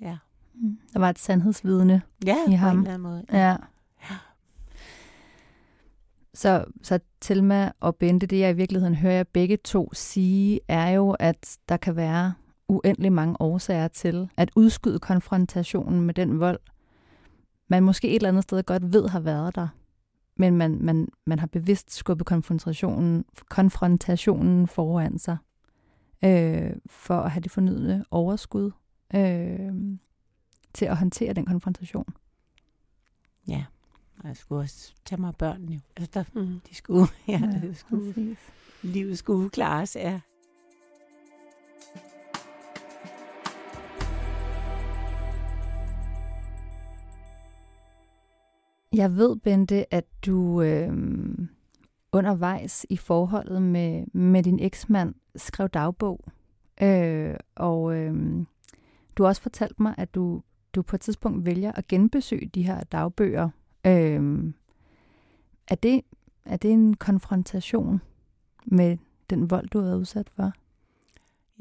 ja. 0.01 0.18
Mm. 0.55 0.79
Der 0.93 0.99
var 0.99 1.11
et 1.11 1.18
sandhedsvidne 1.18 2.03
Ja, 2.27 2.37
i 2.49 2.51
på 2.51 2.57
ham. 2.57 2.77
en 2.77 2.83
eller 2.83 2.95
anden 2.95 3.03
måde. 3.11 3.24
Ja. 3.33 3.57
Så, 6.35 6.64
så 6.83 6.99
Telma 7.20 7.72
og 7.81 7.97
Bente, 7.97 8.27
det 8.27 8.39
jeg 8.39 8.51
i 8.51 8.57
virkeligheden 8.57 8.95
hører 8.95 9.12
jer 9.14 9.24
begge 9.24 9.57
to 9.57 9.91
sige, 9.95 10.61
er 10.68 10.89
jo, 10.89 11.11
at 11.11 11.59
der 11.68 11.77
kan 11.77 11.97
være 11.97 12.35
uendelig 12.68 13.12
mange 13.12 13.37
årsager 13.41 13.89
til 13.89 14.29
at 14.37 14.51
udskyde 14.57 14.99
konfrontationen 14.99 16.01
med 16.01 16.14
den 16.14 16.41
vold, 16.41 16.59
man 17.68 17.83
måske 17.83 18.09
et 18.09 18.14
eller 18.14 18.29
andet 18.29 18.43
sted 18.43 18.62
godt 18.62 18.93
ved 18.93 19.09
har 19.09 19.20
været 19.20 19.55
der, 19.55 19.68
men 20.37 20.57
man, 20.57 20.78
man, 20.84 21.09
man 21.26 21.39
har 21.39 21.47
bevidst 21.47 21.93
skubbet 21.95 22.26
konfrontationen, 22.26 23.24
konfrontationen 23.49 24.66
foran 24.68 25.18
sig, 25.18 25.37
øh, 26.24 26.72
for 26.87 27.14
at 27.20 27.30
have 27.30 27.41
det 27.43 27.51
fornødne 27.51 28.05
overskud 28.11 28.70
øh, 29.14 29.72
til 30.74 30.84
at 30.84 30.97
håndtere 30.97 31.32
den 31.32 31.47
konfrontation. 31.47 32.14
Ja, 33.49 33.64
og 34.18 34.28
jeg 34.28 34.37
skulle 34.37 34.61
også 34.61 34.95
tage 35.05 35.20
mig 35.20 35.34
børnene 35.37 35.72
jo. 35.74 35.80
Altså, 35.97 36.11
der, 36.14 36.41
Mm. 36.41 36.61
de 36.70 36.74
skulle, 36.74 37.07
ja, 37.28 37.41
ja 37.43 37.61
det 37.68 37.76
skulle, 37.76 38.12
præcis. 38.12 38.39
livet 38.82 39.18
skulle 39.18 39.51
klares, 39.51 39.97
ja. 39.97 40.20
Jeg 48.97 49.16
ved, 49.16 49.36
Bente, 49.36 49.94
at 49.94 50.05
du 50.26 50.62
øh, 50.62 50.92
undervejs 52.12 52.86
i 52.90 52.97
forholdet 52.97 53.62
med, 53.62 54.07
med 54.12 54.42
din 54.42 54.61
eksmand 54.61 55.14
skrev 55.36 55.68
dagbog. 55.68 56.24
Øh, 56.82 57.34
og 57.55 57.97
øh, 57.97 58.14
du 59.16 59.22
har 59.22 59.28
også 59.28 59.42
fortalt 59.42 59.80
mig, 59.80 59.94
at 59.99 60.14
du, 60.14 60.42
du 60.74 60.82
på 60.82 60.97
et 60.97 61.01
tidspunkt 61.01 61.47
vælger 61.47 61.72
at 61.72 61.88
genbesøge 61.88 62.51
de 62.55 62.62
her 62.62 62.84
dagbøger. 62.84 63.49
Øh, 63.86 64.53
er, 65.68 65.74
det, 65.74 66.03
er 66.44 66.57
det 66.57 66.72
en 66.72 66.94
konfrontation 66.94 68.01
med 68.64 68.99
den 69.30 69.51
vold, 69.51 69.68
du 69.68 69.78
har 69.78 69.86
været 69.86 69.99
udsat 69.99 70.30
for? 70.36 70.53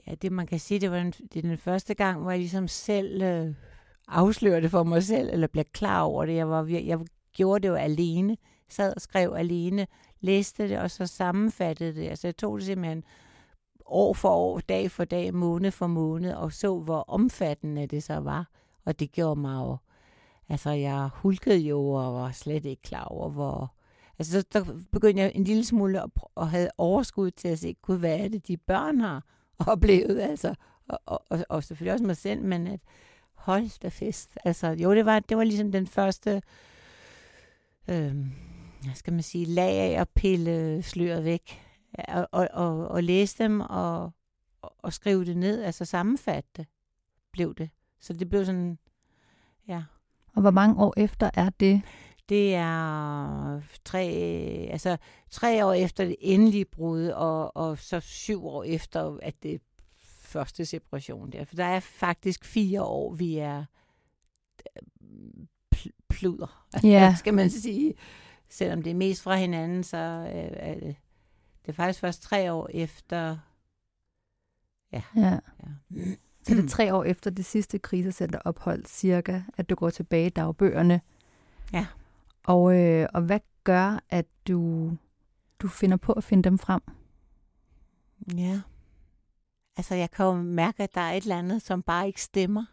Ja, 0.08 0.16
det 0.16 0.32
man 0.32 0.48
kan 0.48 0.60
sige, 0.60 0.80
det 0.80 0.92
var 0.92 0.98
den, 0.98 1.12
det 1.12 1.38
er 1.38 1.42
den 1.42 1.58
første 1.58 1.94
gang, 1.94 2.22
hvor 2.22 2.32
jeg 2.32 2.40
ligesom 2.40 2.68
selv 2.68 3.22
øh, 3.22 3.54
afslører 4.08 4.60
det 4.60 4.72
for 4.72 4.84
mig 4.84 5.04
selv, 5.04 5.30
eller 5.34 5.48
bliver 5.48 5.66
klar 5.74 6.02
over 6.02 6.26
det. 6.26 6.36
Jeg, 6.36 6.50
var, 6.50 6.66
jeg, 6.66 6.86
jeg 6.86 7.00
gjorde 7.36 7.64
det 7.64 7.68
jo 7.68 7.76
alene, 7.76 8.38
sad 8.70 8.94
og 8.96 9.02
skrev 9.02 9.34
alene, 9.38 9.88
læste 10.20 10.70
det, 10.70 10.80
og 10.80 10.92
så 10.92 11.08
sammenfattede 11.08 11.96
det. 11.96 12.10
Altså 12.10 12.28
jeg 12.28 12.38
tog 12.38 12.58
det 12.58 12.66
simpelthen 12.66 13.04
år 13.86 14.14
for 14.14 14.30
år, 14.30 14.60
dag 14.60 14.92
for 14.92 15.06
dag, 15.06 15.34
måned 15.34 15.72
for 15.72 15.88
måned, 15.88 16.34
og 16.34 16.54
så, 16.54 16.80
hvor 16.80 17.06
omfattende 17.08 17.88
det 17.88 18.04
så 18.04 18.20
var. 18.20 18.48
Og 18.86 19.00
det 19.00 19.12
gjorde 19.12 19.40
mig 19.42 19.56
jo... 19.56 19.78
Altså, 20.50 20.70
jeg 20.70 21.10
hulkede 21.14 21.58
jo, 21.58 21.90
og 21.90 22.14
var 22.14 22.32
slet 22.32 22.66
ikke 22.66 22.82
klar 22.82 23.04
over, 23.04 23.30
hvor... 23.30 23.74
Altså, 24.20 24.32
så 24.32 24.46
der 24.54 24.66
begyndte 24.92 25.22
jeg 25.22 25.32
en 25.36 25.44
lille 25.44 25.66
smule 25.66 26.04
at, 26.04 26.10
at 26.38 26.48
have 26.48 26.70
overskud 26.78 27.32
til 27.32 27.48
at 27.48 27.60
se, 27.60 27.76
gud, 27.82 27.98
hvad 27.98 28.20
er 28.20 28.28
det, 28.28 28.48
de 28.48 28.58
børn 28.58 29.00
har 29.00 29.24
oplevet, 29.68 30.22
altså. 30.22 30.56
Og, 30.88 31.00
og, 31.06 31.24
og, 31.30 31.46
og 31.50 31.64
selvfølgelig 31.64 31.94
også 31.94 32.06
mig 32.06 32.18
selv, 32.18 32.44
men 32.44 32.68
at 32.68 32.80
hold 33.34 33.82
da 33.82 33.88
fest. 33.88 34.38
Altså, 34.46 34.68
jo, 34.68 34.96
det 34.96 35.06
var, 35.06 35.20
det 35.20 35.38
var 35.38 35.44
ligesom 35.44 35.72
den 35.72 35.88
første, 35.88 36.42
øh, 37.88 38.16
hvad 38.84 38.96
skal 38.96 39.14
man 39.14 39.24
sige, 39.24 39.46
lag 39.46 39.80
af 39.80 40.02
at 40.02 40.10
pille 40.10 40.82
sløret 40.82 41.24
væk. 41.24 41.62
Og, 42.08 42.28
og, 42.32 42.48
og, 42.54 42.88
og 42.88 43.04
læse 43.04 43.44
dem 43.44 43.62
og, 43.62 44.12
og, 44.62 44.94
skrive 44.94 45.26
det 45.26 45.38
ned, 45.38 45.64
altså 45.64 45.86
sammenfatte 45.86 46.50
det, 46.58 46.68
blev 47.32 47.56
det. 47.56 47.70
Så 48.00 48.14
det 48.14 48.30
blev 48.30 48.46
sådan, 48.46 48.78
ja. 49.68 49.84
Og 50.36 50.42
hvor 50.42 50.52
mange 50.52 50.84
år 50.84 50.94
efter 50.98 51.30
er 51.34 51.50
det? 51.50 51.82
Det 52.30 52.56
er 52.56 53.62
tre, 53.86 54.04
altså, 54.72 54.98
tre 55.30 55.66
år 55.66 55.74
efter 55.74 56.06
det 56.06 56.16
endelige 56.20 56.66
brud, 56.66 57.08
og, 57.08 57.58
og 57.58 57.80
så 57.80 58.00
syv 58.00 58.46
år 58.46 58.64
efter, 58.64 59.18
at 59.22 59.44
det 59.44 59.62
første 60.36 60.66
separation 60.66 61.32
der. 61.32 61.46
For 61.46 61.56
der 61.56 61.66
er 61.66 61.80
faktisk 61.80 62.46
fire 62.46 62.84
år, 62.84 63.14
vi 63.14 63.38
er 63.38 63.66
pl- 66.16 66.20
pluder, 66.20 66.68
Ja. 66.84 67.16
skal 67.18 67.34
man 67.34 67.50
sige. 67.50 67.94
Selvom 68.50 68.82
det 68.82 68.92
er 68.92 68.96
mest 68.96 69.22
fra 69.24 69.36
hinanden, 69.36 69.84
så 69.84 69.98
øh, 69.98 70.50
er 70.54 70.74
det, 70.74 70.96
det 71.62 71.72
er 71.72 71.74
faktisk 71.74 72.00
først 72.00 72.22
tre 72.22 72.54
år 72.54 72.70
efter. 72.74 73.38
Ja. 74.92 75.02
Ja. 75.16 75.40
Så 76.44 76.56
det 76.56 76.64
er 76.64 76.68
tre 76.70 76.94
år 76.96 77.04
efter 77.04 77.30
det 77.32 77.46
sidste 77.46 77.80
krisecenterophold, 77.80 78.86
cirka, 78.86 79.42
at 79.58 79.70
du 79.70 79.76
går 79.76 79.90
tilbage 79.90 80.26
i 80.26 80.30
dagbøgerne. 80.30 81.02
Ja. 81.74 81.86
Og, 82.46 82.76
øh, 82.80 83.08
og 83.14 83.22
hvad 83.22 83.40
gør, 83.64 84.00
at 84.10 84.26
du, 84.48 84.92
du 85.60 85.68
finder 85.68 85.98
på 85.98 86.12
at 86.14 86.24
finde 86.24 86.44
dem 86.44 86.58
frem? 86.58 86.82
Ja. 88.38 88.62
Altså, 89.78 89.96
jeg 89.96 90.12
kan 90.12 90.26
jo 90.26 90.34
mærke, 90.34 90.84
at 90.84 90.96
der 90.96 91.02
er 91.02 91.12
et 91.14 91.24
eller 91.24 91.38
andet, 91.38 91.62
som 91.62 91.82
bare 91.82 92.08
ikke 92.08 92.22
stemmer. 92.22 92.66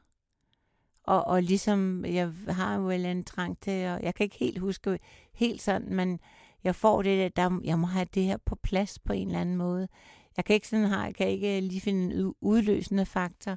Og, 1.04 1.26
og 1.26 1.42
ligesom, 1.42 2.04
jeg 2.04 2.32
har 2.48 2.76
jo 2.76 2.90
en 2.90 3.24
trang 3.24 3.60
til, 3.60 3.88
og 3.88 4.02
jeg 4.02 4.14
kan 4.14 4.24
ikke 4.24 4.36
helt 4.38 4.58
huske 4.58 4.98
helt 5.34 5.62
sådan, 5.62 5.94
men 5.94 6.20
jeg 6.64 6.74
får 6.74 7.02
det, 7.02 7.36
der, 7.36 7.60
jeg 7.64 7.78
må 7.78 7.86
have 7.86 8.06
det 8.14 8.24
her 8.24 8.36
på 8.36 8.54
plads 8.54 8.98
på 8.98 9.12
en 9.12 9.26
eller 9.26 9.40
anden 9.40 9.56
måde. 9.56 9.88
Jeg 10.36 10.44
kan 10.44 10.54
ikke 10.54 10.68
sådan 10.68 10.86
have, 10.86 11.00
jeg 11.00 11.14
kan 11.14 11.28
ikke 11.28 11.60
lige 11.60 11.80
finde 11.80 12.14
en 12.14 12.24
ud- 12.24 12.34
udløsende 12.40 13.06
faktor. 13.06 13.56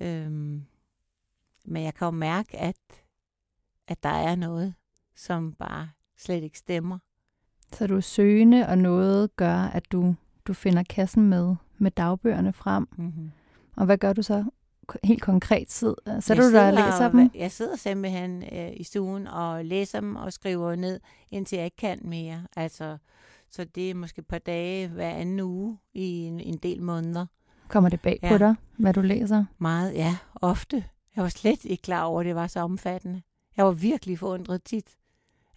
Øhm, 0.00 0.64
men 1.64 1.82
jeg 1.84 1.94
kan 1.94 2.04
jo 2.04 2.10
mærke, 2.10 2.58
at, 2.58 2.76
at 3.88 4.02
der 4.02 4.08
er 4.08 4.36
noget, 4.36 4.74
som 5.16 5.52
bare 5.52 5.90
slet 6.18 6.42
ikke 6.42 6.58
stemmer. 6.58 6.98
Så 7.72 7.86
du 7.86 7.96
er 7.96 8.00
søgende, 8.00 8.68
og 8.68 8.78
noget 8.78 9.36
gør, 9.36 9.56
at 9.56 9.92
du, 9.92 10.14
du 10.44 10.52
finder 10.52 10.82
kassen 10.82 11.28
med, 11.28 11.56
med 11.78 11.90
dagbøgerne 11.90 12.52
frem. 12.52 12.88
Mm-hmm. 12.96 13.30
Og 13.76 13.86
hvad 13.86 13.98
gør 13.98 14.12
du 14.12 14.22
så 14.22 14.44
helt 15.04 15.22
konkret? 15.22 15.72
Så 15.72 15.94
sætter 16.20 16.44
du 16.44 16.52
dig 16.52 16.66
og 16.66 16.72
læser 16.72 17.10
dem? 17.10 17.30
Jeg 17.34 17.52
sidder 17.52 17.76
simpelthen 17.76 18.42
øh, 18.52 18.70
i 18.76 18.82
stuen 18.84 19.26
og 19.26 19.64
læser 19.64 20.00
dem 20.00 20.16
og 20.16 20.32
skriver 20.32 20.74
ned, 20.74 21.00
indtil 21.30 21.56
jeg 21.56 21.64
ikke 21.64 21.76
kan 21.76 21.98
mere. 22.04 22.42
Altså, 22.56 22.96
så 23.50 23.64
det 23.64 23.90
er 23.90 23.94
måske 23.94 24.18
et 24.18 24.26
par 24.26 24.38
dage 24.38 24.88
hver 24.88 25.10
anden 25.10 25.40
uge 25.40 25.78
i 25.94 26.22
en, 26.22 26.40
en 26.40 26.56
del 26.56 26.82
måneder. 26.82 27.26
Kommer 27.68 27.88
det 27.90 28.00
bag 28.00 28.18
Ja. 28.22 28.28
på 28.28 28.38
dig, 28.38 28.54
hvad 28.76 28.92
du 28.94 29.00
læser? 29.00 29.44
Meget, 29.58 29.94
ja, 29.94 30.16
ofte. 30.34 30.84
Jeg 31.16 31.22
var 31.22 31.28
slet 31.30 31.64
ikke 31.64 31.82
klar 31.82 32.02
over, 32.04 32.20
at 32.20 32.26
det 32.26 32.34
var 32.34 32.46
så 32.46 32.60
omfattende. 32.60 33.22
Jeg 33.56 33.64
var 33.64 33.70
virkelig 33.72 34.18
forundret 34.18 34.62
tit. 34.62 34.96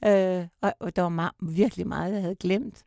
Øh, 0.08 0.46
og, 0.62 0.74
og 0.80 0.96
der 0.96 1.02
var 1.02 1.10
meget, 1.10 1.32
virkelig 1.42 1.88
meget, 1.88 2.14
jeg 2.14 2.22
havde 2.22 2.36
glemt. 2.36 2.84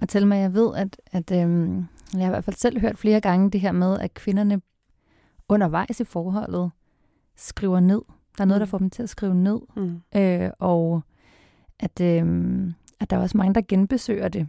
Og 0.00 0.08
til 0.08 0.26
mig, 0.26 0.38
jeg 0.40 0.54
ved, 0.54 0.76
at, 0.76 1.00
at 1.06 1.30
øhm, 1.30 1.76
jeg 2.12 2.20
har 2.20 2.26
i 2.26 2.28
hvert 2.30 2.44
fald 2.44 2.56
selv 2.56 2.80
hørt 2.80 2.98
flere 2.98 3.20
gange 3.20 3.50
det 3.50 3.60
her 3.60 3.72
med, 3.72 3.98
at 3.98 4.14
kvinderne 4.14 4.60
undervejs 5.52 6.00
i 6.00 6.04
forholdet 6.04 6.70
skriver 7.36 7.80
ned. 7.80 8.02
Der 8.38 8.42
er 8.42 8.46
noget, 8.46 8.60
der 8.60 8.66
Mm. 8.66 8.70
får 8.70 8.78
dem 8.78 8.90
til 8.90 9.02
at 9.02 9.08
skrive 9.08 9.34
ned. 9.34 9.60
Mm. 9.76 10.00
Øh, 10.20 10.50
og 10.58 11.02
at, 11.78 12.00
øhm, 12.00 12.72
at 13.00 13.10
der 13.10 13.16
er 13.16 13.20
også 13.20 13.36
mange, 13.38 13.54
der 13.54 13.60
genbesøger 13.68 14.28
det. 14.28 14.48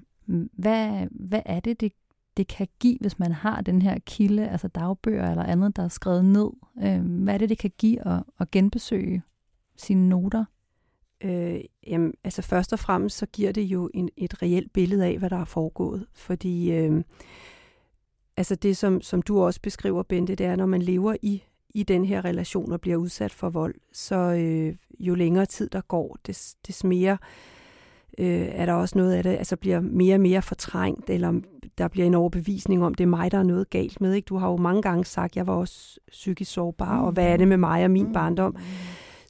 Hvad, 0.54 1.08
hvad 1.12 1.42
er 1.46 1.60
det, 1.60 1.82
det, 1.82 1.92
det 2.38 2.48
kan 2.48 2.68
give, 2.80 2.98
hvis 3.02 3.20
man 3.20 3.32
har 3.32 3.62
den 3.62 3.82
her 3.82 3.98
kilde, 4.06 4.50
altså 4.50 4.68
dagbøger 4.68 5.30
eller 5.30 5.44
andet, 5.44 5.76
der 5.76 5.84
er 5.84 5.88
skrevet 5.88 6.26
ned? 6.26 6.50
Øh, 6.84 7.24
hvad 7.24 7.34
er 7.34 7.38
det, 7.38 7.50
det 7.50 7.58
kan 7.58 7.72
give 7.78 8.08
at, 8.08 8.24
at 8.40 8.52
genbesøge 8.52 9.22
sine 9.78 10.10
noter? 10.10 10.46
Øh, 11.24 11.60
jamen, 11.88 12.14
altså 12.24 12.42
først 12.42 12.74
og 12.74 12.80
fremmest 12.80 13.18
så 13.18 13.26
giver 13.26 13.52
det 13.52 13.62
jo 13.62 13.90
en, 13.94 14.10
et 14.18 14.42
reelt 14.42 14.74
billede 14.74 15.06
af, 15.06 15.18
hvad 15.20 15.30
der 15.30 15.38
er 15.38 15.46
foregået. 15.46 16.06
Fordi 16.14 16.72
øh, 16.72 17.04
altså 18.38 18.56
det, 18.56 18.78
som, 18.78 19.02
som 19.02 19.22
du 19.22 19.42
også 19.42 19.62
beskriver, 19.62 20.04
Bente, 20.04 20.36
det 20.36 20.46
er, 20.46 20.56
når 20.56 20.66
man 20.66 20.82
lever 20.82 21.16
i, 21.22 21.44
i 21.74 21.84
den 21.84 22.06
her 22.06 22.26
relation 22.26 22.72
og 22.72 22.82
bliver 22.82 22.98
udsat 22.98 23.32
for 23.32 23.50
vold, 23.50 23.76
så 23.94 24.16
øh, 24.16 24.76
jo 25.00 25.16
længere 25.16 25.46
tid 25.46 25.70
der 25.70 25.82
går, 25.82 26.18
des, 26.28 26.56
des 26.68 26.84
mere 26.84 27.18
øh, 28.18 28.48
er 28.52 28.66
der 28.66 28.74
også 28.74 28.98
noget 28.98 29.14
af 29.14 29.24
det, 29.24 29.30
altså 29.30 29.56
bliver 29.56 29.80
mere 29.80 30.16
og 30.16 30.22
mere 30.22 30.42
fortrængt, 30.42 31.10
eller 31.10 31.40
der 31.78 31.88
bliver 31.88 32.08
en 32.08 32.14
overbevisning 32.14 32.86
om, 32.86 32.94
det 32.94 33.04
er 33.04 33.08
mig, 33.08 33.32
der 33.32 33.38
er 33.38 33.44
noget 33.44 33.70
galt 33.70 34.02
med. 34.02 34.14
Ikke? 34.14 34.26
Du 34.26 34.38
har 34.38 34.50
jo 34.50 34.58
mange 34.58 34.82
gange 34.82 35.06
sagt, 35.06 35.36
jeg 35.36 35.48
var 35.48 35.54
også 35.54 36.00
psykisk 36.12 36.52
sårbar, 36.52 37.02
og 37.02 37.12
hvad 37.12 37.26
er 37.26 37.38
det 37.38 37.48
med 37.48 37.58
mig 37.58 37.84
og 37.84 37.92
min 37.92 38.14
barndom? 38.14 38.56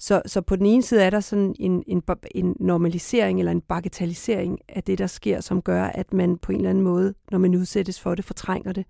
Så, 0.04 0.22
så 0.26 0.42
på 0.42 0.56
den 0.56 0.66
ene 0.66 0.84
side 0.84 1.04
er 1.04 1.10
der 1.10 1.20
sådan 1.20 1.56
en, 1.60 1.84
en, 1.88 2.04
en 2.36 2.56
normalisering 2.60 3.40
eller 3.40 3.52
en 3.52 3.62
bagatellisering 3.62 4.60
af 4.70 4.84
det, 4.84 4.98
der 4.98 5.08
sker, 5.08 5.42
som 5.42 5.62
gør, 5.62 5.84
at 5.84 6.14
man 6.14 6.38
på 6.38 6.52
en 6.52 6.58
eller 6.58 6.70
anden 6.70 6.84
måde, 6.84 7.14
når 7.32 7.38
man 7.38 7.56
udsættes 7.56 8.00
for 8.00 8.16
det, 8.16 8.26
fortrænger 8.26 8.72
det. 8.74 8.86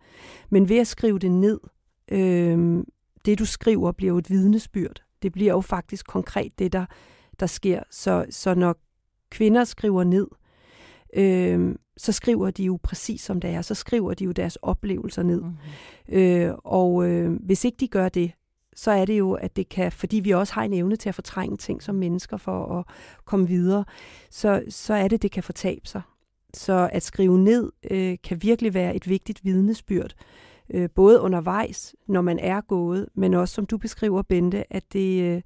Men 0.50 0.70
ved 0.70 0.78
at 0.78 0.88
skrive 0.88 1.20
det 1.20 1.32
ned, 1.32 1.60
øh, 2.12 2.84
det 3.26 3.40
du 3.40 3.46
skriver 3.46 3.92
bliver 3.92 4.10
jo 4.10 4.18
et 4.18 4.30
vidnesbyrd. 4.30 5.04
Det 5.22 5.32
bliver 5.32 5.54
jo 5.54 5.62
faktisk 5.62 6.08
konkret 6.08 6.60
det, 6.60 6.74
der, 6.74 6.86
der 7.40 7.46
sker. 7.46 7.84
Så, 7.92 8.26
så 8.30 8.56
når 8.56 8.76
kvinder 9.32 9.64
skriver 9.64 10.04
ned, 10.04 10.28
øh, 11.14 11.76
så 11.98 12.12
skriver 12.12 12.52
de 12.52 12.64
jo 12.64 12.80
præcis 12.84 13.22
som 13.22 13.42
det 13.42 13.50
er. 13.50 13.62
Så 13.62 13.76
skriver 13.76 14.14
de 14.14 14.24
jo 14.24 14.32
deres 14.32 14.56
oplevelser 14.56 15.24
ned. 15.24 15.42
Mm. 15.42 16.16
Øh, 16.16 16.54
og 16.64 17.10
øh, 17.10 17.32
hvis 17.32 17.66
ikke 17.66 17.78
de 17.80 17.88
gør 17.88 18.10
det, 18.10 18.32
så 18.76 18.92
er 18.92 19.06
det 19.06 19.20
jo, 19.20 19.34
at 19.34 19.56
det 19.56 19.70
kan, 19.70 19.92
fordi 19.92 20.20
vi 20.20 20.32
også 20.32 20.54
har 20.54 20.64
en 20.64 20.74
evne 20.74 20.96
til 20.96 21.10
at 21.10 21.16
fortrænge 21.16 21.58
ting 21.58 21.84
som 21.84 21.96
mennesker 21.96 22.38
for 22.38 22.80
at 22.80 22.86
komme 23.26 23.48
videre, 23.48 23.86
så, 24.30 24.64
så 24.70 24.94
er 24.94 25.08
det, 25.08 25.22
det 25.22 25.32
kan 25.32 25.44
fortabe 25.44 25.88
sig. 25.88 26.02
Så 26.54 26.90
at 26.92 27.04
skrive 27.04 27.40
ned 27.40 27.72
øh, 27.92 28.18
kan 28.24 28.44
virkelig 28.44 28.74
være 28.74 28.96
et 28.96 29.10
vigtigt 29.10 29.46
vidnesbyrd, 29.46 30.14
øh, 30.70 30.90
både 30.96 31.20
undervejs, 31.20 31.96
når 32.08 32.22
man 32.22 32.40
er 32.40 32.62
gået, 32.62 33.10
men 33.16 33.34
også 33.34 33.54
som 33.54 33.66
du 33.66 33.78
beskriver, 33.78 34.22
Bente, 34.22 34.74
at 34.74 34.94
det, 34.94 35.22
øh, 35.24 35.42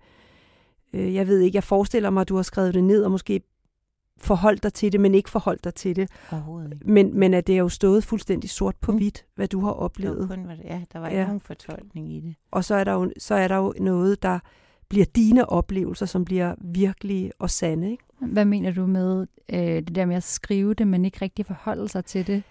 øh 0.93 1.15
jeg 1.15 1.27
ved 1.27 1.39
ikke, 1.39 1.55
jeg 1.55 1.63
forestiller 1.63 2.09
mig, 2.09 2.21
at 2.21 2.29
du 2.29 2.35
har 2.35 2.43
skrevet 2.43 2.73
det 2.73 2.83
ned 2.83 3.03
og 3.03 3.11
måske 3.11 3.41
forholdt 4.19 4.63
dig 4.63 4.73
til 4.73 4.91
det, 4.91 5.01
men 5.01 5.15
ikke 5.15 5.29
forholdt 5.29 5.63
dig 5.63 5.73
til 5.73 5.95
det. 5.95 6.09
Overhovedet 6.31 6.73
ikke. 6.73 6.91
Men, 6.91 7.19
men 7.19 7.33
at 7.33 7.47
det 7.47 7.55
er 7.55 7.59
jo 7.59 7.69
stået 7.69 8.03
fuldstændig 8.03 8.49
sort 8.49 8.75
på 8.75 8.91
Mm. 8.91 8.97
hvidt, 8.97 9.25
hvad 9.35 9.47
du 9.47 9.59
har 9.59 9.67
Det 9.67 9.77
var 9.77 9.83
oplevet. 9.83 10.29
kun, 10.29 10.39
hvad 10.43 10.57
det, 10.57 10.63
ja, 10.65 10.81
der 10.93 10.99
var 10.99 11.07
Ja. 11.07 11.13
ikke 11.13 11.23
nogen 11.25 11.39
fortolkning 11.39 12.11
i 12.13 12.19
det. 12.19 12.35
Og 12.51 12.63
så 12.65 12.75
er, 12.75 12.83
der 12.83 12.93
jo, 12.93 13.11
så 13.19 13.35
er 13.35 13.47
der 13.47 13.55
jo 13.55 13.73
noget, 13.79 14.23
der 14.23 14.39
bliver 14.89 15.05
dine 15.05 15.49
oplevelser, 15.49 16.05
som 16.05 16.25
bliver 16.25 16.55
virkelige 16.61 17.31
og 17.39 17.49
sande. 17.49 17.91
Ikke? 17.91 18.03
Hvad 18.21 18.45
mener 18.45 18.71
du 18.71 18.85
med 18.85 19.27
øh, 19.53 19.59
det 19.59 19.95
der 19.95 20.05
med 20.05 20.15
at 20.15 20.23
skrive 20.23 20.73
det, 20.73 20.87
men 20.87 21.05
ikke 21.05 21.17
rigtig 21.21 21.45
forholde 21.45 21.89
sig 21.89 22.05
til 22.05 22.27
det? 22.27 22.43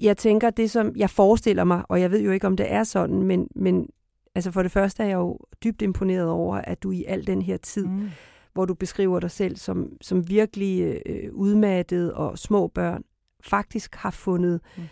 Jeg 0.00 0.16
tænker, 0.16 0.50
det 0.50 0.70
som 0.70 0.92
jeg 0.96 1.10
forestiller 1.10 1.64
mig, 1.64 1.82
og 1.88 2.00
jeg 2.00 2.10
ved 2.10 2.20
jo 2.22 2.30
ikke, 2.30 2.46
om 2.46 2.56
det 2.56 2.72
er 2.72 2.84
sådan, 2.84 3.22
men, 3.22 3.48
men 3.54 3.88
altså 4.34 4.50
for 4.50 4.62
det 4.62 4.72
første 4.72 5.02
er 5.02 5.06
jeg 5.06 5.14
jo 5.14 5.38
dybt 5.64 5.82
imponeret 5.82 6.28
over, 6.28 6.56
at 6.56 6.82
du 6.82 6.90
i 6.92 7.04
al 7.08 7.26
den 7.26 7.42
her 7.42 7.56
tid, 7.56 7.86
Mm. 7.86 8.08
Hvor 8.56 8.64
du 8.64 8.74
beskriver 8.74 9.20
dig 9.20 9.30
selv 9.30 9.56
som, 9.56 9.92
som 10.00 10.28
virkelig 10.28 11.02
øh, 11.06 11.32
udmattet 11.34 12.12
og 12.12 12.38
små 12.38 12.66
børn, 12.68 13.02
faktisk 13.44 13.94
har 13.94 14.10
fundet 14.10 14.60
Mm. 14.76 14.82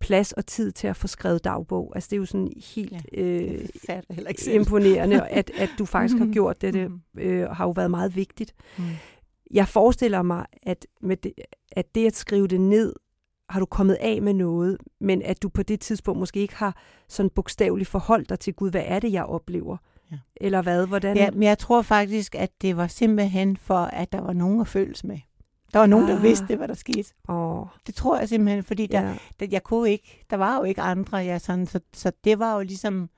plads 0.00 0.32
og 0.32 0.46
tid 0.46 0.72
til 0.72 0.86
at 0.86 0.96
få 0.96 1.06
skrevet 1.06 1.44
dagbog. 1.44 1.92
Altså 1.94 2.08
det 2.10 2.16
er 2.16 2.18
jo 2.18 2.24
sådan 2.26 2.52
helt 2.74 2.92
Ja, 2.92 3.22
øh, 3.22 3.68
ikke 4.28 4.52
imponerende, 4.54 5.26
at, 5.28 5.50
at 5.58 5.70
du 5.78 5.84
faktisk 5.84 6.18
har 6.18 6.24
Mhm. 6.24 6.32
gjort 6.38 6.60
det. 6.60 6.74
Det 6.74 6.90
Mhm. 6.90 7.00
øh, 7.18 7.50
har 7.50 7.64
jo 7.64 7.70
været 7.70 7.90
meget 7.90 8.16
vigtigt. 8.16 8.54
Mm. 8.78 8.84
Jeg 9.50 9.68
forestiller 9.68 10.22
mig, 10.22 10.46
at, 10.62 10.86
med 11.00 11.16
det, 11.16 11.32
at 11.72 11.94
det 11.94 12.06
at 12.06 12.16
skrive 12.16 12.46
det 12.48 12.60
ned, 12.60 12.94
har 13.48 13.60
du 13.60 13.66
kommet 13.66 13.94
af 14.00 14.22
med 14.22 14.34
noget, 14.34 14.76
men 15.00 15.22
at 15.22 15.42
du 15.42 15.48
på 15.48 15.62
det 15.62 15.80
tidspunkt 15.80 16.18
måske 16.18 16.40
ikke 16.40 16.54
har 16.56 16.76
sådan 17.08 17.30
bogstaveligt 17.30 17.88
forholdt 17.90 18.28
dig 18.28 18.38
til, 18.40 18.54
Gud, 18.54 18.70
hvad 18.70 18.82
er 18.84 18.98
det, 19.00 19.12
jeg 19.12 19.24
oplever? 19.24 19.76
Ja. 20.12 20.16
Eller 20.36 20.62
hvad? 20.62 20.86
Hvordan? 20.86 21.16
Ja, 21.16 21.30
men 21.30 21.42
jeg 21.42 21.58
tror 21.58 21.82
faktisk, 21.82 22.34
at 22.34 22.50
det 22.62 22.76
var 22.76 22.86
simpelthen 22.86 23.56
for, 23.56 23.78
at 23.78 24.12
der 24.12 24.20
var 24.20 24.32
nogen 24.32 24.60
at 24.60 24.66
følges 24.68 25.04
med. 25.04 25.18
Der 25.72 25.78
var 25.78 25.86
nogen, 25.86 26.08
der 26.08 26.16
Ah. 26.16 26.22
vidste, 26.22 26.56
hvad 26.56 26.68
der 26.68 26.74
skete. 26.74 27.14
Åh, 27.28 27.66
Det 27.86 27.94
tror 27.94 28.18
jeg 28.18 28.28
simpelthen, 28.28 28.62
fordi 28.64 28.86
der, 28.86 29.00
ja. 29.00 29.14
der, 29.40 29.46
jeg 29.50 29.62
kunne 29.62 29.90
ikke, 29.90 30.24
der 30.30 30.36
var 30.36 30.56
jo 30.56 30.62
ikke 30.62 30.80
andre, 30.82 31.16
jeg 31.16 31.40
sådan, 31.40 31.66
så, 31.66 31.80
så 31.92 32.12
det 32.24 32.38
var 32.38 32.54
jo 32.54 32.60
ligesom, 32.60 33.10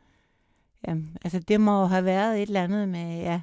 ja, 0.88 0.96
altså 1.24 1.38
det 1.38 1.60
må 1.60 1.80
jo 1.80 1.86
have 1.86 2.04
været 2.04 2.36
et 2.36 2.46
eller 2.46 2.62
andet 2.62 2.88
med, 2.88 3.20
ja, 3.20 3.40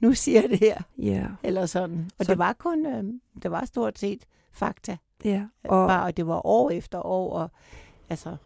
nu 0.00 0.14
siger 0.14 0.40
jeg 0.40 0.50
det 0.50 0.58
her, 0.58 0.78
Ja, 0.98 1.26
eller 1.42 1.66
sådan. 1.66 2.10
Og 2.18 2.24
Så- 2.26 2.32
det 2.32 2.38
var 2.38 2.52
kun, 2.52 2.86
øh, 2.86 3.04
det 3.42 3.50
var 3.50 3.64
stort 3.64 3.98
set 3.98 4.24
fakta, 4.52 4.96
ja. 5.24 5.46
og, 5.64 5.80
Og, 5.82 5.88
bare, 5.88 6.02
og 6.04 6.16
det 6.16 6.26
var 6.26 6.46
år 6.46 6.70
efter 6.70 7.06
år, 7.06 7.32
og 7.38 7.50
altså, 8.10 8.36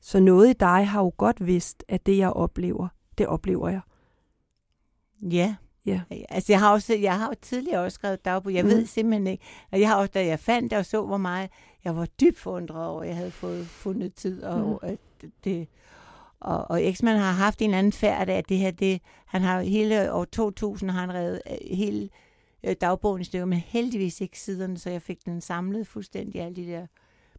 så 0.00 0.20
noget 0.20 0.50
i 0.50 0.52
dig 0.52 0.88
har 0.88 1.00
jo 1.00 1.12
godt 1.16 1.46
vidst, 1.46 1.84
at 1.88 2.06
det, 2.06 2.18
jeg 2.18 2.30
oplever, 2.30 2.88
det 3.18 3.26
oplever 3.26 3.68
jeg. 3.68 3.80
ja. 5.22 5.56
Ja. 5.86 6.00
Altså, 6.28 6.52
jeg 6.52 6.60
har, 6.60 6.72
også, 6.72 6.94
jeg 6.94 7.18
har 7.18 7.26
jo 7.26 7.34
tidligere 7.42 7.80
også 7.80 7.94
skrevet 7.94 8.24
dagbog. 8.24 8.54
Jeg 8.54 8.64
mm. 8.64 8.70
Ved 8.70 8.86
simpelthen 8.86 9.26
ikke. 9.26 9.44
Og 9.72 9.80
jeg 9.80 9.88
har 9.88 9.96
også, 9.96 10.10
da 10.14 10.26
jeg 10.26 10.38
fandt 10.38 10.70
det 10.70 10.78
og 10.78 10.86
så, 10.86 11.06
hvor 11.06 11.16
meget, 11.16 11.50
jeg 11.84 11.96
var 11.96 12.06
dybt 12.06 12.38
forundret 12.38 12.86
over, 12.86 13.02
at 13.02 13.08
jeg 13.08 13.16
havde 13.16 13.30
fået 13.30 13.66
fundet 13.66 14.14
tid. 14.14 14.42
Og, 14.42 14.68
mm. 14.82 14.88
at 14.88 14.98
det, 15.44 15.68
og, 16.40 16.70
og 16.70 16.86
Eksman 16.86 17.16
har 17.16 17.32
haft 17.32 17.62
en 17.62 17.74
anden 17.74 17.92
færd 17.92 18.28
af, 18.28 18.34
at 18.34 18.48
det 18.48 18.58
her, 18.58 18.70
det, 18.70 19.00
han 19.26 19.42
har 19.42 19.60
hele 19.62 20.12
år 20.12 20.24
2000 20.24 20.90
har 20.90 21.00
han 21.00 21.14
reddet 21.14 21.42
øh, 21.50 21.76
hele 21.76 22.08
øh, 22.64 22.76
dagbogen 22.80 23.20
i 23.20 23.24
stykker, 23.24 23.46
men 23.46 23.58
heldigvis 23.58 24.20
ikke 24.20 24.40
siderne, 24.40 24.78
så 24.78 24.90
jeg 24.90 25.02
fik 25.02 25.24
den 25.24 25.40
samlet 25.40 25.86
fuldstændig, 25.86 26.40
alle 26.40 26.56
de 26.56 26.66
der. 26.66 26.86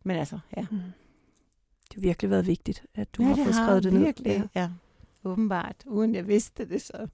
Men 0.04 0.18
altså, 0.18 0.40
ja. 0.58 0.66
Mm. 0.72 0.78
Det 1.92 1.96
har 1.96 2.02
virkelig 2.02 2.30
været 2.32 2.48
vigtigt, 2.48 2.84
at 2.96 3.16
du 3.18 3.24
ja, 3.24 3.30
har 3.30 3.36
fået 3.44 3.56
skrevet 3.56 3.84
det 3.84 4.00
virkelig, 4.00 4.38
ned. 4.40 4.48
Ja. 4.56 4.62
ja. 4.62 4.70
Åbenbart, 5.24 5.76
uden 5.86 6.16
jeg 6.16 6.28
vidste 6.28 6.66
det 6.66 6.82
så. 6.82 7.08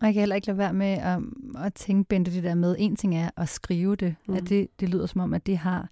Og 0.00 0.06
jeg 0.06 0.14
kan 0.14 0.20
heller 0.20 0.34
ikke 0.36 0.46
lade 0.46 0.58
være 0.58 0.72
med 0.72 0.86
at, 0.86 1.18
at 1.64 1.74
tænke, 1.74 2.08
Bente, 2.08 2.30
det 2.32 2.42
der 2.44 2.54
med, 2.54 2.76
en 2.78 2.96
ting 2.96 3.16
er 3.16 3.30
at 3.36 3.48
skrive 3.48 3.96
det, 3.96 4.14
mm. 4.28 4.34
At 4.34 4.48
det, 4.48 4.68
det 4.80 4.88
lyder 4.88 5.06
som 5.06 5.20
om, 5.20 5.34
at 5.34 5.46
det 5.46 5.58
har 5.58 5.88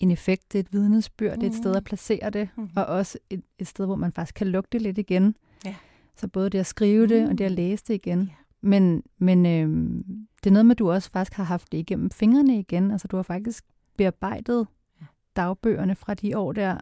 en 0.00 0.10
effekt, 0.10 0.52
det 0.52 0.58
er 0.58 0.62
et 0.62 0.72
vidnesbyrd, 0.72 1.32
mm. 1.34 1.40
det 1.40 1.46
er 1.46 1.50
et 1.50 1.56
sted 1.56 1.70
Mhm. 1.70 1.76
at 1.76 1.84
placere 1.84 2.30
det, 2.30 2.48
Mhm. 2.56 2.70
og 2.76 2.84
også 2.86 3.18
et, 3.30 3.42
et 3.58 3.66
sted, 3.66 3.86
hvor 3.86 3.96
man 3.96 4.12
faktisk 4.12 4.34
kan 4.34 4.46
lugte 4.46 4.78
lidt 4.78 4.98
igen. 4.98 5.34
Ja. 5.64 5.74
Så 6.16 6.28
både 6.28 6.50
det 6.50 6.58
at 6.58 6.66
skrive 6.66 7.06
det, 7.06 7.28
og 7.28 7.38
det 7.38 7.44
at 7.44 7.52
Mm. 7.52 7.56
læse 7.56 7.84
det 7.88 7.94
igen. 7.94 8.22
Ja. 8.22 8.28
Men, 8.60 9.02
men 9.18 9.46
øhm, 9.46 10.04
det 10.44 10.50
er 10.50 10.52
noget 10.52 10.66
med, 10.66 10.74
at 10.74 10.78
du 10.78 10.90
også 10.90 11.10
faktisk 11.10 11.36
har 11.36 11.44
haft 11.44 11.72
det 11.72 11.78
igennem 11.78 12.10
fingrene 12.10 12.58
igen. 12.58 12.90
Altså 12.90 13.08
du 13.08 13.16
har 13.16 13.22
faktisk 13.22 13.64
bearbejdet 13.96 14.66
Ja. 15.00 15.06
dagbøgerne 15.36 15.94
fra 15.94 16.14
de 16.14 16.38
år 16.38 16.52
der. 16.52 16.78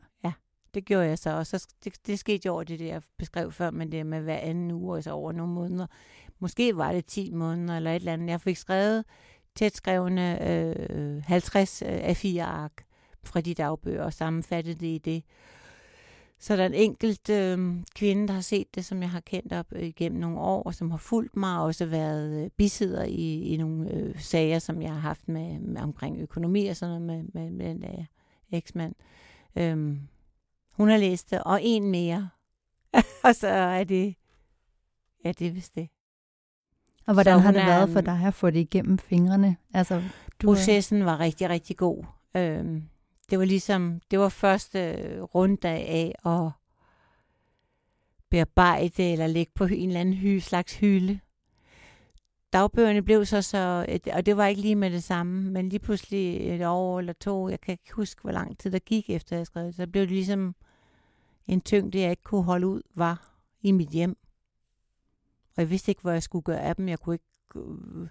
Det 0.75 0.85
gjorde 0.85 1.07
jeg 1.07 1.19
så, 1.19 1.31
og 1.31 1.47
så 1.47 1.67
det, 1.85 2.07
det 2.07 2.19
skete 2.19 2.47
jo 2.47 2.53
over 2.53 2.65
det, 2.65 2.79
der, 2.79 2.87
jeg 2.87 3.03
beskrev 3.19 3.53
før, 3.53 3.71
men 3.71 3.93
det 3.93 4.07
med 4.07 4.21
hver 4.21 4.39
anden 4.39 4.71
uge, 4.71 4.97
og 4.97 5.03
så 5.03 5.11
over 5.11 5.33
nogle 5.33 5.53
måneder. 5.53 5.87
Måske 6.39 6.77
var 6.77 6.93
det 6.93 7.07
10 7.07 7.31
måneder 7.31 7.77
eller 7.77 7.91
et 7.91 7.97
eller 7.97 8.13
andet. 8.13 8.29
Jeg 8.29 8.41
fik 8.41 8.57
skrevet 8.57 9.05
tæt 9.55 9.77
skrevne 9.77 10.49
øh, 10.49 11.23
50 11.23 11.83
øh, 11.83 11.89
A4-ark 11.89 12.85
fra 13.25 13.41
de 13.41 13.55
dagbøger 13.55 14.05
og 14.05 14.13
sammenfattet 14.13 14.81
det 14.81 14.87
i 14.87 14.99
det. 14.99 15.23
Så 16.39 16.57
der 16.57 16.63
er 16.63 16.67
en 16.67 16.75
enkelt 16.75 17.31
øh, 17.31 17.77
kvinde, 17.95 18.29
der 18.29 18.35
har 18.35 18.41
set 18.41 18.75
det, 18.75 18.85
som 18.85 19.03
jeg 19.03 19.11
har 19.11 19.21
kendt 19.21 19.53
op 19.53 19.67
øh, 19.73 19.83
igennem 19.83 20.21
nogle 20.21 20.39
år, 20.39 20.63
og 20.63 20.75
som 20.75 20.91
har 20.91 20.99
fulgt 20.99 21.37
mig 21.37 21.59
og 21.59 21.65
også 21.65 21.87
været 21.87 22.45
øh, 22.45 22.51
bisidder 22.51 23.05
i, 23.05 23.43
i 23.43 23.57
nogle 23.57 23.91
øh, 23.95 24.21
sager, 24.21 24.59
som 24.59 24.83
jeg 24.83 24.93
har 24.93 25.01
haft 25.01 25.29
med, 25.29 25.59
med 25.59 25.83
omkring 25.83 26.21
økonomi 26.21 26.67
og 26.67 26.77
sådan 26.77 27.03
noget 27.03 27.25
med, 27.25 27.43
med, 27.43 27.51
med 27.51 27.67
den 27.67 27.83
der 27.83 28.05
eksmand. 28.53 28.95
Øhm, 29.57 30.01
hun 30.73 30.89
har 30.89 30.97
læst 30.97 31.31
det, 31.31 31.43
og 31.43 31.59
en 31.63 31.91
mere. 31.91 32.29
og 33.25 33.35
så 33.35 33.49
er 33.49 33.85
det, 33.85 34.15
ja, 35.25 35.33
det 35.33 35.47
er 35.47 35.51
vist 35.53 35.75
det. 35.75 35.89
Og 37.07 37.15
hvordan 37.15 37.39
Så 37.39 37.43
har 37.43 37.53
det 37.53 37.61
er, 37.63 37.67
været 37.67 37.89
for 37.91 37.99
øhm, 37.99 38.05
dig 38.05 38.21
at 38.27 38.35
få 38.35 38.51
det 38.51 38.61
igennem 38.61 38.99
fingrene? 38.99 39.57
Altså, 39.75 40.03
du 40.43 40.51
er- 40.51 40.55
Processen 40.55 41.05
var 41.05 41.21
rigtig, 41.21 41.49
rigtig 41.49 41.77
god. 41.77 42.05
Øhm, 42.37 42.83
det 43.31 43.39
var 43.39 43.45
ligesom, 43.45 44.01
det 44.11 44.19
var 44.19 44.29
første 44.29 45.21
runddag 45.21 45.89
af 45.89 46.15
at 46.33 46.51
bearbejde 48.31 49.13
eller 49.13 49.27
lægge 49.27 49.53
på 49.55 49.65
en 49.65 49.89
eller 49.89 50.01
anden 50.01 50.15
hy, 50.15 50.39
slags 50.39 50.75
hylde. 50.77 51.21
Dagbøgerne 52.53 53.03
blev 53.03 53.25
så 53.25 53.43
så, 53.43 53.87
et- 53.89 54.09
og 54.09 54.27
det 54.27 54.37
var 54.37 54.47
ikke 54.47 54.61
lige 54.61 54.77
med 54.77 54.91
det 54.91 55.03
samme, 55.03 55.51
men 55.51 55.69
lige 55.69 55.81
pludselig 55.81 56.55
et 56.55 56.67
år 56.67 56.99
eller 56.99 57.13
to, 57.13 57.49
jeg 57.49 57.61
kan 57.61 57.73
ikke 57.73 57.93
huske, 57.93 58.23
hvor 58.23 58.31
lang 58.33 58.59
tid 58.59 58.71
der 58.71 58.79
gik 58.79 59.11
efter, 59.11 59.37
jeg 59.37 59.47
skrev 59.47 59.67
det, 59.67 59.75
så 59.75 59.87
blev 59.87 60.03
det 60.03 60.11
ligesom 60.11 60.55
en 61.47 61.61
tyngde, 61.61 62.01
jeg 62.01 62.11
ikke 62.11 62.23
kunne 62.23 62.43
holde 62.43 62.67
ud, 62.67 62.83
var 62.95 63.37
i 63.61 63.73
mit 63.73 63.89
hjem. 63.89 64.17
Og 65.57 65.63
jeg 65.63 65.71
vidste 65.71 65.91
ikke, 65.91 66.03
hvor 66.03 66.11
jeg 66.11 66.23
skulle 66.23 66.43
gøre 66.43 66.61
af 66.61 66.77
dem. 66.77 66.89
Jeg 66.89 66.99
kunne 66.99 67.15
ikke... 67.15 67.25
øh, 67.57 68.09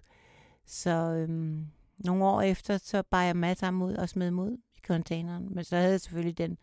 Så 0.65 0.89
øhm, 0.89 1.67
nogle 1.97 2.25
år 2.25 2.41
efter, 2.41 2.77
så 2.77 3.03
bar 3.03 3.23
jeg 3.23 3.35
masser 3.35 3.67
af 3.67 3.71
ud 3.71 3.93
og 3.93 4.09
smed 4.09 4.25
dem 4.25 4.39
ud 4.39 4.57
i 4.75 4.79
containeren. 4.87 5.55
Men 5.55 5.63
så 5.63 5.75
havde 5.75 5.91
jeg 5.91 6.01
selvfølgelig 6.01 6.37
den 6.37 6.57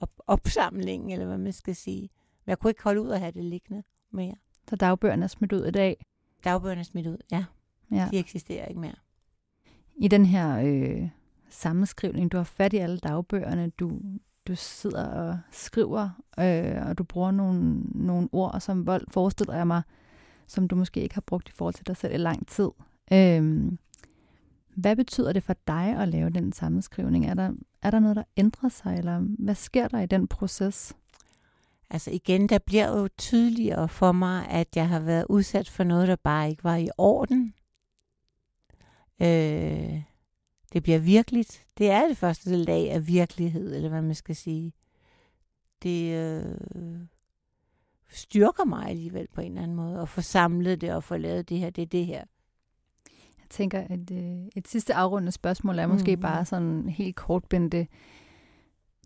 op- 0.00 0.20
opsamling, 0.26 1.12
eller 1.12 1.26
hvad 1.26 1.38
man 1.38 1.52
skal 1.52 1.76
sige. 1.76 2.10
Men 2.44 2.50
jeg 2.50 2.58
kunne 2.58 2.70
ikke 2.70 2.82
holde 2.82 3.00
ud 3.02 3.10
at 3.10 3.20
have 3.20 3.32
det 3.32 3.44
liggende 3.44 3.82
mere. 4.10 4.34
så 4.70 4.76
dagbøgerne 4.76 5.24
er 5.24 5.28
smidt 5.28 5.52
ud 5.52 5.66
i 5.66 5.70
dag. 5.70 6.04
Dagbøgerne 6.44 6.80
er 6.80 6.84
smidt 6.84 7.06
ud, 7.06 7.16
ja. 7.32 7.44
Ja. 7.90 8.08
De 8.10 8.18
eksisterer 8.18 8.66
ikke 8.66 8.80
mere. 8.80 8.94
I 9.96 10.08
den 10.08 10.26
her 10.26 10.60
øh, 10.64 11.08
sammenskrivning, 11.48 12.32
du 12.32 12.36
har 12.36 12.44
fat 12.44 12.72
i 12.72 12.76
alle 12.76 12.98
dagbøgerne, 12.98 13.70
du, 13.70 14.00
du 14.46 14.56
sidder 14.56 15.06
og 15.06 15.38
skriver, 15.52 16.08
øh, 16.38 16.86
og 16.86 16.98
du 16.98 17.04
bruger 17.04 17.30
nogle, 17.30 17.80
nogle 17.80 18.28
ord 18.32 18.60
som 18.60 18.86
vold, 18.86 19.04
forestiller 19.08 19.56
jeg 19.56 19.66
mig, 19.66 19.82
som 20.46 20.68
du 20.68 20.76
måske 20.76 21.00
ikke 21.00 21.14
har 21.14 21.20
brugt 21.26 21.48
i 21.48 21.52
forhold 21.52 21.74
til 21.74 21.86
dig 21.86 21.96
selv 21.96 22.14
i 22.14 22.16
lang 22.16 22.48
tid. 22.48 22.68
Øh, 23.12 23.72
hvad 24.74 24.96
betyder 24.96 25.32
det 25.32 25.42
for 25.42 25.56
dig 25.66 25.96
at 25.98 26.08
lave 26.08 26.30
den 26.30 26.52
sammenskrivning? 26.52 27.26
Er 27.26 27.34
der, 27.34 27.52
er 27.82 27.90
der 27.90 27.98
noget, 27.98 28.16
der 28.16 28.22
ændrer 28.36 28.68
sig, 28.68 28.98
eller 28.98 29.18
hvad 29.38 29.54
sker 29.54 29.88
der 29.88 30.00
i 30.00 30.06
den 30.06 30.28
proces? 30.28 30.96
Altså 31.90 32.10
igen, 32.10 32.48
der 32.48 32.58
bliver 32.58 32.98
jo 32.98 33.08
tydeligere 33.18 33.88
for 33.88 34.12
mig, 34.12 34.48
at 34.48 34.68
jeg 34.76 34.88
har 34.88 35.00
været 35.00 35.26
udsat 35.28 35.68
for 35.68 35.84
noget, 35.84 36.08
der 36.08 36.16
bare 36.16 36.50
ikke 36.50 36.64
var 36.64 36.76
i 36.76 36.88
orden. 36.98 37.54
Øh, 39.22 40.02
det 40.72 40.82
bliver 40.82 40.98
virkeligt. 40.98 41.66
Det 41.78 41.90
er 41.90 42.08
det 42.08 42.16
første 42.16 42.56
lag 42.56 42.90
af 42.90 43.06
virkelighed, 43.06 43.76
eller 43.76 43.88
hvad 43.88 44.02
man 44.02 44.14
skal 44.14 44.36
sige. 44.36 44.72
Det 45.82 46.14
øh, 46.14 47.00
styrker 48.08 48.64
mig 48.64 48.88
alligevel 48.88 49.28
på 49.34 49.40
en 49.40 49.46
eller 49.46 49.62
anden 49.62 49.76
måde, 49.76 50.00
at 50.00 50.08
få 50.08 50.20
samlet 50.20 50.80
det 50.80 50.94
og 50.94 51.04
få 51.04 51.16
lavet 51.16 51.48
det 51.48 51.58
her. 51.58 51.70
Det 51.70 51.82
er 51.82 51.86
det 51.86 52.06
her. 52.06 52.24
Jeg 53.38 53.46
tænker, 53.50 53.80
at 53.80 54.10
øh, 54.12 54.46
et 54.56 54.68
sidste 54.68 54.94
afrundende 54.94 55.32
spørgsmål 55.32 55.78
er 55.78 55.86
måske 55.86 56.16
mm. 56.16 56.22
bare 56.22 56.44
sådan 56.44 56.88
helt 56.88 57.16
kort, 57.16 57.44
Bente. 57.44 57.86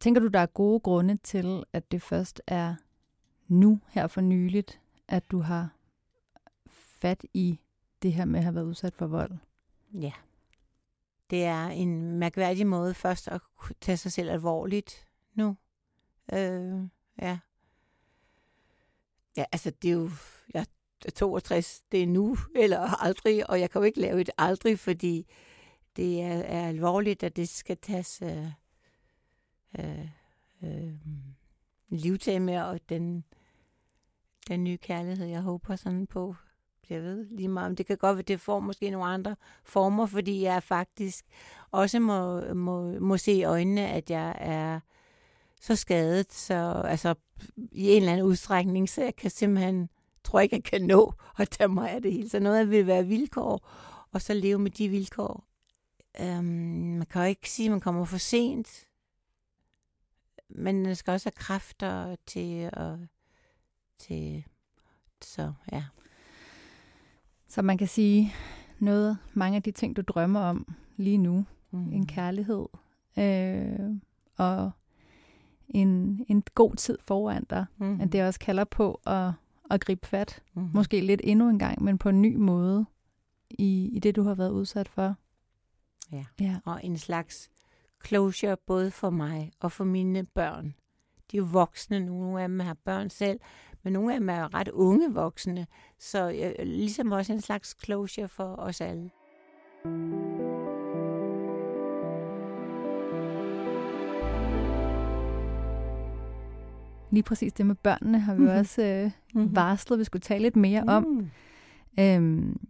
Tænker 0.00 0.20
du, 0.20 0.26
der 0.26 0.38
er 0.38 0.46
gode 0.46 0.80
grunde 0.80 1.16
til, 1.16 1.64
at 1.72 1.92
det 1.92 2.02
først 2.02 2.42
er 2.46 2.74
nu, 3.48 3.80
her 3.88 4.06
for 4.06 4.20
nyligt, 4.20 4.80
at 5.08 5.30
du 5.30 5.38
har 5.38 5.76
fat 6.68 7.24
i 7.34 7.60
det 8.02 8.12
her 8.12 8.24
med 8.24 8.38
at 8.38 8.44
have 8.44 8.54
været 8.54 8.64
udsat 8.64 8.94
for 8.94 9.06
vold? 9.06 9.32
Ja. 9.94 10.12
Det 11.30 11.44
er 11.44 11.66
en 11.66 12.18
mærkværdig 12.18 12.66
måde 12.66 12.94
først 12.94 13.28
at 13.28 13.40
tage 13.80 13.96
sig 13.96 14.12
selv 14.12 14.30
alvorligt 14.30 15.06
nu. 15.34 15.56
Øh, 16.32 16.88
ja. 17.18 17.38
Ja, 19.36 19.44
altså 19.52 19.70
det 19.70 19.88
er 19.88 19.94
jo, 19.94 20.10
jeg 20.54 20.66
er 21.06 21.10
62, 21.10 21.82
det 21.92 22.02
er 22.02 22.06
nu 22.06 22.36
eller 22.56 23.02
aldrig, 23.02 23.50
og 23.50 23.60
jeg 23.60 23.70
kan 23.70 23.78
jo 23.80 23.84
ikke 23.84 24.00
lave 24.00 24.20
et 24.20 24.30
aldrig, 24.38 24.78
fordi 24.78 25.26
det 25.96 26.22
er, 26.22 26.38
er 26.38 26.68
alvorligt, 26.68 27.22
at 27.22 27.36
det 27.36 27.48
skal 27.48 27.76
tages 27.76 28.22
øh, 28.22 28.46
øh, 29.78 30.08
øh, 30.62 30.92
livtag 31.88 32.42
med, 32.42 32.58
og 32.58 32.80
den, 32.88 33.24
den 34.48 34.64
nye 34.64 34.76
kærlighed, 34.76 35.26
jeg 35.26 35.40
håber 35.40 35.76
sådan 35.76 36.06
på, 36.06 36.34
jeg 36.90 37.02
ved 37.02 37.26
lige 37.30 37.48
meget, 37.48 37.66
om 37.66 37.76
det 37.76 37.86
kan 37.86 37.96
godt 37.96 38.16
være, 38.16 38.22
det 38.22 38.40
får 38.40 38.60
måske 38.60 38.90
nogle 38.90 39.06
andre 39.06 39.36
former, 39.64 40.06
fordi 40.06 40.42
jeg 40.42 40.62
faktisk 40.62 41.24
også 41.70 42.00
må, 42.00 42.40
må, 42.54 42.98
må 43.00 43.16
se 43.16 43.32
i 43.32 43.44
øjnene, 43.44 43.88
at 43.88 44.10
jeg 44.10 44.34
er 44.38 44.80
så 45.60 45.76
skadet, 45.76 46.32
så 46.32 46.82
altså 46.84 47.14
i 47.56 47.90
en 47.90 47.96
eller 47.96 48.12
anden 48.12 48.26
udstrækning, 48.26 48.88
så 48.88 49.02
jeg 49.02 49.16
kan 49.16 49.30
simpelthen, 49.30 49.88
tror 50.24 50.40
ikke, 50.40 50.56
jeg 50.56 50.64
kan 50.64 50.82
nå 50.82 51.12
at 51.38 51.48
tage 51.48 51.68
mig 51.68 51.90
af 51.90 52.02
det 52.02 52.12
hele. 52.12 52.28
Så 52.28 52.38
noget 52.38 52.58
af 52.58 52.70
vil 52.70 52.86
være 52.86 53.06
vilkår, 53.06 53.68
og 54.12 54.22
så 54.22 54.34
leve 54.34 54.58
med 54.58 54.70
de 54.70 54.88
vilkår. 54.88 55.44
Øhm, 56.20 56.44
man 56.98 57.06
kan 57.10 57.22
jo 57.22 57.28
ikke 57.28 57.50
sige, 57.50 57.66
at 57.66 57.70
man 57.70 57.80
kommer 57.80 58.04
for 58.04 58.18
sent, 58.18 58.86
men 60.48 60.82
man 60.82 60.96
skal 60.96 61.12
også 61.12 61.26
have 61.26 61.36
kræfter 61.36 62.16
til 62.26 62.70
at, 62.72 62.98
til, 63.98 64.44
så 65.22 65.52
ja. 65.72 65.84
Så 67.48 67.62
man 67.62 67.78
kan 67.78 67.88
sige 67.88 68.32
noget, 68.78 69.18
mange 69.34 69.56
af 69.56 69.62
de 69.62 69.70
ting, 69.70 69.96
du 69.96 70.02
drømmer 70.02 70.40
om 70.40 70.74
lige 70.96 71.18
nu, 71.18 71.44
mm. 71.70 71.92
en 71.92 72.06
kærlighed, 72.06 72.66
øh, 73.18 73.96
og 74.36 74.70
en, 75.68 76.24
en 76.28 76.42
god 76.54 76.76
tid 76.76 76.98
foran 77.00 77.44
dig, 77.50 77.66
mm. 77.78 78.00
at 78.00 78.12
det 78.12 78.24
også 78.24 78.40
kalder 78.40 78.64
på 78.64 79.00
at, 79.06 79.32
at 79.70 79.80
gribe 79.80 80.06
fat, 80.06 80.42
mm. 80.54 80.70
måske 80.74 81.00
lidt 81.00 81.20
endnu 81.24 81.48
en 81.48 81.58
gang, 81.58 81.82
men 81.82 81.98
på 81.98 82.08
en 82.08 82.22
ny 82.22 82.36
måde, 82.36 82.86
i, 83.50 83.90
i 83.92 83.98
det, 83.98 84.16
du 84.16 84.22
har 84.22 84.34
været 84.34 84.50
udsat 84.50 84.88
for. 84.88 85.14
Ja. 86.12 86.24
ja, 86.40 86.56
og 86.64 86.80
en 86.84 86.98
slags 86.98 87.50
closure 88.04 88.56
både 88.66 88.90
for 88.90 89.10
mig 89.10 89.52
og 89.60 89.72
for 89.72 89.84
mine 89.84 90.24
børn. 90.24 90.74
De 91.30 91.36
er 91.36 91.38
jo 91.38 91.48
voksne 91.52 92.00
nu, 92.00 92.12
nogle 92.12 92.42
af 92.42 92.48
dem 92.48 92.60
har 92.60 92.76
børn 92.84 93.10
selv, 93.10 93.40
men 93.82 93.92
nogle 93.92 94.14
af 94.14 94.20
dem 94.20 94.28
er 94.28 94.54
ret 94.54 94.68
unge 94.68 95.14
voksne, 95.14 95.66
så 95.98 96.52
øh, 96.58 96.66
ligesom 96.66 97.12
også 97.12 97.32
en 97.32 97.40
slags 97.40 97.76
closure 97.84 98.28
for 98.28 98.56
os 98.56 98.80
alle. 98.80 99.10
Lige 107.10 107.22
præcis 107.22 107.52
det 107.52 107.66
med 107.66 107.74
børnene 107.74 108.18
har 108.18 108.34
vi 108.34 108.40
mm-hmm. 108.40 108.58
også 108.58 108.82
øh, 108.82 109.10
mm-hmm. 109.34 109.56
varslet, 109.56 109.96
at 109.96 109.98
vi 109.98 110.04
skulle 110.04 110.20
tale 110.20 110.42
lidt 110.42 110.56
mere 110.56 110.82
mm. 110.82 110.88
om. 110.88 111.30
Øhm, 112.00 112.60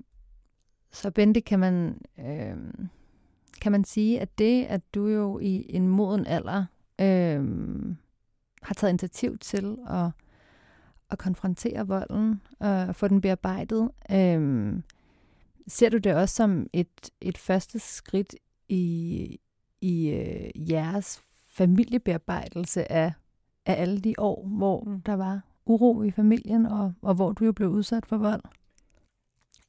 så 0.92 1.10
Bente, 1.10 1.40
kan 1.40 1.58
man, 1.58 1.98
øhm, 2.18 2.88
kan 3.64 3.72
man 3.72 3.84
sige, 3.84 4.20
at 4.20 4.38
det, 4.38 4.64
at 4.64 4.94
du 4.94 5.06
jo 5.08 5.38
i 5.38 5.66
en 5.68 5.88
moden 5.88 6.26
alder 6.26 6.64
øhm, 7.00 7.96
har 8.62 8.74
taget 8.74 8.90
initiativ 8.90 9.38
til 9.38 9.78
at 9.90 10.10
at 11.10 11.18
konfrontere 11.18 11.86
volden 11.86 12.40
og 12.60 12.96
få 12.96 13.08
den 13.08 13.20
bearbejdet. 13.20 13.90
Øhm, 14.10 14.82
ser 15.68 15.88
du 15.88 15.98
det 15.98 16.14
også 16.14 16.34
som 16.34 16.66
et, 16.72 17.10
et 17.20 17.38
første 17.38 17.78
skridt 17.78 18.34
i, 18.68 19.40
i 19.80 20.08
øh, 20.10 20.70
jeres 20.70 21.22
familiebearbejdelse 21.48 22.92
af, 22.92 23.12
af 23.66 23.82
alle 23.82 24.00
de 24.00 24.14
år, 24.18 24.46
hvor 24.46 24.80
mm. 24.80 25.00
der 25.00 25.14
var 25.14 25.40
uro 25.66 26.02
i 26.02 26.10
familien, 26.10 26.66
og, 26.66 26.92
og 27.02 27.14
hvor 27.14 27.32
du 27.32 27.44
jo 27.44 27.52
blev 27.52 27.68
udsat 27.68 28.06
for 28.06 28.16
vold? 28.16 28.42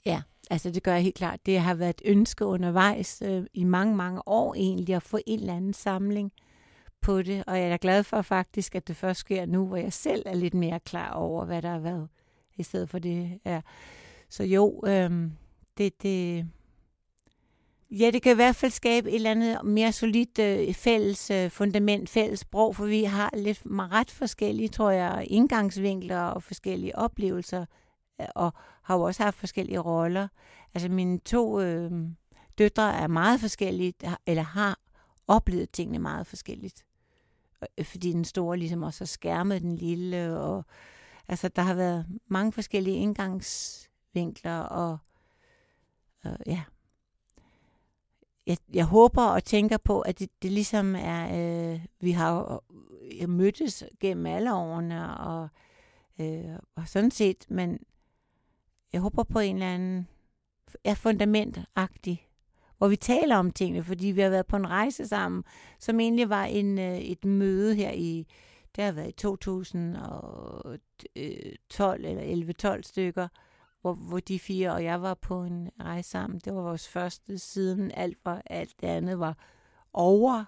Ja, 0.05 0.21
altså 0.49 0.71
det 0.71 0.83
gør 0.83 0.93
jeg 0.93 1.03
helt 1.03 1.15
klart. 1.15 1.45
Det 1.45 1.59
har 1.59 1.73
været 1.73 2.01
et 2.01 2.11
ønske 2.11 2.45
undervejs 2.45 3.21
øh, 3.25 3.43
i 3.53 3.63
mange, 3.63 3.95
mange 3.95 4.27
år 4.27 4.55
egentlig 4.55 4.95
at 4.95 5.03
få 5.03 5.19
en 5.27 5.39
eller 5.39 5.55
anden 5.55 5.73
samling 5.73 6.31
på 7.01 7.21
det, 7.21 7.43
og 7.47 7.59
jeg 7.59 7.69
er 7.69 7.77
glad 7.77 8.03
for 8.03 8.21
faktisk, 8.21 8.75
at 8.75 8.87
det 8.87 8.95
først 8.95 9.19
sker 9.19 9.45
nu, 9.45 9.67
hvor 9.67 9.77
jeg 9.77 9.93
selv 9.93 10.23
er 10.25 10.35
lidt 10.35 10.53
mere 10.53 10.79
klar 10.79 11.11
over, 11.11 11.45
hvad 11.45 11.61
der 11.61 11.69
har 11.69 11.79
været, 11.79 12.07
i 12.55 12.63
stedet 12.63 12.89
for 12.89 12.99
det 12.99 13.39
er. 13.45 13.61
Så 14.29 14.43
jo, 14.43 14.83
øh, 14.87 15.11
det, 15.77 16.01
det, 16.03 16.47
ja, 17.91 18.11
det 18.11 18.21
kan 18.21 18.31
i 18.31 18.35
hvert 18.35 18.55
fald 18.55 18.71
skabe 18.71 19.09
et 19.09 19.15
eller 19.15 19.31
andet 19.31 19.65
mere 19.65 19.91
solidt 19.91 20.39
øh, 20.39 20.73
fælles 20.73 21.31
øh, 21.31 21.51
fundament, 21.51 22.09
fælles 22.09 22.39
sprog, 22.39 22.75
for 22.75 22.85
vi 22.85 23.03
har 23.03 23.29
lidt 23.37 23.61
ret 23.65 24.11
forskellige, 24.11 24.67
tror 24.67 24.91
jeg, 24.91 25.25
indgangsvinkler 25.29 26.19
og 26.19 26.43
forskellige 26.43 26.97
oplevelser, 26.97 27.61
øh, 27.61 27.67
og 28.35 28.53
har 28.81 28.95
jo 28.95 29.01
også 29.01 29.23
haft 29.23 29.37
forskellige 29.37 29.79
roller. 29.79 30.27
Altså 30.73 30.89
mine 30.89 31.19
to 31.19 31.61
øh, 31.61 31.91
døtre 32.57 32.93
er 32.93 33.07
meget 33.07 33.39
forskellige, 33.39 33.93
eller 34.25 34.43
har 34.43 34.79
oplevet 35.27 35.71
tingene 35.71 35.99
meget 35.99 36.27
forskelligt. 36.27 36.85
Øh, 37.77 37.85
fordi 37.85 38.11
den 38.11 38.25
store 38.25 38.57
ligesom 38.57 38.83
også 38.83 39.01
har 39.01 39.07
skærmet 39.07 39.61
den 39.61 39.75
lille, 39.75 40.39
og 40.39 40.65
altså 41.27 41.47
der 41.47 41.61
har 41.61 41.73
været 41.73 42.05
mange 42.27 42.51
forskellige 42.51 42.97
indgangsvinkler, 42.97 44.59
og 44.59 44.97
øh, 46.25 46.33
ja, 46.45 46.63
jeg, 48.47 48.57
jeg 48.73 48.85
håber 48.85 49.23
og 49.23 49.43
tænker 49.43 49.77
på, 49.77 50.01
at 50.01 50.19
det, 50.19 50.29
det 50.41 50.51
ligesom 50.51 50.95
er, 50.95 51.27
øh, 51.73 51.85
vi 51.99 52.11
har 52.11 52.61
jo 53.21 53.27
mødtes 53.27 53.83
gennem 53.99 54.25
alle 54.25 54.53
årene, 54.53 55.17
og, 55.17 55.47
øh, 56.21 56.59
og 56.75 56.87
sådan 56.87 57.11
set, 57.11 57.45
men 57.49 57.79
jeg 58.93 59.01
håber 59.01 59.23
på 59.23 59.39
en 59.39 59.55
eller 59.55 59.73
anden 59.73 60.07
er 60.83 60.95
fundamentagtig 60.95 62.25
hvor 62.77 62.87
vi 62.87 62.95
taler 62.95 63.35
om 63.35 63.51
tingene, 63.51 63.83
fordi 63.83 64.07
vi 64.07 64.21
har 64.21 64.29
været 64.29 64.45
på 64.45 64.55
en 64.55 64.69
rejse 64.69 65.07
sammen, 65.07 65.43
som 65.79 65.99
egentlig 65.99 66.29
var 66.29 66.43
en, 66.43 66.79
øh, 66.79 66.97
et 66.97 67.25
møde 67.25 67.75
her 67.75 67.91
i, 67.91 68.27
det 68.75 68.83
har 68.83 68.91
været 68.91 69.09
i 69.09 69.11
2012 69.11 72.05
øh, 72.05 72.09
eller 72.09 72.75
11-12 72.77 72.81
stykker, 72.81 73.27
hvor, 73.81 73.93
hvor 73.93 74.19
de 74.19 74.39
fire 74.39 74.73
og 74.73 74.83
jeg 74.83 75.01
var 75.01 75.13
på 75.13 75.43
en 75.43 75.69
rejse 75.79 76.09
sammen. 76.09 76.39
Det 76.39 76.53
var 76.53 76.61
vores 76.61 76.87
første 76.87 77.37
siden 77.37 77.91
alt, 77.91 78.17
var, 78.25 78.41
alt 78.45 78.81
det 78.81 78.87
andet 78.87 79.19
var 79.19 79.37
over. 79.93 80.45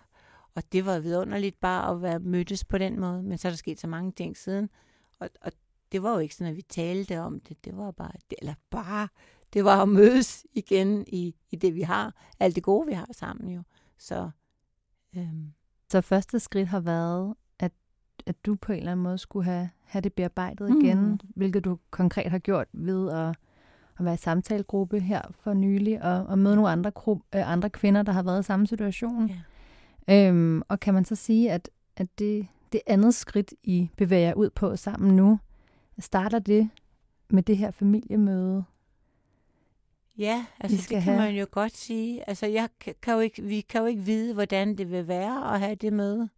Og 0.55 0.63
det 0.71 0.85
var 0.85 0.99
vidunderligt 0.99 1.59
bare 1.59 1.91
at 1.91 2.01
være 2.01 2.19
mødtes 2.19 2.65
på 2.65 2.77
den 2.77 2.99
måde. 2.99 3.23
Men 3.23 3.37
så 3.37 3.47
er 3.47 3.49
der 3.49 3.57
sket 3.57 3.79
så 3.79 3.87
mange 3.87 4.11
ting 4.11 4.37
siden. 4.37 4.69
Og, 5.19 5.29
og 5.41 5.51
det 5.91 6.03
var 6.03 6.13
jo 6.13 6.19
ikke 6.19 6.35
sådan, 6.35 6.51
at 6.51 6.57
vi 6.57 6.61
talte 6.61 7.19
om 7.19 7.39
det. 7.39 7.65
Det 7.65 7.77
var 7.77 7.91
bare, 7.91 8.11
eller 8.41 8.53
bare, 8.69 9.07
det 9.53 9.65
var 9.65 9.81
at 9.81 9.89
mødes 9.89 10.45
igen 10.53 11.05
i, 11.07 11.35
i 11.51 11.55
det, 11.55 11.75
vi 11.75 11.81
har. 11.81 12.13
Alt 12.39 12.55
det 12.55 12.63
gode, 12.63 12.87
vi 12.87 12.93
har 12.93 13.07
sammen 13.11 13.49
jo. 13.49 13.63
Så, 13.97 14.29
øhm. 15.17 15.51
så 15.91 16.01
første 16.01 16.39
skridt 16.39 16.67
har 16.67 16.79
været, 16.79 17.33
at, 17.59 17.71
at 18.25 18.45
du 18.45 18.55
på 18.55 18.71
en 18.71 18.77
eller 18.77 18.91
anden 18.91 19.03
måde 19.03 19.17
skulle 19.17 19.45
have, 19.45 19.69
have 19.83 20.01
det 20.01 20.13
bearbejdet 20.13 20.69
mm. 20.69 20.81
igen, 20.81 21.21
hvilket 21.35 21.65
du 21.65 21.79
konkret 21.91 22.31
har 22.31 22.39
gjort 22.39 22.67
ved 22.73 23.11
at, 23.11 23.35
at 23.99 24.05
være 24.05 24.13
i 24.13 24.17
samtalegruppe 24.17 24.99
her 24.99 25.21
for 25.39 25.53
nylig, 25.53 26.03
og, 26.03 26.25
og 26.25 26.39
møde 26.39 26.55
nogle 26.55 26.71
andre, 26.71 26.91
gruppe, 26.91 27.37
øh, 27.37 27.51
andre 27.51 27.69
kvinder, 27.69 28.01
der 28.01 28.11
har 28.11 28.23
været 28.23 28.39
i 28.39 28.43
samme 28.43 28.67
situation. 28.67 29.29
Yeah. 29.29 30.29
Øhm, 30.29 30.61
og 30.67 30.79
kan 30.79 30.93
man 30.93 31.05
så 31.05 31.15
sige, 31.15 31.51
at, 31.51 31.69
at 31.95 32.07
det, 32.19 32.47
det 32.71 32.81
andet 32.87 33.15
skridt, 33.15 33.53
I 33.63 33.89
bevæger 33.97 34.33
ud 34.33 34.49
på 34.49 34.75
sammen 34.75 35.15
nu, 35.15 35.39
starter 35.99 36.39
det 36.39 36.69
med 37.29 37.43
det 37.43 37.57
her 37.57 37.71
familiemøde 37.71 38.63
Ja, 40.17 40.45
altså 40.59 40.77
det 40.77 40.87
kan 40.87 41.01
have. 41.01 41.17
man 41.17 41.35
jo 41.35 41.47
godt 41.51 41.77
sige. 41.77 42.29
Altså 42.29 42.45
jeg 42.45 42.69
kan 43.01 43.13
jo 43.13 43.19
ikke, 43.19 43.43
vi 43.43 43.61
kan 43.61 43.81
jo 43.81 43.87
ikke 43.87 44.01
vide, 44.01 44.33
hvordan 44.33 44.77
det 44.77 44.91
vil 44.91 45.07
være 45.07 45.53
at 45.53 45.59
have 45.59 45.75
det 45.75 45.93
møde. 45.93 46.29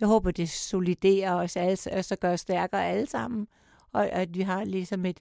Jeg 0.00 0.08
håber, 0.08 0.30
det 0.30 0.50
soliderer 0.50 1.34
os 1.34 1.56
alle, 1.56 1.78
og 1.92 2.04
så 2.04 2.16
gør 2.16 2.32
os 2.32 2.40
stærkere 2.40 2.86
alle 2.86 3.06
sammen. 3.06 3.48
Og 3.92 4.06
at 4.08 4.34
vi 4.34 4.42
har 4.42 4.64
ligesom 4.64 5.04
et, 5.06 5.20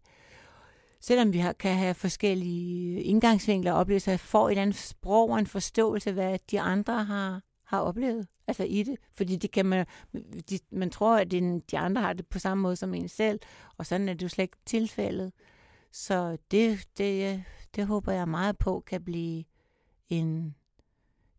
selvom 1.02 1.34
vi 1.34 1.38
har, 1.38 1.54
kan 1.54 1.76
have 1.76 1.94
forskellige 1.94 3.02
indgangsvinkler 3.02 3.72
og 3.72 3.80
oplevelser, 3.80 4.18
får 4.18 4.48
et 4.48 4.52
eller 4.52 4.62
andet 4.62 4.76
sprog 4.76 5.30
og 5.30 5.40
en 5.40 5.48
forståelse 5.48 6.10
af, 6.10 6.14
hvad 6.14 6.40
de 6.52 6.62
andre 6.62 7.04
har, 7.04 7.42
har 7.64 7.80
oplevet. 7.80 8.28
Altså 8.48 8.64
i 8.64 8.84
det. 8.84 8.98
Fordi 9.12 9.36
det 9.36 9.52
kan 9.52 9.66
man, 9.66 9.86
de, 10.50 10.60
man 10.72 10.89
tror, 10.89 11.18
at 11.18 11.32
de 11.32 11.78
andre 11.78 12.02
har 12.02 12.14
det 12.14 12.28
på 12.28 12.39
samme 12.39 12.62
måde 12.62 12.76
som 12.76 12.94
en 12.94 13.08
selv, 13.08 13.39
og 13.78 13.86
sådan 13.86 14.10
er 14.10 14.14
det 14.14 14.24
jo 14.24 14.28
slet 14.28 14.44
ikke 14.44 14.58
tilfældet. 14.66 15.32
Så 15.91 16.38
det, 16.52 16.88
det, 16.98 17.44
det 17.76 17.88
håber 17.88 18.12
jeg 18.12 18.28
meget 18.28 18.58
på 18.58 18.84
kan 18.88 19.04
blive 19.04 19.44
en 20.10 20.56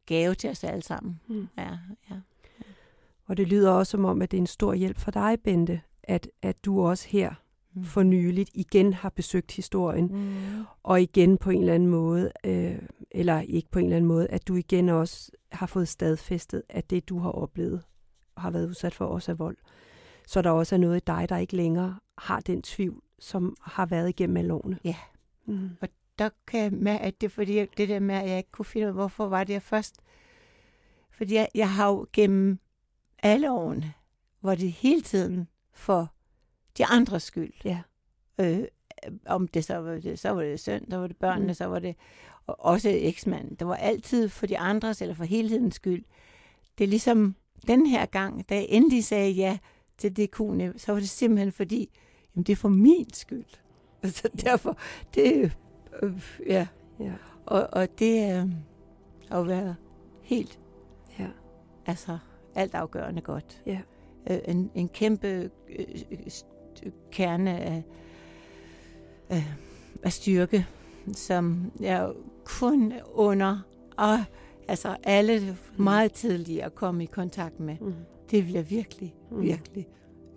gave 0.06 0.34
til 0.34 0.50
os 0.50 0.64
alle 0.64 0.82
sammen. 0.82 1.20
Mm. 1.26 1.48
Ja, 1.58 1.78
ja. 2.10 2.16
Og 3.26 3.36
det 3.36 3.48
lyder 3.48 3.70
også 3.70 3.90
som 3.90 4.04
om, 4.04 4.22
at 4.22 4.30
det 4.30 4.36
er 4.36 4.40
en 4.40 4.46
stor 4.46 4.74
hjælp 4.74 4.98
for 4.98 5.10
dig, 5.10 5.40
Bente, 5.44 5.80
at, 6.02 6.28
at 6.42 6.64
du 6.64 6.86
også 6.86 7.08
her 7.08 7.43
Mm. 7.74 7.84
for 7.84 8.02
nyligt 8.02 8.50
igen 8.54 8.92
har 8.92 9.08
besøgt 9.08 9.52
historien, 9.52 10.06
Mm. 10.12 10.64
og 10.82 11.02
igen 11.02 11.38
på 11.38 11.50
en 11.50 11.60
eller 11.60 11.74
anden 11.74 11.88
måde, 11.88 12.32
øh, 12.44 12.78
eller 13.10 13.40
ikke 13.40 13.70
på 13.70 13.78
en 13.78 13.84
eller 13.84 13.96
anden 13.96 14.08
måde, 14.08 14.26
at 14.28 14.48
du 14.48 14.54
igen 14.54 14.88
også 14.88 15.30
har 15.52 15.66
fået 15.66 15.88
stadfæstet, 15.88 16.62
at 16.68 16.90
det, 16.90 17.08
du 17.08 17.18
har 17.18 17.30
oplevet 17.30 17.82
og 18.34 18.42
har 18.42 18.50
været 18.50 18.68
udsat 18.68 18.94
for, 18.94 19.04
også 19.06 19.32
er 19.32 19.36
vold. 19.36 19.56
Så 20.26 20.42
der 20.42 20.50
også 20.50 20.74
er 20.74 20.78
noget 20.78 20.96
i 20.96 21.04
dig, 21.06 21.26
der 21.28 21.36
ikke 21.36 21.56
længere 21.56 21.98
har 22.18 22.40
den 22.40 22.62
tvivl, 22.62 23.02
som 23.18 23.56
har 23.62 23.86
været 23.86 24.08
igennem 24.08 24.36
alle 24.36 24.54
årene. 24.54 24.78
Ja. 24.84 24.96
Mm. 25.46 25.70
der 26.18 26.28
kan 26.46 26.60
jeg 26.60 26.72
mærke, 26.72 27.04
at 27.04 27.20
det 27.20 27.26
er 27.26 27.30
fordi, 27.30 27.66
det 27.76 27.88
der 27.88 27.98
med, 27.98 28.14
at 28.14 28.28
jeg 28.28 28.36
ikke 28.38 28.50
kunne 28.50 28.64
finde 28.64 28.84
ud 28.86 28.88
af, 28.88 28.94
hvorfor 28.94 29.28
var 29.28 29.44
det 29.44 29.52
jeg 29.52 29.62
først. 29.62 29.94
Fordi 31.10 31.34
jeg, 31.34 31.48
jeg 31.54 31.70
har 31.70 31.88
jo 31.88 32.06
gennem 32.12 32.58
alle 33.22 33.50
årene, 33.52 33.92
hvor 34.40 34.54
det 34.54 34.72
hele 34.72 35.00
tiden 35.02 35.48
for 35.72 36.13
de 36.78 36.86
andres 36.86 37.22
skyld. 37.22 37.52
Ja. 37.64 37.80
Øh, 38.40 38.64
om 39.26 39.48
det 39.48 39.64
så 39.64 39.76
var 39.76 39.94
det, 39.94 40.18
så 40.18 40.30
var 40.30 40.42
det 40.42 40.60
søn, 40.60 40.90
så 40.90 40.96
var 40.96 41.06
det 41.06 41.16
børnene, 41.16 41.46
Mm. 41.46 41.54
så 41.54 41.64
var 41.66 41.78
det 41.78 41.96
og 42.46 42.56
også 42.64 42.88
eksmanden. 42.92 43.54
Det 43.54 43.66
var 43.66 43.74
altid 43.76 44.28
for 44.28 44.46
de 44.46 44.58
andres 44.58 45.02
eller 45.02 45.14
for 45.14 45.24
helhedens 45.24 45.74
skyld. 45.74 46.04
Det 46.78 46.84
er 46.84 46.88
ligesom 46.88 47.34
den 47.66 47.86
her 47.86 48.06
gang, 48.06 48.48
da 48.48 48.54
jeg 48.54 48.66
endelig 48.68 49.04
sagde 49.04 49.30
ja 49.30 49.58
til 49.98 50.16
det 50.16 50.30
kunne, 50.30 50.74
så 50.76 50.92
var 50.92 51.00
det 51.00 51.08
simpelthen 51.08 51.52
fordi, 51.52 51.90
jamen 52.36 52.42
det 52.44 52.52
er 52.52 52.56
for 52.56 52.68
min 52.68 53.12
skyld. 53.14 53.44
Altså 54.02 54.28
derfor, 54.44 54.78
det 55.14 55.52
øh, 56.02 56.12
ja. 56.46 56.66
Ja. 57.00 57.12
Og, 57.46 57.68
og 57.72 57.98
det 57.98 58.14
øh, 58.36 58.48
har 59.30 59.42
været 59.42 59.76
helt, 60.22 60.60
Ja. 61.18 61.28
altså 61.86 62.18
alt 62.54 62.74
afgørende 62.74 63.20
godt. 63.22 63.62
Ja. 63.66 63.80
Øh, 64.30 64.38
en, 64.48 64.70
en 64.74 64.88
kæmpe 64.88 65.50
øh, 65.68 65.86
kerne 67.12 67.58
af, 67.60 67.82
af, 69.28 69.44
af 70.02 70.12
styrke, 70.12 70.66
som 71.12 71.72
jeg 71.80 72.12
kun 72.44 72.92
under, 73.12 73.58
og 73.96 74.18
altså 74.68 74.96
alle 75.02 75.56
meget 75.76 76.12
tidligere 76.12 76.70
kom 76.70 77.00
i 77.00 77.04
kontakt 77.06 77.60
med. 77.60 77.76
Mm. 77.80 77.94
Det 78.30 78.44
vil 78.46 78.52
jeg 78.52 78.70
virkelig, 78.70 79.14
Mm. 79.30 79.42
virkelig 79.42 79.86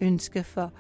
ønske 0.01 0.43
for. 0.43 0.71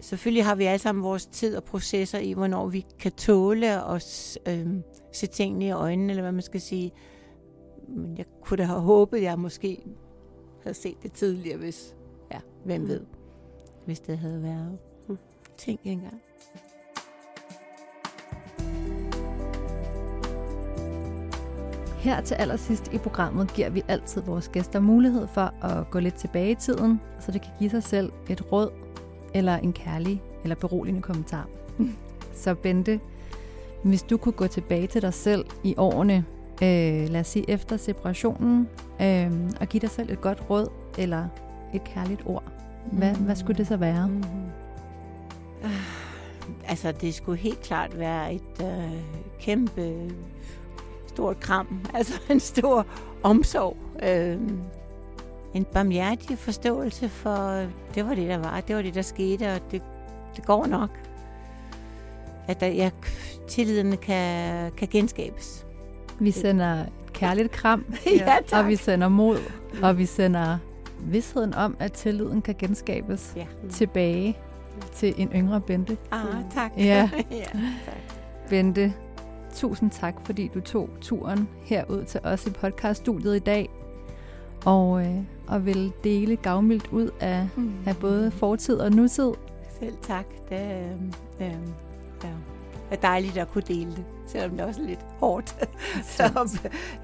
Selvfølgelig 0.00 0.44
har 0.44 0.54
vi 0.54 0.64
alle 0.64 0.78
sammen 0.78 1.04
vores 1.04 1.26
tid 1.26 1.56
og 1.56 1.64
processer 1.64 2.18
i, 2.18 2.32
hvornår 2.32 2.66
vi 2.68 2.86
kan 2.98 3.12
tåle 3.12 3.84
og 3.84 4.00
øh, 4.48 4.66
se 5.12 5.26
tingene 5.26 5.66
i 5.66 5.70
øjnene, 5.70 6.12
eller 6.12 6.22
hvad 6.22 6.32
man 6.32 6.42
skal 6.42 6.60
sige. 6.60 6.92
Men 7.88 8.18
jeg 8.18 8.26
kunne 8.42 8.56
da 8.56 8.62
have 8.62 8.80
håbet, 8.80 9.16
at 9.16 9.22
jeg 9.22 9.38
måske 9.38 9.82
havde 10.62 10.74
set 10.76 10.96
det 11.02 11.12
tidligere, 11.12 11.58
hvis, 11.58 11.94
ja, 12.32 12.40
hvem 12.64 12.80
Mm. 12.80 12.88
ved, 12.88 13.00
hvis 13.84 14.00
det 14.00 14.18
havde 14.18 14.42
været 14.42 14.78
Mm. 15.08 15.18
ting 15.58 15.80
engang. 15.84 16.20
Her 21.98 22.20
til 22.20 22.34
allersidst 22.34 22.92
i 22.92 22.98
programmet 22.98 23.52
giver 23.54 23.70
vi 23.70 23.82
altid 23.88 24.22
vores 24.22 24.48
gæster 24.48 24.80
mulighed 24.80 25.26
for 25.26 25.64
at 25.64 25.90
gå 25.90 25.98
lidt 25.98 26.14
tilbage 26.14 26.50
i 26.50 26.54
tiden, 26.54 27.00
så 27.20 27.32
det 27.32 27.42
kan 27.42 27.50
give 27.58 27.70
sig 27.70 27.82
selv 27.82 28.12
et 28.28 28.52
råd 28.52 28.70
eller 29.34 29.56
en 29.56 29.72
kærlig 29.72 30.22
eller 30.42 30.56
beroligende 30.56 31.02
kommentar. 31.02 31.48
Så 32.34 32.54
Bente, 32.54 33.00
hvis 33.84 34.02
du 34.02 34.16
kunne 34.16 34.32
gå 34.32 34.46
tilbage 34.46 34.86
til 34.86 35.02
dig 35.02 35.14
selv 35.14 35.44
i 35.64 35.74
årene, 35.78 36.24
øh, 36.62 37.08
lad 37.10 37.20
os 37.20 37.26
sige 37.26 37.50
efter 37.50 37.76
separationen, 37.76 38.68
øh, 39.02 39.32
og 39.60 39.66
give 39.68 39.80
dig 39.80 39.90
selv 39.90 40.10
et 40.12 40.20
godt 40.20 40.50
råd 40.50 40.68
eller 40.98 41.28
et 41.74 41.84
kærligt 41.84 42.22
ord, 42.26 42.44
hvad, 42.92 43.14
hvad 43.14 43.36
skulle 43.36 43.58
det 43.58 43.66
så 43.66 43.76
være? 43.76 44.08
Mm-hmm. 44.08 44.50
Altså, 46.68 46.92
det 46.92 47.14
skulle 47.14 47.38
helt 47.38 47.60
klart 47.60 47.98
være 47.98 48.34
et 48.34 48.62
øh, 48.62 49.00
kæmpe 49.40 50.10
stort 51.06 51.40
kram. 51.40 51.80
Altså 51.94 52.20
en 52.30 52.40
stor 52.40 52.86
omsorg. 53.22 53.76
Øh, 54.02 54.38
en 55.54 55.64
barmhjertig 55.64 56.38
forståelse 56.38 57.08
for, 57.08 57.66
det 57.94 58.06
var 58.06 58.14
det, 58.14 58.28
der 58.28 58.38
var. 58.38 58.60
Det 58.60 58.76
var 58.76 58.82
det, 58.82 58.94
der 58.94 59.02
skete, 59.02 59.52
og 59.52 59.60
det, 59.70 59.82
det 60.36 60.46
går 60.46 60.66
nok. 60.66 60.90
At 62.48 62.60
der, 62.60 62.66
jeg, 62.66 62.92
tilliden 63.48 63.96
kan, 63.96 64.70
kan 64.72 64.88
genskabes. 64.90 65.66
Vi 66.18 66.30
sender 66.30 66.74
et 66.74 67.12
kærligt 67.12 67.50
kram, 67.50 67.84
ja, 68.20 68.38
og 68.52 68.68
vi 68.68 68.76
sender 68.76 69.08
mod, 69.08 69.38
og 69.82 69.98
vi 69.98 70.06
sender 70.06 70.58
vidstheden 71.02 71.54
om, 71.54 71.76
at 71.78 71.92
tilliden 71.92 72.42
kan 72.42 72.54
genskabes 72.58 73.32
Ja. 73.36 73.46
tilbage 73.70 74.38
til 74.92 75.14
en 75.18 75.28
yngre 75.34 75.60
Bente. 75.60 75.96
Ah, 76.10 76.20
tak. 76.54 76.72
Ja. 76.76 77.10
ja 77.30 77.44
tak. 77.84 77.94
Bente, 78.48 78.92
tusind 79.54 79.90
tak, 79.90 80.14
fordi 80.24 80.50
du 80.54 80.60
tog 80.60 80.88
turen 81.00 81.48
herud 81.64 82.04
til 82.04 82.20
os 82.24 82.46
i 82.46 82.50
podcaststudiet 82.50 83.36
i 83.36 83.38
dag, 83.38 83.68
og, 84.64 85.06
øh, 85.06 85.16
og 85.48 85.66
vil 85.66 85.92
dele 86.04 86.36
gavmildt 86.36 86.86
ud 86.92 87.10
af, 87.20 87.48
Mm. 87.56 87.72
af 87.86 87.96
både 87.96 88.30
fortid 88.30 88.76
og 88.76 88.90
nutid. 88.92 89.30
Selv 89.80 89.94
tak. 90.02 90.24
Det 90.50 90.60
øh, 90.60 91.00
ja, 91.40 91.52
er 92.90 92.96
dejligt 92.96 93.36
at 93.36 93.52
kunne 93.52 93.64
dele 93.68 93.90
det, 93.90 94.04
selvom 94.32 94.50
det 94.50 94.66
også 94.66 94.82
er 94.82 94.86
lidt 94.86 95.06
hårdt. 95.18 95.68
Så 96.16 96.22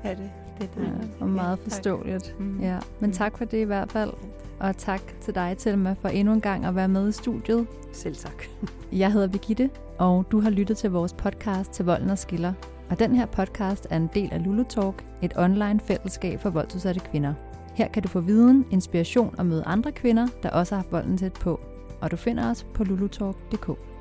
er 0.05 0.15
det, 0.15 0.31
det 0.61 0.71
er 0.77 0.83
Ja, 0.83 0.89
og 1.21 1.29
meget 1.29 1.59
forståeligt. 1.59 2.41
Mm. 2.41 2.61
Ja, 2.61 2.79
men 3.01 3.13
tak 3.13 3.39
for 3.39 3.45
det 3.45 3.59
i 3.59 3.63
hvert 3.63 3.93
fald, 3.93 4.13
og 4.61 4.77
tak 4.77 5.01
til 5.21 5.35
dig, 5.35 5.57
Thelma, 5.59 5.95
for 6.01 6.09
endnu 6.09 6.35
en 6.35 6.41
gang 6.41 6.65
at 6.65 6.75
være 6.75 6.89
med 6.89 7.09
i 7.09 7.13
studiet. 7.13 7.67
Selv 7.93 8.17
tak. 8.17 8.45
Jeg 8.93 9.13
hedder 9.13 9.29
Birgitte, 9.29 9.71
og 9.99 10.25
du 10.31 10.41
har 10.41 10.51
lyttet 10.51 10.77
til 10.77 10.91
vores 10.91 11.13
podcast 11.13 11.71
til 11.71 11.85
Volden 11.85 12.11
og 12.11 12.19
Skiller. 12.19 12.53
Og 12.91 12.99
den 12.99 13.15
her 13.15 13.27
podcast 13.27 13.87
er 13.91 13.97
en 13.97 14.11
del 14.15 14.29
af 14.33 14.45
Lulu 14.45 14.63
Talk, 14.63 15.05
et 15.23 15.33
online 15.37 15.81
fællesskab 15.81 16.41
for 16.41 16.51
voldsudsatte 16.51 17.01
kvinder. 17.01 17.35
Her 17.75 17.89
kan 17.89 18.03
du 18.03 18.09
få 18.09 18.21
viden, 18.21 18.65
inspiration 18.71 19.35
og 19.39 19.47
møde 19.47 19.63
andre 19.67 19.93
kvinder, 19.93 20.29
der 20.43 20.51
også 20.51 20.75
har 20.75 20.83
haft 20.83 20.93
volden 20.93 21.19
tæt 21.19 21.33
på. 21.33 21.61
Og 22.01 22.11
du 22.11 22.17
finder 22.17 22.51
os 22.51 22.67
på 22.75 22.85
lulutalk.dk. 22.85 23.96